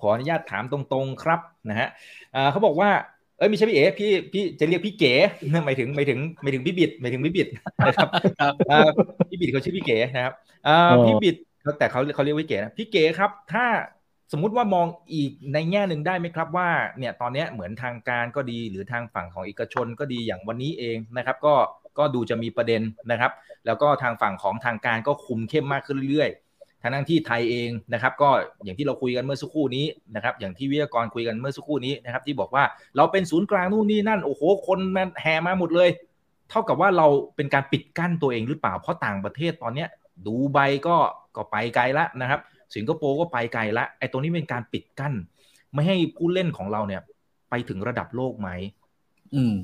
[0.00, 1.88] ขออนุญาตถามตรงๆครับนะฮะ
[2.32, 2.90] เอ่อเขาบอกว่า
[3.38, 5.12] เอ้ยไม่ใช่พี่เอ๋พี่พี่จะเรียกพี่เก๋
[5.66, 7.48] หมายถึงหมายถึงหมายถึงพี่บิดหมายถึงพี่บิด
[7.86, 8.08] นะครับ
[9.30, 10.34] พี่บิดเขาชื่อพี่เก๋นะครับ
[11.04, 11.34] พี่บิด
[11.78, 13.64] แต่เขาเขาเรียกพี่เก๋นะพี่เก๋ครับ ถ้า
[14.32, 16.68] สมมุติว่ามองอีกในแง่หนึ่งได้ไหมครับว่า
[16.98, 21.54] เนี่ยตอนนี้เหมือนทางการก็ดีหรือทางฝั่งของเอกชนก็ดีอย่างวันนี้เองนะครับ ก็
[21.98, 23.32] ก็ดูจะมีประเด็นนะครับ
[23.66, 28.30] แล้วก็ทางฝั่งของทางการก็คุมเข้มมากขึ้นเรื่อยๆทางทั้งที่ไทยเองนะครับ ก็
[28.64, 32.64] อย่างที่เราคุยกันเมื่อสักครู่นี้นะครับ อย่างที่วิทยากรคุยกันเมื่อสักครู่นี้นะครับ ที่บอกว่า
[32.96, 35.88] เราเป็นศูนย์กลางนู่นนี่นั่นโอ้โหคนมันแห่มาหมดเลย
[36.50, 37.06] เท่ากับว่าเรา
[37.36, 39.88] เป็นการปิดกั้นตัวเองหรือเปล่าเพราะต่างประเทศตอนเนี้ย
[40.26, 40.96] ดูใบก็
[41.36, 42.40] ก็ไปไกลและนะครับ
[42.74, 45.14] สิงคโปร์ก็ไปไกลละไอ้ตรงนี้เป็นการปิดกั้น
[45.72, 47.02] ไม่ให้ผู้เล่นของเราเนี่ย
[47.50, 48.50] ไปถึงระดับโลกไหม
[49.34, 49.58] อืม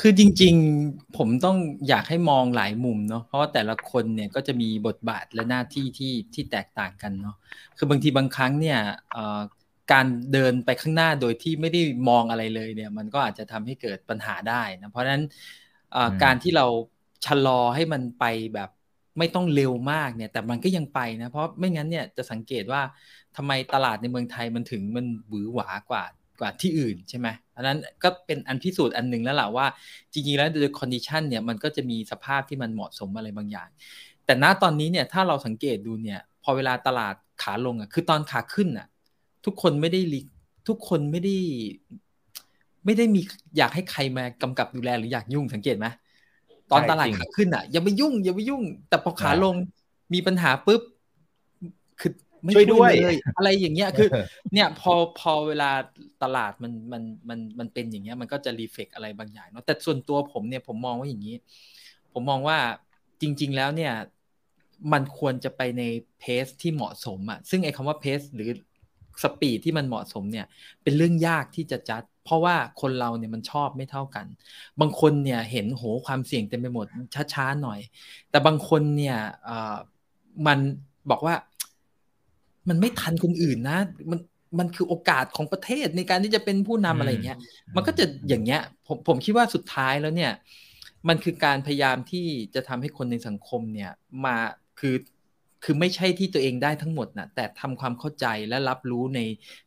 [0.00, 0.54] คือจริง
[0.86, 1.56] ๆ ผมต้อง
[1.88, 7.36] อยากให้มองหลายมุมเนาะเพราะว่าแต่ละคนเนี่ยก็จะมีบทบาทและหน้าที่ที่ที่แตกต่างกันเนาะ
[7.76, 8.78] คือบางทีบางครั้งเนี่ย
[9.92, 15.24] การเดินไปข้างหน้าโดยที่ไม่ได้มองอะไรเลยเนี่ย มันก็อาจจะทำให้เกิดปัญหาได้นะเพราะฉะนั้น
[16.24, 16.66] การที่เรา
[17.26, 18.24] ชะลอให้มันไป
[18.54, 18.70] แบบ
[19.18, 22.82] ไม่ต้องเร็วมากเนี่ยแต่มันก็ยังไปนะเพราะไม่งั้นเนี่ยจะสังเกตว่า
[23.36, 26.04] ทำไมตลาดในเมืองไทยมันถึงมันหวือหวากว่า
[26.40, 29.66] กว่าที่อื่นใช่ไหมอันนั้นก็เป็นอันพิสูจน์อันหนึ่งแล้วแหละว่า
[30.12, 33.68] จริงๆแล้วโดยคอนดิชันเนี่ยมันก็จะมีสภาพที่มันเหมาะสมอะไรบางอย่าง
[34.24, 38.86] แต่ณตอนนี้เนี่ยถ้าเราสังเกตดูเนี่ยพอเวลาตลาดขาลงอะคือตอนขาขึ้นอะ
[39.44, 40.00] ทุกคนไม่ได้
[40.68, 41.36] ทุกคนไม่ได้
[42.84, 43.20] ไม่ได้มี
[43.58, 45.86] อยากให้ใครมากำกับดูแลหรืออยากยุ่งสังเกตไหม
[46.72, 49.54] ตอนตลาดขาขึ้นอะอย่าไปยุ่ง อย่าไปยุ่ง แต่พอขาลง
[50.14, 50.82] มีปัญหาปุ๊บ
[52.00, 52.12] คือ
[52.44, 54.08] ไม่ช่วยด้วยเลยอะไรอย่างเงี้ยคือ
[54.52, 55.70] เนี่ยพอพอเวลา
[56.22, 61.36] ตลาดมันมันมันมันเป็นอย่างเงี้ย มันก็จะรีเฟกอะไรบางอย่างเนาะแต่ส่วนตัวผมเนี่ยผมมองว่าอย่างนี้
[62.12, 62.58] ผมมองว่า
[63.20, 63.92] จริง ๆ แล้วเนี่ย
[64.92, 65.82] มันควรจะไปใน
[66.20, 68.50] เพสที่เหมาะสมอะซึ่งไอ้คำว่าเพสหรือ
[69.22, 70.46] สปีดที่มันเหมาะสมเนี่ย
[70.82, 74.26] เป็นเรื่องยากที่จะจัด เพราะว่าคนเราเนี่ยมันชอบไม่เท่ากัน
[74.80, 76.86] บางคนเนี่ยเห็นโหความเสี่ยงเต็มไปหมด
[77.34, 77.80] ช้าๆหน่อย
[78.30, 79.18] แต่บางคนเนี่ย
[80.46, 80.58] มัน
[81.10, 81.34] บอกว่า
[82.68, 83.78] มันไม่ทันคนอื่นนะ
[84.10, 84.20] มัน
[84.58, 87.38] มันคือโอกาสของประเทศในการที่จะเป็นผู้นำอะไรเงี้ย
[87.76, 90.32] มันก็จะอย่างเงี้ย ผมผมคิดว่าสุดท้ายแล้วเนี่ย
[91.08, 93.90] มันคือการพยายามที่จะทำให้คนในสังคมเนี่ย
[94.24, 94.36] มา
[94.80, 94.96] คือ
[95.64, 99.20] คือไม่ใช่ที่ตัวเองได้ทั้งหมดนะแต่ทำความเข้าใจและรับรู้ใน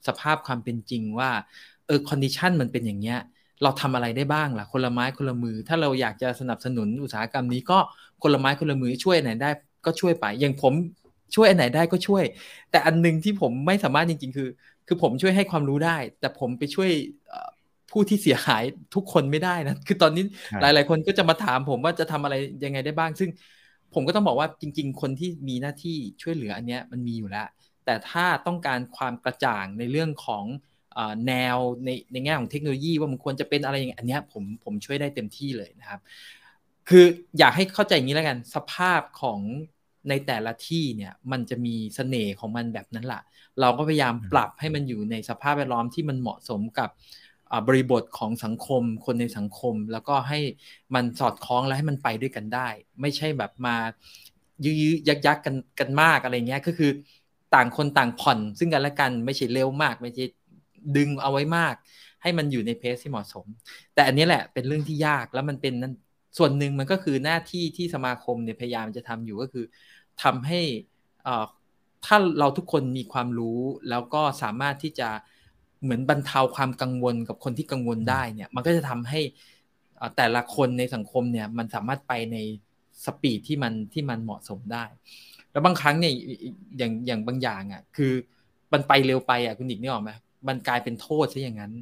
[0.08, 3.20] สภาพความเป็นจริงว่าเออ condition มันเป็นอย่างเงี้ย
[3.64, 7.80] เราทำอะไรได้บ้างล่ะคนละไม้คนละมือ ถ้าเราอยากจะสนับสนุนอุตสาหกรรมนี้ก็
[8.22, 9.50] คนละไม้คนละมือช่วยไหนได้
[9.86, 10.74] ก็ช่วยไป อย่างผม
[11.36, 12.24] ช่วยอันไหนได้ก็ช่วย
[12.72, 14.50] แต่อันนึงที่ผมไม่สามารถจริง ๆ คือ
[14.88, 16.90] คือผมช่วยให้ความรู้ได้ แต่ผมไปช่วย
[17.92, 18.64] ผู้ที่เสียหาย
[18.96, 20.24] ทุกคนไม่ได้นะคือตอนนี้
[20.62, 23.30] หลาย ๆ คนก็จะมาถามผมว่าจะทำอะไรยังไงได้บ้าง ซึ่ง
[23.94, 27.48] ผมก็ต้องบอกว่าจริง ๆ คนที่มีหน้าที่ช่วยเหลืออันเนี้ยมันมีอยู่แล้ว
[27.86, 30.44] แต่ถ้าต้องการความกระจ่างในเรื่องของ
[31.28, 36.02] แนวในในแง่ของเทคโนโลยีว่ามันควรจะเป็นอะไรอย่างอันเนี้ยผมผมช่วยได้เต็มที่เลยนะครับ
[36.90, 37.06] คือ
[37.40, 39.40] อยากให้เข้าใจอย่างนี้แล้วกัน สภาพของ
[40.10, 43.22] ในแต่ละที่เนี่ยมันจะมีเสน่ห์ของมันแบบนั้นแหละ
[43.62, 46.90] เราก็พยายามปรับให้มันอยู่ในสภาพแวดล้อมที่มันเหมาะสมกับ
[47.68, 50.40] บริบทของสังคม คนในสังคม แล้วก็ให้
[50.96, 52.68] มันสอดคล้องและให้มันไปด้วยกันได้
[53.02, 53.76] ไม่ใช่แบบมา
[54.66, 54.76] ยื้อ
[55.08, 56.92] ยักยักกันกันมากอะไรเงี้ยก็คือ
[57.56, 60.26] ต่างคนต่างผ่อนซึ่งกันและกันไม่ใช่เร็วมากไม่ใช่
[60.98, 61.76] ดึงเอาไว้มาก
[62.22, 63.46] ให้มันอยู่ในเพสที่เหมาะสม
[63.94, 65.94] แต่อันนี้แหละเป็นเรื่องที่ยากแล้วมันเป็นนั้น
[66.38, 69.66] ส่วนหนึ่งมันก็คือหน้าที่ที่สมาคมเนี่ยพยายามจะทำอยู่ก็คือ
[70.24, 70.62] ทำให้
[72.06, 73.60] ถ้าเราทุกคนมีความรู้
[73.90, 75.10] แล้วก็สามารถที่จะ
[75.84, 79.22] เหมือนบรรเทาความกังวลกับคนที่กังวลได้เนี่ย มันก็จะทำให้
[80.18, 82.38] แต่ละคนในสังคมเนี่ยมันสามารถไปใน
[83.06, 84.86] สปีดที่มันที่มันเหมาะสมได้
[85.52, 86.14] แล้วบางครั้งเนี่ย
[86.78, 88.14] อย่างอย่างบางอย่างอะคือ
[88.74, 90.12] มันไปเร็วไปอะคุณอีกนี่ออกไหม
[90.48, 91.74] มันกลายเป็นโทษซะอย่างนั้น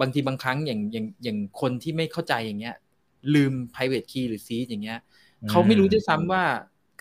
[0.00, 2.76] บางทีบางครั้งอย่างอย่างอย่างคนที่ไม่เข้าใจอย่างเงี้ย
[3.34, 4.98] ลืม private key หรือ seed อย่างเงี้ย
[5.48, 6.42] เขาไม่รู้ด้วยซ้ำว่า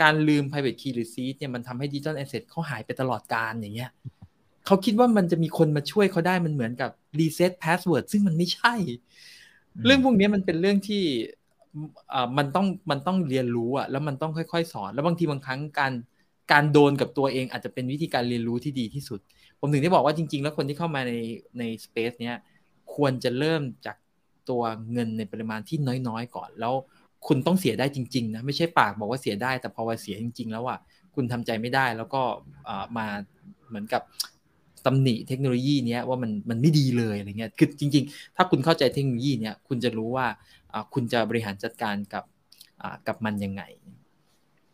[0.02, 3.91] การลืม private key หรือ seed เนี่ยมันทำให้ digital asset เขาหายไปตลอดการอย่างเงี้ย
[4.66, 8.76] เขาคิดว่ามันจะมีคนมาช่วยเขาได้มันเหมือนกับ reset password ซึ่งมันไม่ใช่
[9.86, 11.04] เรื่องพวกนี้มันเป็นเรื่องที่
[12.38, 15.93] มันต้องมันต้องเรียนรู้อะแล้วมันต้องค่อย ๆ สอน แล้วบางทีบางครั้งการ
[16.52, 19.20] การโดนกับตัวเองอาจจะเป็นวิธีการเรียนรู้ที่ดีที่สุด
[19.60, 21.14] ผมถึงได้บอกว่าจริง ๆ แล้วคนที่เข้ามาใน
[21.60, 22.36] ใน space เนี้ย
[22.95, 23.97] ควรจะเริ่มจาก
[24.49, 25.78] ตัวเงินในปริมาณที่
[26.08, 26.74] น้อยๆ ก่อน แล้ว
[27.28, 30.80] คุณต้องเสียได้จริงๆนะไม่ใช่ปากบอกว่าเสียได้ แต่พอว่าเสียจริง ๆ แล้วอะ
[31.16, 32.22] คุณทำใจไม่ได้แล้วก็
[32.97, 33.08] มา
[33.70, 34.01] เหมือนกับ
[34.86, 40.28] ตำหนิเทคโนโลยีเนี้ยว่ามันมันไม่ดีเลยอะไรเงี้ยคือจริง ๆ ถ้าคุณเข้าใจเทคโนโลยีเนี้ยคุณจะรู้ว่า
[40.93, 42.24] คุณจะบริหารจัดการกับ
[43.08, 43.64] กับมันยังไง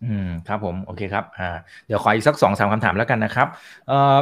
[0.03, 1.49] อืมครับผมโอเคครับอ่า
[1.88, 3.47] เดี๋ยวขออีกสักสองสามคำถามแล้วกันนะครับ
[3.88, 4.17] เอ่อ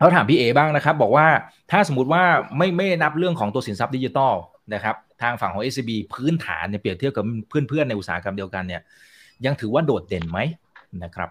[0.00, 1.26] เราถามพี่เอบ้างนะครับ บอกว่า
[1.70, 2.22] ถ้าสมมติว่า
[2.56, 4.34] ไม่ไม่นับเรื่องของตัวสินทรัพย์ดิจิตอล
[4.74, 8.82] นะครับทางฝั่งของ SCB พื้นฐานเนี่ยเปรียบเทียบกับเพื่อนๆในอุตสาหกรรมเดียวกันเนี่ย
[9.46, 10.38] ยังถือว่าโดดเด่นไหม
[11.04, 11.30] นะครับ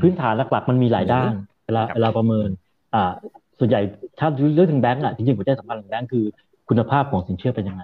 [0.00, 1.32] พื้นฐานหลักๆ มันมีหลายด้าน
[1.66, 2.48] เวลาเวลาประเมิน
[2.94, 3.12] อ่า
[3.58, 3.80] ส่วนใหญ่
[4.18, 6.24] ถ้าเรื่องถึงแบงก์อะจริงๆหัวใจสำคัญของแบงก์คือ
[6.68, 7.82] คุณภาพของสินเชื่อเป็นยังไง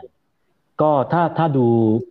[0.81, 1.67] ก็ถ้าถ้าดู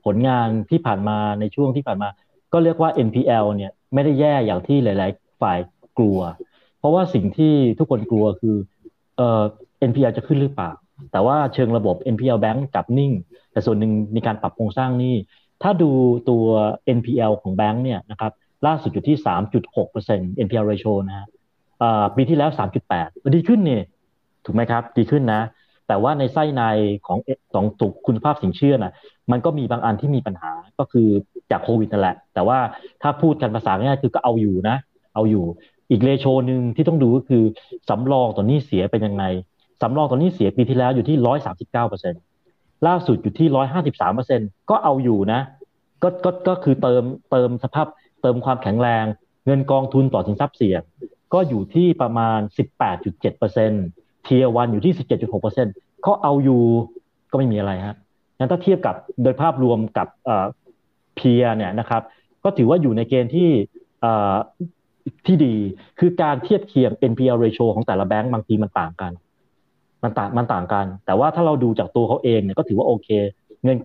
[0.06, 2.10] ผลงานที่ผ่านมาในช่วงที่ผ่านมา
[2.54, 5.60] ก็เรียกว่า NPL เนี่ยไม่ได้แย่อย่างที่หลาย ๆ ฝ่าย
[5.97, 6.20] กลัว
[6.82, 8.56] เพราะว่าสิ่งที่ทุกคนกลัวคือ
[9.18, 9.44] เอ่อ
[9.90, 10.72] NPL จะขึ้นหรือเปล่า
[11.12, 13.12] แต่ว่าเชิงระบบ NPL Bank กับนิ่ง
[13.52, 15.16] แต่ส่วนหนึ่งมีการปรับโครงสร้างนี่
[15.64, 15.92] ถ้าดู
[16.30, 16.46] ตัว
[16.98, 18.32] NPL ของแบงค์เนี่ยนะครับ
[18.68, 19.16] ล่าสุดอยู่ที่
[19.80, 21.28] 3.6% NPL ratio นะฮะ
[22.16, 22.50] ปีที่แล้ว
[22.92, 23.84] 3.8 ดีขึ้นเนี่ย
[24.46, 25.42] ถูกไหมครับ ดีขึ้นนะ
[25.88, 26.64] แต่ว่าในไส้ใน
[27.08, 27.18] ของ
[27.54, 28.94] สองตุกคุณภาพสินเชื่อนะ
[29.32, 31.08] มันก็มีบางอันที่มีปัญหาก็คือ
[31.52, 32.60] จากโควิดนั่นแหละ แต่ว่า
[33.02, 34.78] ถ้าพูดกันภาษาง่ายคือก็เอาอยู่นะ
[35.14, 35.46] เอาอยู่
[35.92, 37.44] อีกเลโชหนึ่งที่ต้องดูก็คือ
[37.89, 39.24] สำรองต่อนนี้เสียเป็นยังไง
[39.82, 41.18] สำรองต่อนนี้เสียปีที่แล้วอยู่ที่
[42.22, 43.48] 139%ล่าสุดอยู่ที่
[44.10, 45.42] 153%ก็เอาอยู่นะ
[46.04, 47.88] ก็ก็ก็คือเติมเติมสภาพ
[48.22, 49.06] เติมความแข็งแรง
[49.46, 50.82] เงินกองทุนต่อสินทรัพย์เสี่ยง
[51.34, 53.72] ก็อยู่ที่ประมาณ18.7%เเเจ็ปอร์ซ็น
[54.24, 54.94] เทียวันอยู่ที่
[55.50, 56.64] 17.6%ก็เอาอยู่
[57.32, 57.96] ก็ไม่มีอะไรฮะ
[58.38, 60.08] งั้นถ้าเทียบกับโดยภาพรวมกับ
[61.16, 62.02] เพียเนี่ยนะครับ
[62.44, 63.50] ก็ถือว่าอยู่ในเกณฑ์ที่
[65.26, 65.56] ที่ดี
[65.99, 69.12] คือการเทียบเคียง NPL ratio ของแต่ละแบงก์บางทีมันต่างกัน
[70.04, 73.10] มันต่างมันต่างกัน แต่ว่าถ้าเราดูจากตัวเขาเองเนี่ยก็ถือว่าโอเค
[73.64, 73.78] เงิน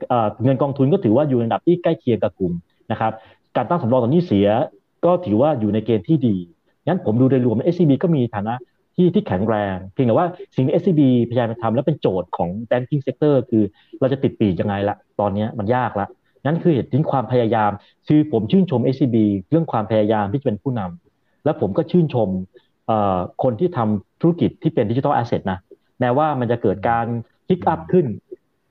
[0.45, 2.53] เงินกองทุนก็ถือว่าอยู่ในระดับที่ใกล้เคียงกับกลุ่ม
[2.93, 3.13] นะครับ
[3.57, 4.49] การตั้งสำรอง NPL หนี้เสีย
[5.05, 6.37] ก็ถือว่าอยู่ในเกณฑ์ที่ดี
[6.87, 8.55] งั้นผมดูโดยรวม SCB ก็มีฐานะ
[8.97, 11.01] ที่ที่แข็งแรงเพียงแต่ว่าสิ่งที่ SCB
[11.31, 13.63] พยายามทำแล้วเป็นโจทย์ของ banking sector คือ
[14.01, 16.07] เราจะติดปีกยังไงละตอนนี้มันยากละ
[16.47, 17.71] นั่นคือเหตุที่ความพยายาม
[18.09, 19.17] คือผมชื่นชม SCB
[19.51, 21.06] เรื่องความพยายามที่จะเป็นผู้นำ
[21.47, 22.29] และผมก็ชื่นชม
[23.43, 25.59] คนที่ทำธุรกิจที่เป็น digital asset นะ
[26.01, 27.07] แม้ว่ามันจะเกิดการ
[27.49, 28.07] hiccup ขึ้น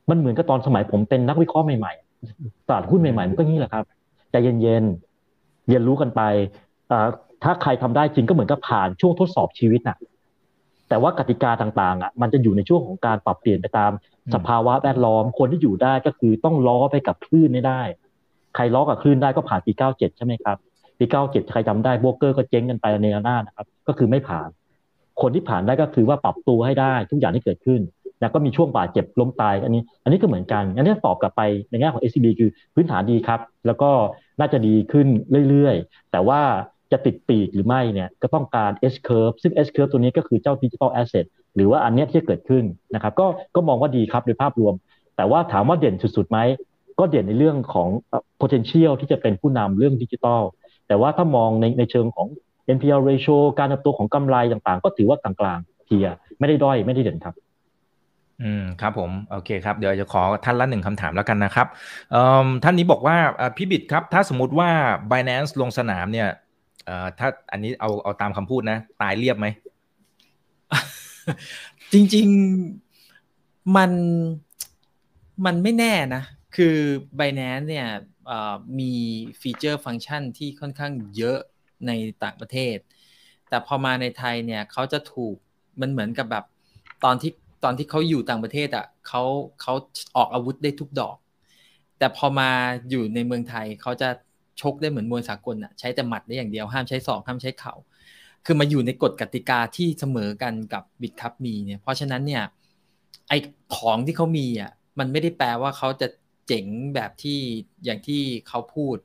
[0.09, 3.83] มันเหมือนกับตอนสมัยผมเป็นนักวิเคราะห์ใหม่ๆตลาดหุ้นใหม่ๆ มันก็งี้แหละครับ
[4.31, 6.21] ใจเย็นๆเรียนรู้กันไป
[7.43, 9.97] ถ้าใครทำได้จริงก็เหมือนกับผ่านช่วงทดสอบชีวิตนะ
[10.89, 13.91] แต่ว่ากติกาต่างๆอะมันจะอยู่ในช่วงของการปรับเปลี่ยนไปตาม
[14.33, 17.81] สภาวะแวดล้อม คนที่อยู่ได้ก็คือต้องล้อไปกับคลื่นไม่ได้
[18.55, 20.57] ใครล้อกับคลื่นได้ก็ผ่านปี 97 ใช่ไหมครับ
[20.99, 24.49] ปี97ใครจาได้โบเกอร์ก็เจ๊งกันไปในหน้านะครับ ก็คือไม่ผ่าน
[25.21, 27.81] คนที่ผ่านได้ก็คือว่าปรับตัวให้ได้ทุกอย่างที่เกิดขึ้น
[28.21, 33.89] แล้วก็มีช่วงบาดเจ็บล้มตาย อันนี้ อันนี้ก็เหมือนกันอันนี้ตอบกลับไปในแง่ของ SCB คือพื้นฐานดีครับ แล้วก็
[34.39, 35.07] น่าจะดีขึ้น
[35.49, 36.41] เรื่อยๆ แต่ว่า
[36.91, 41.25] จะติดปีกหรือไม่เนี่ยก็ต้องการ S curve ซึ่ง S curve ตัวนี้ก็คือเจ้า digital asset
[41.55, 44.73] หรือว่าอันนี้ที่เกิดขึ้นนะครับ ก็ก็มองว่าดีครับโดยภาพรวม
[45.15, 46.39] แต่ว่าถามว่าเด่นสุดๆไหม
[46.99, 47.89] ก็เด่นในเรื่องของ
[48.41, 50.41] potential ที่จะเป็นผู้นำเรื่องดิจิทัล
[50.87, 52.27] แต่ว่าถ้ามองในในเชิงของ
[52.75, 56.07] NPL ratio การเติบโตของกำไรต่างๆ ก็ถือว่ากลางๆเทีย
[56.39, 57.35] ไม่ได้ด้อยไม่ได้เด่นครับ
[58.43, 61.67] อืมครับผมโอเคครับเดี๋ยวจะขอท่านละหนึ่งคำถามแล้วกันนะครับ
[62.11, 63.17] เอ่อท่านนี้บอกว่า
[63.57, 64.69] พี่บิดครับ ถ้าสมมติว่า
[65.11, 66.29] Binance ลงสนามเนี่ย
[66.85, 69.47] เอ่อถ้าอันนี้เอาเอาตามคำพูดนะ ตายเรียบไหม
[71.93, 72.27] จริง
[72.97, 73.91] ๆ มัน
[75.45, 76.23] มันไม่แน่นะ
[76.55, 76.75] คือ
[77.19, 77.87] Binance เนี่ย
[78.79, 78.93] มี
[79.41, 81.39] ฟีเจอร์ฟังก์ชันที่ค่อนข้างเยอะ
[81.87, 81.91] ใน
[82.23, 82.77] ต่างประเทศ
[83.49, 85.35] แต่พอมาในไทยเนี่ยเขาจะถูก
[85.81, 86.45] มันเหมือนกับแบบ
[87.03, 87.31] ตอนที่
[87.63, 89.23] ตอนที่เขาอยู่ต่างประเทศอะเขา
[89.61, 89.73] เขา
[90.15, 91.17] ออกอาวุธได้ทุกดอก
[91.97, 92.49] แต่พอมา
[92.89, 94.09] อยู่ในเมืองไทยเขาจะ
[94.61, 97.73] ชกได้เหมือนมวยสากลอะใช้แต่หมัดได้อย่างเดียวห้ามใช้ศอกห้ามใช้เข่า
[98.45, 102.43] คือมาอยู่ในกฎกติกาที่เสมอกันกับบิตคัพมีเนี่ยเพราะฉะนั้นเนี่ย
[103.29, 103.33] ไอ
[103.75, 106.07] ของที่เขามีอะมันไม่ได้แปลว่าเขาจะ
[106.47, 106.65] เจ๋ง
[106.95, 107.39] แบบที่
[107.85, 108.97] อย่างที่เขาพูด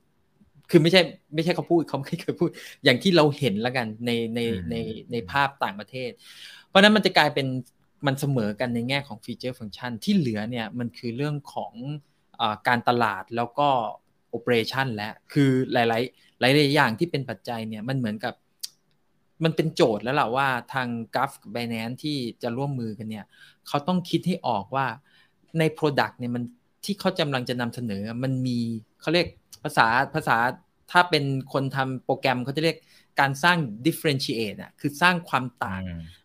[0.70, 1.02] คือไม่ใช่
[1.34, 2.50] ไม่ใช่เขาพูดเขาไม่เคยพูด
[2.84, 4.76] อย่างที่เราเห็นแล้วกันในในใน
[5.12, 6.10] ในภาพต่างประเทศ
[6.68, 7.46] เพราะนั้นมันจะกลายเป็น
[8.06, 11.72] มันเสมอกันในแง่ของฟีเจอร์ฟังก์ชันที่เหลือเนี่ยมันคือเรื่องของ
[12.40, 13.68] อการตลาดแล้วก็
[14.30, 18.34] โอเปอเรชันและคือหลาย ๆ หลาย ๆ อย่างที่เป็นปัจจัยเนี่ยมันเหมือนกับ
[19.44, 23.24] มันเป็นโจทย์แล้วล่ะว่าทางกราฟกับ b บ n a n c e ที่จะร่วมมือกันเนี่ย
[23.68, 24.86] เขาต้องคิดให้ออกว่า
[25.58, 26.42] ใน Product เนี่ยมัน
[26.84, 28.58] ที่เขากำลังจะนำเสนอ มันมี
[29.00, 29.26] เขาเรียก
[29.64, 30.36] ภาษาภาษา
[30.90, 32.78] ถ้าเป็นคนทำโปรแกรมเขาจะเรียก
[33.20, 35.82] การสร้าง differentiate อะคือสร้างความต่าง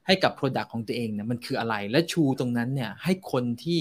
[0.07, 3.79] ให้กับ Product ของตัวเองเนี่ยมันคืออะไร และชูตรงนั้นเนี่ยให้คนที่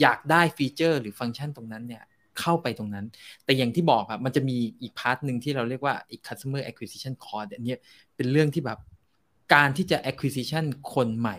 [0.00, 2.02] อยากได้ฟีเจอร์ หรือฟังก์ชันตรงนั้นเนี่ย
[2.40, 3.06] เข้าไปตรงนั้น
[3.44, 7.76] แต่อย่างที่บอกอะมันจะมีอีก part หนึ่งที่เราเรียกว่าอีก customer acquisition cost อันนี้
[8.16, 8.78] เป็นเรื่องที่แบบ
[9.54, 10.64] การที่จะ acquisition
[10.94, 11.36] คนใหม่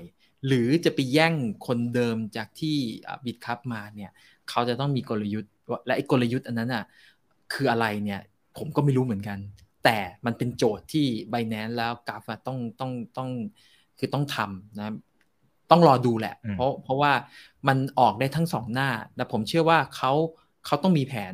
[0.47, 1.33] หรือจะไปแย่ง
[1.67, 2.77] คนเดิมจากที่
[3.25, 4.11] Bitkub มาเนี่ย
[4.49, 5.51] เขาจะต้องมีกลยุทธ์
[5.85, 6.83] และไอ้กลยุทธ์อันนั้นอะ
[7.53, 8.21] คืออะไรเนี่ย
[8.57, 9.37] ผมก็ไม่รู้เหมือนกัน
[9.83, 13.29] แต่มันเป็นโจทย์ที่ Binance แล้ว Gulf ต้องต้องต้อง
[13.99, 14.93] คือต้องทำนะ
[15.71, 17.11] ต้องรอดูแหละ เพราะเพราะว่า
[17.67, 20.11] มันออกได้ทั้งสองหน้าแต่ผมเชื่อว่าเขา
[20.65, 21.33] เขาต้องมีแผน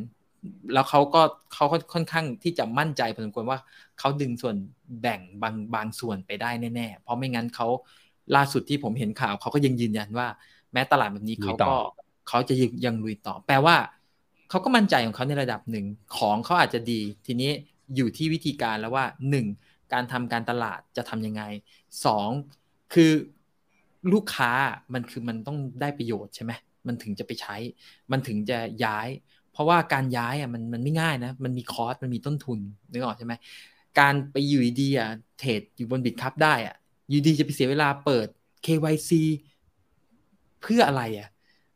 [0.74, 1.22] แล้วเขาก็
[1.54, 3.60] เขาค่อนข้างที่จะมั่นใจพอสมควรว่า
[4.00, 4.56] เขาดึงส่วน
[5.02, 7.68] แบ่งบางบางส่วนไปได้แน่ๆ เพราะไม่งั้นเขา
[8.36, 10.28] ล่าสุดที่ผมเห็นข่าวเขาก็ยังยืนยันว่า
[10.74, 11.76] แม้ตลาดแบบนี้เขาก็
[12.28, 13.76] เขาจะยังยังลุยต่อ แปลว่า
[14.50, 15.86] เขาก็มั่นใจของเขาในระดับหนึ่ง
[16.18, 17.52] ของเขาอาจจะดี ทีนี้
[17.96, 19.46] อยู่ที่วิธีการแล้วว่าหนึ่ง
[19.94, 21.44] การทำการตลาดจะทํำยังไง
[22.06, 22.30] สอง
[22.94, 23.12] คือ
[24.14, 24.52] ลูกค้า
[24.94, 26.52] มันคือมันต้องได้ประโยชน์ใช่ไหม
[26.88, 27.56] มันถึงจะไปใช้
[28.12, 29.08] มันถึงจะย้าย
[29.52, 32.60] เพราะว่าการย้ายอะมันมันไม่ง่ายนะ มันมีคอส มันมีต้นทุน
[32.92, 33.34] นึกออกใช่ไหม
[34.00, 35.10] การไปอยู่ดีอะ
[35.40, 38.28] เทรดอยู่บนบิตคัพได้อะอ ยู่ดีจะไปเสียเวลาเปิด
[38.66, 39.12] KYC
[40.62, 41.30] เพื่ออะไรอะ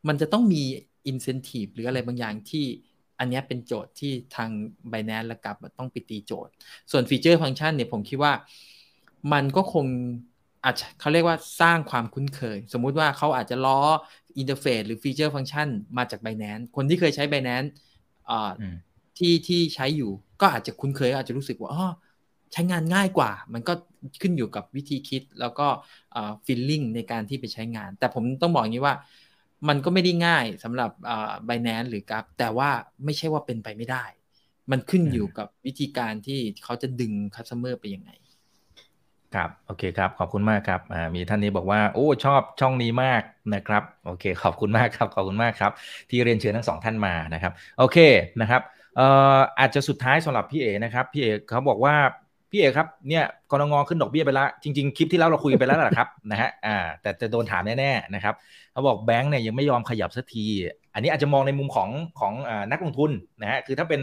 [0.08, 0.62] มันจะต้องมี
[1.10, 2.64] incentive หรืออะไรบางอย่างที่
[3.18, 4.50] อันนี้เป็นโจทย์ที่ทาง
[4.92, 6.52] b i n a n c e และกับต้องไปตีโจทย์
[6.90, 8.32] ส่วน feature function เนี่ยผมคิดว่า
[9.32, 9.86] มันก็คง
[10.64, 13.80] อาจเขาเรียกว่าสร้างความคุ้นเคย สมมุติว่าเขาอาจจะล้อ
[14.38, 17.40] interface หรือ feature function มาจาก b i n a n c e คนที่เคยใช้ b i
[17.48, 17.68] n a n c e
[19.18, 20.10] ที่ที่ใช้อยู่
[20.40, 21.86] ก็อาจจะคุ้นเคยอาจจะรู้สึกว่าอ๋อ
[22.52, 23.72] ใช้งานง่ายกว่า มันก็
[24.22, 25.66] ขึ้นอยู่กับวิธีคิดแล้วก็
[26.46, 28.94] feeling ในการที่ไปใช้งาน แต่ผมต้องบอกอย่างนี้ว่า
[29.68, 30.90] มันก็ไม่ได้ง่ายสำหรับ
[31.46, 32.70] Binance หรือ Gulf แต่ว่า
[33.04, 34.04] ไม่ใช่ว่าเป็นไปไม่ได้
[34.70, 38.10] มันขึ้นอยู่กับวิธีการที่เขาจะดึงคัสเตอร์ไปยังไง
[39.34, 40.80] ครับโอเคครับขอบคุณมากครับ
[41.14, 43.22] มีท่านนี้บอกว่าโอ้ชอบช่องนี้มาก
[43.54, 45.72] นะครับโอเค ขอบคุณมากครับขอบคุณมากครับ
[46.10, 47.98] ที่เรียนเชิญทั้งสองท่านมานะครับโอเค
[48.40, 48.62] นะครับ
[48.98, 49.02] อ
[49.36, 51.94] ออาจจะสุดท้ายสำหรับพี่เอนะครับพี่เอเขาบอกว่า
[52.52, 58.34] พี่เอกครับเนี่ยกรงงขึ้นดอกเบี้ยไปแล้วจริงๆคลิปที่แล้วเราคุยไปแล้วแหละครับนะฮะอ่าแต่จะโดนถามแน่ๆนะครับ
[58.72, 60.44] เขาบอกแบงค์เนี่ยยังไม่ยอมขยับสักที
[60.94, 61.88] อันนี้อาจจะมองในมุมของ
[62.20, 62.32] ของ
[62.70, 63.10] นักลงทุน
[63.40, 64.00] นะฮะคือถ้าเป็น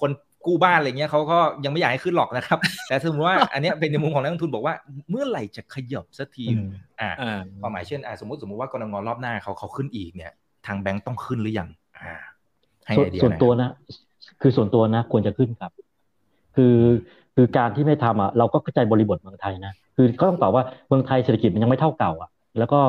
[0.00, 0.10] คน
[0.46, 2.58] กู้บ้านอะไรเงี้ยเขาก็ยังไม่อยากให้ขึ้นหรอกนะครับ
[2.88, 4.74] แต่สมมติว่าอันนี้เป็นในมุมของนักลงทุนบอกว่า
[5.10, 6.46] เมื่อไหร่จะขยับสักที
[7.00, 7.10] อ่า
[7.60, 10.32] ความหมายเช่นอ่าสมมติสมมติว่ากรงงรอบหน้าเขาเขาขึ้นอีกเนี่ย
[10.66, 11.68] ทางแบงค์ต้องขึ้นหรือยัง
[11.98, 12.14] อ่า
[12.86, 13.70] ให้ไอเดียส่วนตัวนะ
[14.40, 15.72] คือส่วนตัวนะควรจะขึ้นครับ
[16.56, 16.74] คือ
[17.36, 22.80] คือการที่ไม่ทำอะเราก็เข้าใจบริบทเมืองไทยนะคือก็ต้องตอบว่าเมืองไทยเศรษฐกิจมันยังไม่เท่าเก่าอะ แล้วก็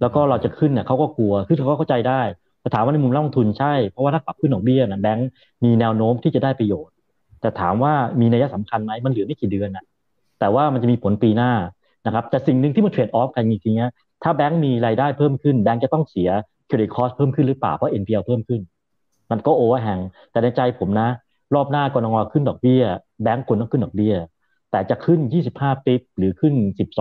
[0.00, 2.20] แล้วก็เราจะขึ้นเนี่ยเขาก็กลัวคือเขาก็เข้าใจได้
[2.60, 5.28] แต่ถามว่าในมุมนักลงทุนใช่ เพราะว่าถ้าปรับขึ้นดอกเบี้ยนะแบงก์
[5.64, 6.94] มีแนวโน้มที่จะได้ประโยชน์
[7.40, 9.84] แต่ถามว่ามีนัยสำคัญไหมมันเหลือไม่กี่เดือนนะ
[10.40, 11.52] แต่ว่ามันจะมีผลปีหน้า
[12.06, 16.28] นะครับแต่สิ่งหนึ่งที่มัน trade off กันจริงๆถ้าแบงก์มีรายได้เพิ่มขึ้นแบงก์จะต้องเสีย
[16.66, 18.60] credit cost เพิ่มขึ้นหรือเปล่าเพราะ NPL เพิ่มขึ้น
[19.30, 20.00] มันก็ overhang
[20.30, 21.08] แต่ในใจผมนะ
[21.54, 22.82] รอบหน้ากนง.ขึ้นดอกเบี้ย
[23.22, 24.16] แบงก์ควรต้องขึ้นดอกเบี้ย
[24.70, 25.20] แต่จะขึ้น
[25.52, 26.54] 25 bip หรือขึ้น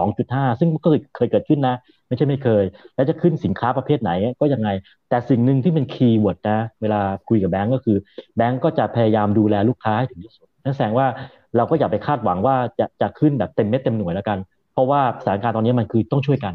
[0.07, 1.76] 12.5 ซึ่งก็เคยเกิดขึ้นนะ
[2.07, 2.64] ไม่ใช่ไม่เคย
[2.95, 4.69] แล้วจะขึ้นสินค้าประเภทไหนก็ยังไง
[5.10, 7.98] แต่สิ่งหนึ่งที่เป็น keyword นะ เวลาคุยกับแบงก์ก็คือ
[8.38, 11.07] แบงก์ก็จะพยายามดูแลลูกค้าให้ถึงที่สุดนั่นแสดงว่า
[11.57, 14.38] เราก็อย่าไปคาดหวังว่าจะจะขึ้นแบบเต็มเม็ดเต็มหน่วยแล้วกัน
[14.73, 16.53] เพราะว่าสถานการณ์ตอนนี้มันคือต้องช่วยกัน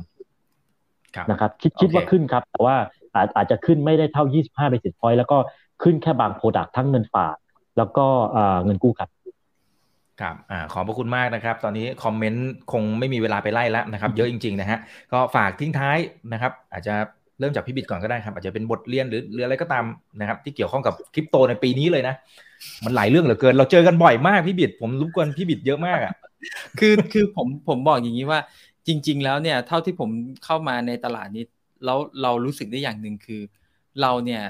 [1.31, 2.77] นะครับคิดคิดว่าขึ้นครับ แต่ว่า
[3.15, 5.39] อาจอาจจะขึ้นไม่ได้เท่า 25 basis point แล้วก็
[5.83, 7.37] ขึ้นแค่บาง product ทั้งเงินฝาก
[7.79, 8.07] แล้วก็
[8.65, 9.11] เงินกู้ครับ
[10.21, 14.79] ครับอ่าขอบพระคุณมากนะครับ ตอนนี้คอมเมนต์คงไม่มีเวลาไปไล่แล้วนะครับ เยอะจริงๆนะฮะ
[15.13, 15.99] ก็ฝากทิ้งท้าย
[16.33, 16.95] นะครับ อาจจะ
[17.39, 19.85] เริ่มจากพี่บิดก่อนก็ได้ครับ อาจจะเป็นบทเรียนหรือหรืออะไรก็ตาม
[20.21, 22.15] นะครับ ที่เกี่ยวข้องกับคริปโตในปีนี้เลยนะ
[22.85, 26.15] มันหลายเรื่องเหลือเกิน เราเจอกันบ่อยมากพี่บิด ผมรบกวนพี่บิดเยอะมากอะ
[26.79, 28.41] คือคือผมผมบอกอย่างนี้ว่า
[28.87, 30.11] จริง ๆ แล้วเนี่ยเท่าที่ผม
[30.45, 31.45] เข้ามาในตลาดนี้
[31.85, 33.41] แล้วเรารู้สึกได้อย่างหนึ่งคือ
[34.03, 34.43] เราเนี่ย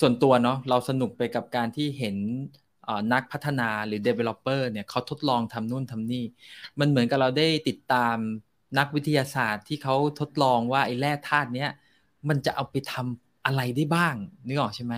[0.00, 2.16] ส่วนตัวเนาะเราสนุกไปกับการที่เห็น
[3.12, 6.24] นักพัฒนาหรือ developer เนี่ยเขาทดลองทำนู่นทำนี่
[6.78, 8.16] มันเหมือนกับเราได้ติดตาม
[8.78, 11.70] นักวิทยาศาสตร์ที่เขาทดลองว่าไอ้แร่ธาตุเนี้ย
[12.28, 14.14] มันจะเอาไปทำอะไรได้บ้าง
[14.46, 14.94] นึกออกใช่ไหม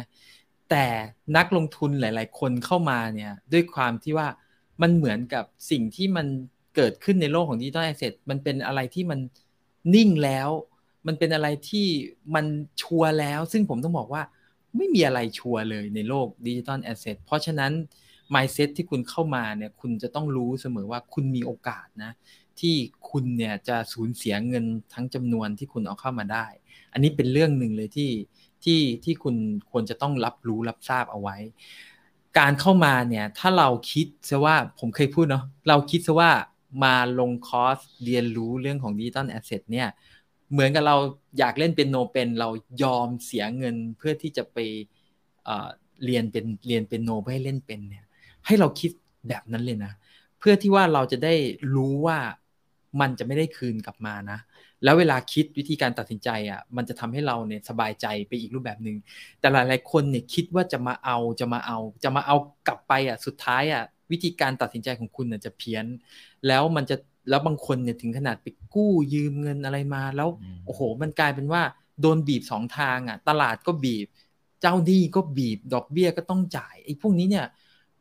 [0.70, 0.86] แต่
[1.36, 4.28] นักลงทุนหลาย ๆ คนเข้ามาเนี่ยด้วยความที่ว่า
[4.82, 6.26] มันเหมือนกับสิ่งที่มัน
[6.76, 9.20] เกิดขึ้นในโลกของดิจิทัลแอสเซทมันเป็นอะไรที่มัน
[9.94, 10.48] นิ่งแล้ว
[11.06, 11.86] มันเป็นอะไรที่
[12.34, 12.46] มัน
[12.82, 14.22] ชัวร์แล้ว ซึ่งผมต้องบอกว่า
[14.76, 17.72] ไม่มีอะไรชัวร์เลยในโลก digital asset เพราะฉะนั้น
[18.34, 22.12] mindset ที่คุณเข้ามาเนี่ยคุณจะต้องรู้เสมอว่าคุณมีโอกาสนะ
[22.60, 22.74] ที่
[23.10, 24.64] คุณเนี่ยจะสูญเสียเงิน
[24.94, 26.46] ทั้งจำนวนที่คุณเอาเข้ามาได้
[26.92, 28.10] อันนี้เป็นเรื่องหนึ่งเลยที่
[28.64, 29.36] ที่ที่คุณ
[29.70, 31.36] ควรจะต้องรับรู้รับทราบเอาไว้
[32.38, 36.30] การเข้ามาเนี่ยถ้าเราคิดซะว่าผมเคยพูดเนาะเราคิดซะว่า
[36.84, 39.88] มาลงคอร์สเรียนรู้เรื่องของ digital asset เนี่ย
[40.52, 40.96] เหมือนกับเรา
[41.38, 42.48] อยากเล่นเปียโนเป็นเรา
[42.82, 44.58] ยอมเสียเงินเพื่อที่จะไป
[46.04, 48.04] เรียนเปียเรียนเปียโนเพื่อให้เล่นเป็นเนี่ย
[48.46, 48.90] ให้เราคิด
[49.28, 49.92] แบบนั้นเลยนะ
[50.38, 51.34] เพื่อที่ว่าเราจะได้
[51.74, 52.18] รู้ว่า
[53.00, 54.38] มันจะไม่ได้คืนกลับมานะ
[54.84, 58.96] แล้วเวลาคิดวิธีการตัดสินใจอะ มันจะทำให้เราเนี่ยสบายใจไปอีกรูปแบบหนึ่ง
[59.40, 65.84] แต่หลายๆคนเนี่ยคิดว่าจะมาเอาจะมาเอา จะมาเอากลับไปอะสุดท้ายอะวิธีการตัดสินใจของคุณเนี่ยจะเพี้ยน
[66.46, 66.96] แล้วมันจะ
[67.28, 70.28] แล้วบางคนเนี่ยถึงขนาดไปกู้ยืมเงินอะไรมาแล้ว
[70.64, 71.62] โอ้โห มันกลายเป็นว่า
[72.00, 74.06] โดนบีบสองทางอะ ตลาดก็บีบ
[74.60, 77.46] เจ้าหนี้ก็บีบ ดอกเบี้ยก็ต้องจ่ายไอ้พวกนี้เนี่ย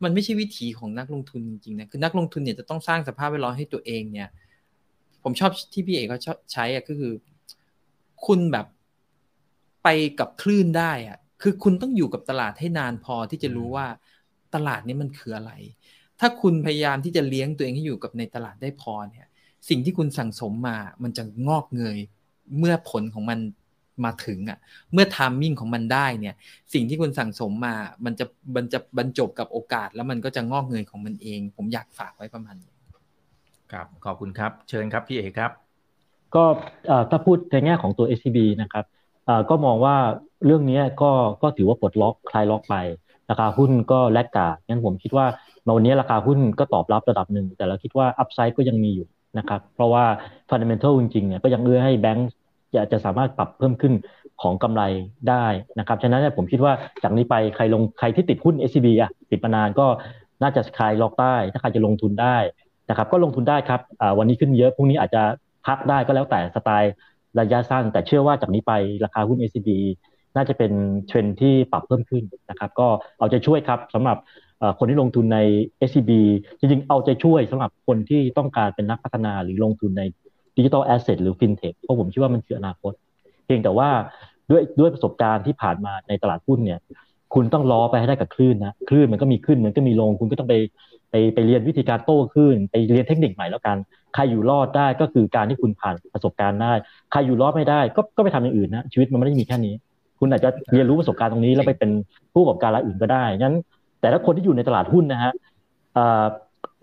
[0.04, 4.30] มันไม่ใช่วิถีของนักลงทุนจริงๆนะคือนักลงทุนเนี่ยจะต้องสร้างสภาพแวดล้อมให้ตัวเองเนี่ย
[5.24, 7.14] ผมชอบที่พี่เอกเขาชอบใช้อะก็คือ
[8.26, 8.66] คุณแบบ
[9.84, 9.88] ไป
[10.20, 13.88] กับคลื่นได้อะคือคุณต้องอยู่กับตลาดให้นานพอที่จะรู้ว่า
[14.56, 15.52] ตลาดนี้มันคืออะไร
[16.20, 19.28] ถ้าคุณพยายามที่จะเลี้ยงตัวเองให้อยู่กับในตลาดได้พอเนี่ย
[19.70, 21.98] สิ่งที่คุณสั่งสมมา มันจะงอกเงย
[22.58, 23.40] เมื่อผลของมัน
[24.06, 24.58] มาถึงอะ
[24.94, 26.36] เมื่อทามมิ่งของมันได้เนี่ย
[26.74, 27.76] สิ่งที่คุณสั่งสมมา
[28.06, 28.26] มันจะ
[28.56, 32.72] มันจะบรรจบกับโอกาส แล้วมันก็จะงอกเงยของมันเอง ผมอยากฝากไว้ประมาณนี้
[33.72, 35.52] ครับขอบคุณครับ เชิญครับพี่เอกครับ
[36.36, 36.44] ก็
[37.10, 38.86] ถ้าพูดในแง่ของตัว SCB นะครับ
[39.50, 39.96] ก็มองว่า
[40.46, 41.12] เรื่องนี้ก็
[41.42, 42.76] ก็ถือว่าปลดล็อกคลายล็อกไป
[43.30, 45.26] ราคาหุ้นก็ laggard งั้นผมคิดว่า
[45.76, 49.08] วันนี้ราคาหุ้นก็ตอบรับระดับหนึ่ง แต่เราคิดว่า upside ก็ยังมีอยู่
[49.38, 50.06] นะครับ เพราะว่า
[50.50, 52.30] fundamental จริงๆเนี่ยก็ยังเอื้อให้แบงก์
[52.76, 53.94] จะจะสามารถปรับเพิ่มขึ้น
[54.42, 54.84] ของกำไร
[55.30, 55.46] ได้
[55.80, 56.74] นะครับ ฉะนั้นผมคิดว่า
[57.04, 59.88] จากนี้ไปใครลงใครที่ติดหุ้น SCB อะติดมานานก็
[60.44, 62.38] น่าจะคลายล็อกได้ ถ้าใครจะลงทุนได้
[62.90, 63.82] นะครับก็ลงทุนได้ครับ
[64.18, 65.24] วันนี้ขึ้นเยอะพรุ่งนี้อาจจะ
[65.68, 66.92] พักได้ก็แล้วแต่สไตล์
[67.40, 68.74] ระยะสั้น แต่เชื่อว่าจากนี้ไป
[69.06, 69.70] ราคาหุ้น SCB
[70.36, 70.72] น่าจะเป็น
[71.08, 72.88] เทรนที่ปรับเพิ่มขึ้นนะครับ ก็
[73.18, 74.18] เอาใจช่วยครับสำหรับ
[74.80, 75.40] คนที่ลงทุนใน
[75.90, 76.12] SCB
[76.60, 80.04] จริงๆ เอาใจช่วยสำหรับคนที่ต้องการเป็นนักพัฒนาหรือลงทุนใน
[80.58, 82.94] digital asset หรือฟินเทคเพราะผมคิดว่ามันคืออนาคต
[83.46, 83.90] เพียงแต่ว่า
[84.52, 86.80] ด้วยด้วยประสบการณ์ที่ผ่านมาในตลาดหุ้นเนี่ย
[87.34, 90.56] คุณต้องล้อไปให้ได้กับคลื่นนะ คลื่นมันก็มีขึ้นมันก็มีลง คุณก็ต้องไป
[91.12, 93.78] ไปไปเรียนวิธีการโต้ขึ้นไปเรียนเทคนิคใหม่แล้วกัน
[94.14, 96.74] ใครอยู่รอดได้ก็คือการที่คุณผ่านประสบการณ์ได้
[97.12, 99.74] ใครอยู่รอดไม่ได้ ก็ก็ไปทำอย่างอื่นนะชีวิตมันไม่ได้มีแค่นี้
[100.20, 101.92] คุณอาจจะเรียนรู้ประสบการณ์ตรงนี้แล้วไปเป็น
[102.34, 103.56] ผู้ประกอบการรายอื่นก็ได้งั้น
[104.00, 105.32] แต่ถ้าคนที่อยู่ในตลาดหุ้นนะฮะ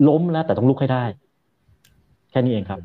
[0.07, 1.03] ล้มแล้วแต่ต้องลุกให้ได้
[2.31, 2.79] แค่นี้เองครับ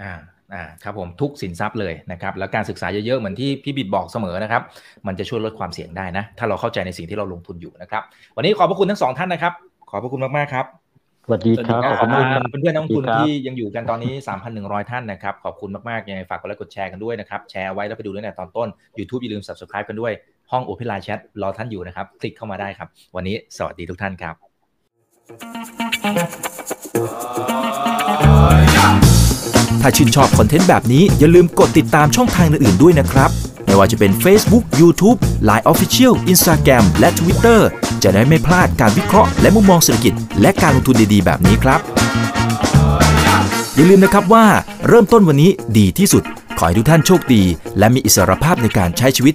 [0.00, 0.12] อ่า
[0.52, 4.62] อ่าครับผมทุกสินทรัพย์เลยนะครับแล้วการศึกษาเยอะๆเหมือนที่พี่บิดบอกเสมอนะครับ
[5.06, 8.02] มันจะช่วยลดความเสี่ยงได้นะ ถ้าเราเข้าใจในสิ่งที่เราลงทุนอยู่นะครับ
[8.36, 9.52] วันนี้ขอบพระคุณทั้งสองท่านนะครับ
[9.90, 10.66] ขอบพระคุณมากๆครับ
[11.26, 12.10] สวัสดีครับขอบคุณ
[12.50, 14.12] เพื่อนๆนักลงทุนที่ยังอยู่กันตอนนี้
[14.52, 18.68] 3,100 ท่านนะครับขอบคุณมากๆยังไงฝากกดไลค์กดแชร์กันด้วยนะครับแชร์ไว้แล้วไปดูด้วยในตอนต้น
[18.98, 20.12] YouTube อย่าลืม Subscribe กันด้วย
[20.52, 24.34] ห้อง Open Line Chat รอท่านอยู่นะครับ คลิกเข้ามาได้ครับ วันนี้สวัสดีทุกท่านครับ
[29.80, 33.30] ถ้าชื่นชอบคอนเทนต์แบบนี้อย่าลืมกดติดตามช่องทางอื่นๆด้วยนะครับ
[33.66, 35.18] ไม่ว่าจะเป็น Facebook, YouTube,
[35.48, 37.60] Line Official, Instagram และ Twitter
[38.02, 41.80] จะได้ไม่พลาดการวิเคราะห์และมุมมองเศรษฐกิจ และการลงทุนดีๆ แบบนี้ครับ
[43.74, 44.44] อย่าลืมนะครับว่า
[44.88, 46.22] เริ่มต้นวันนี้ดีที่สุด
[46.58, 47.42] ขอให้ทุกท่านโชคดี
[47.78, 49.34] และมีอิสรภาพในการใช้ชีวิต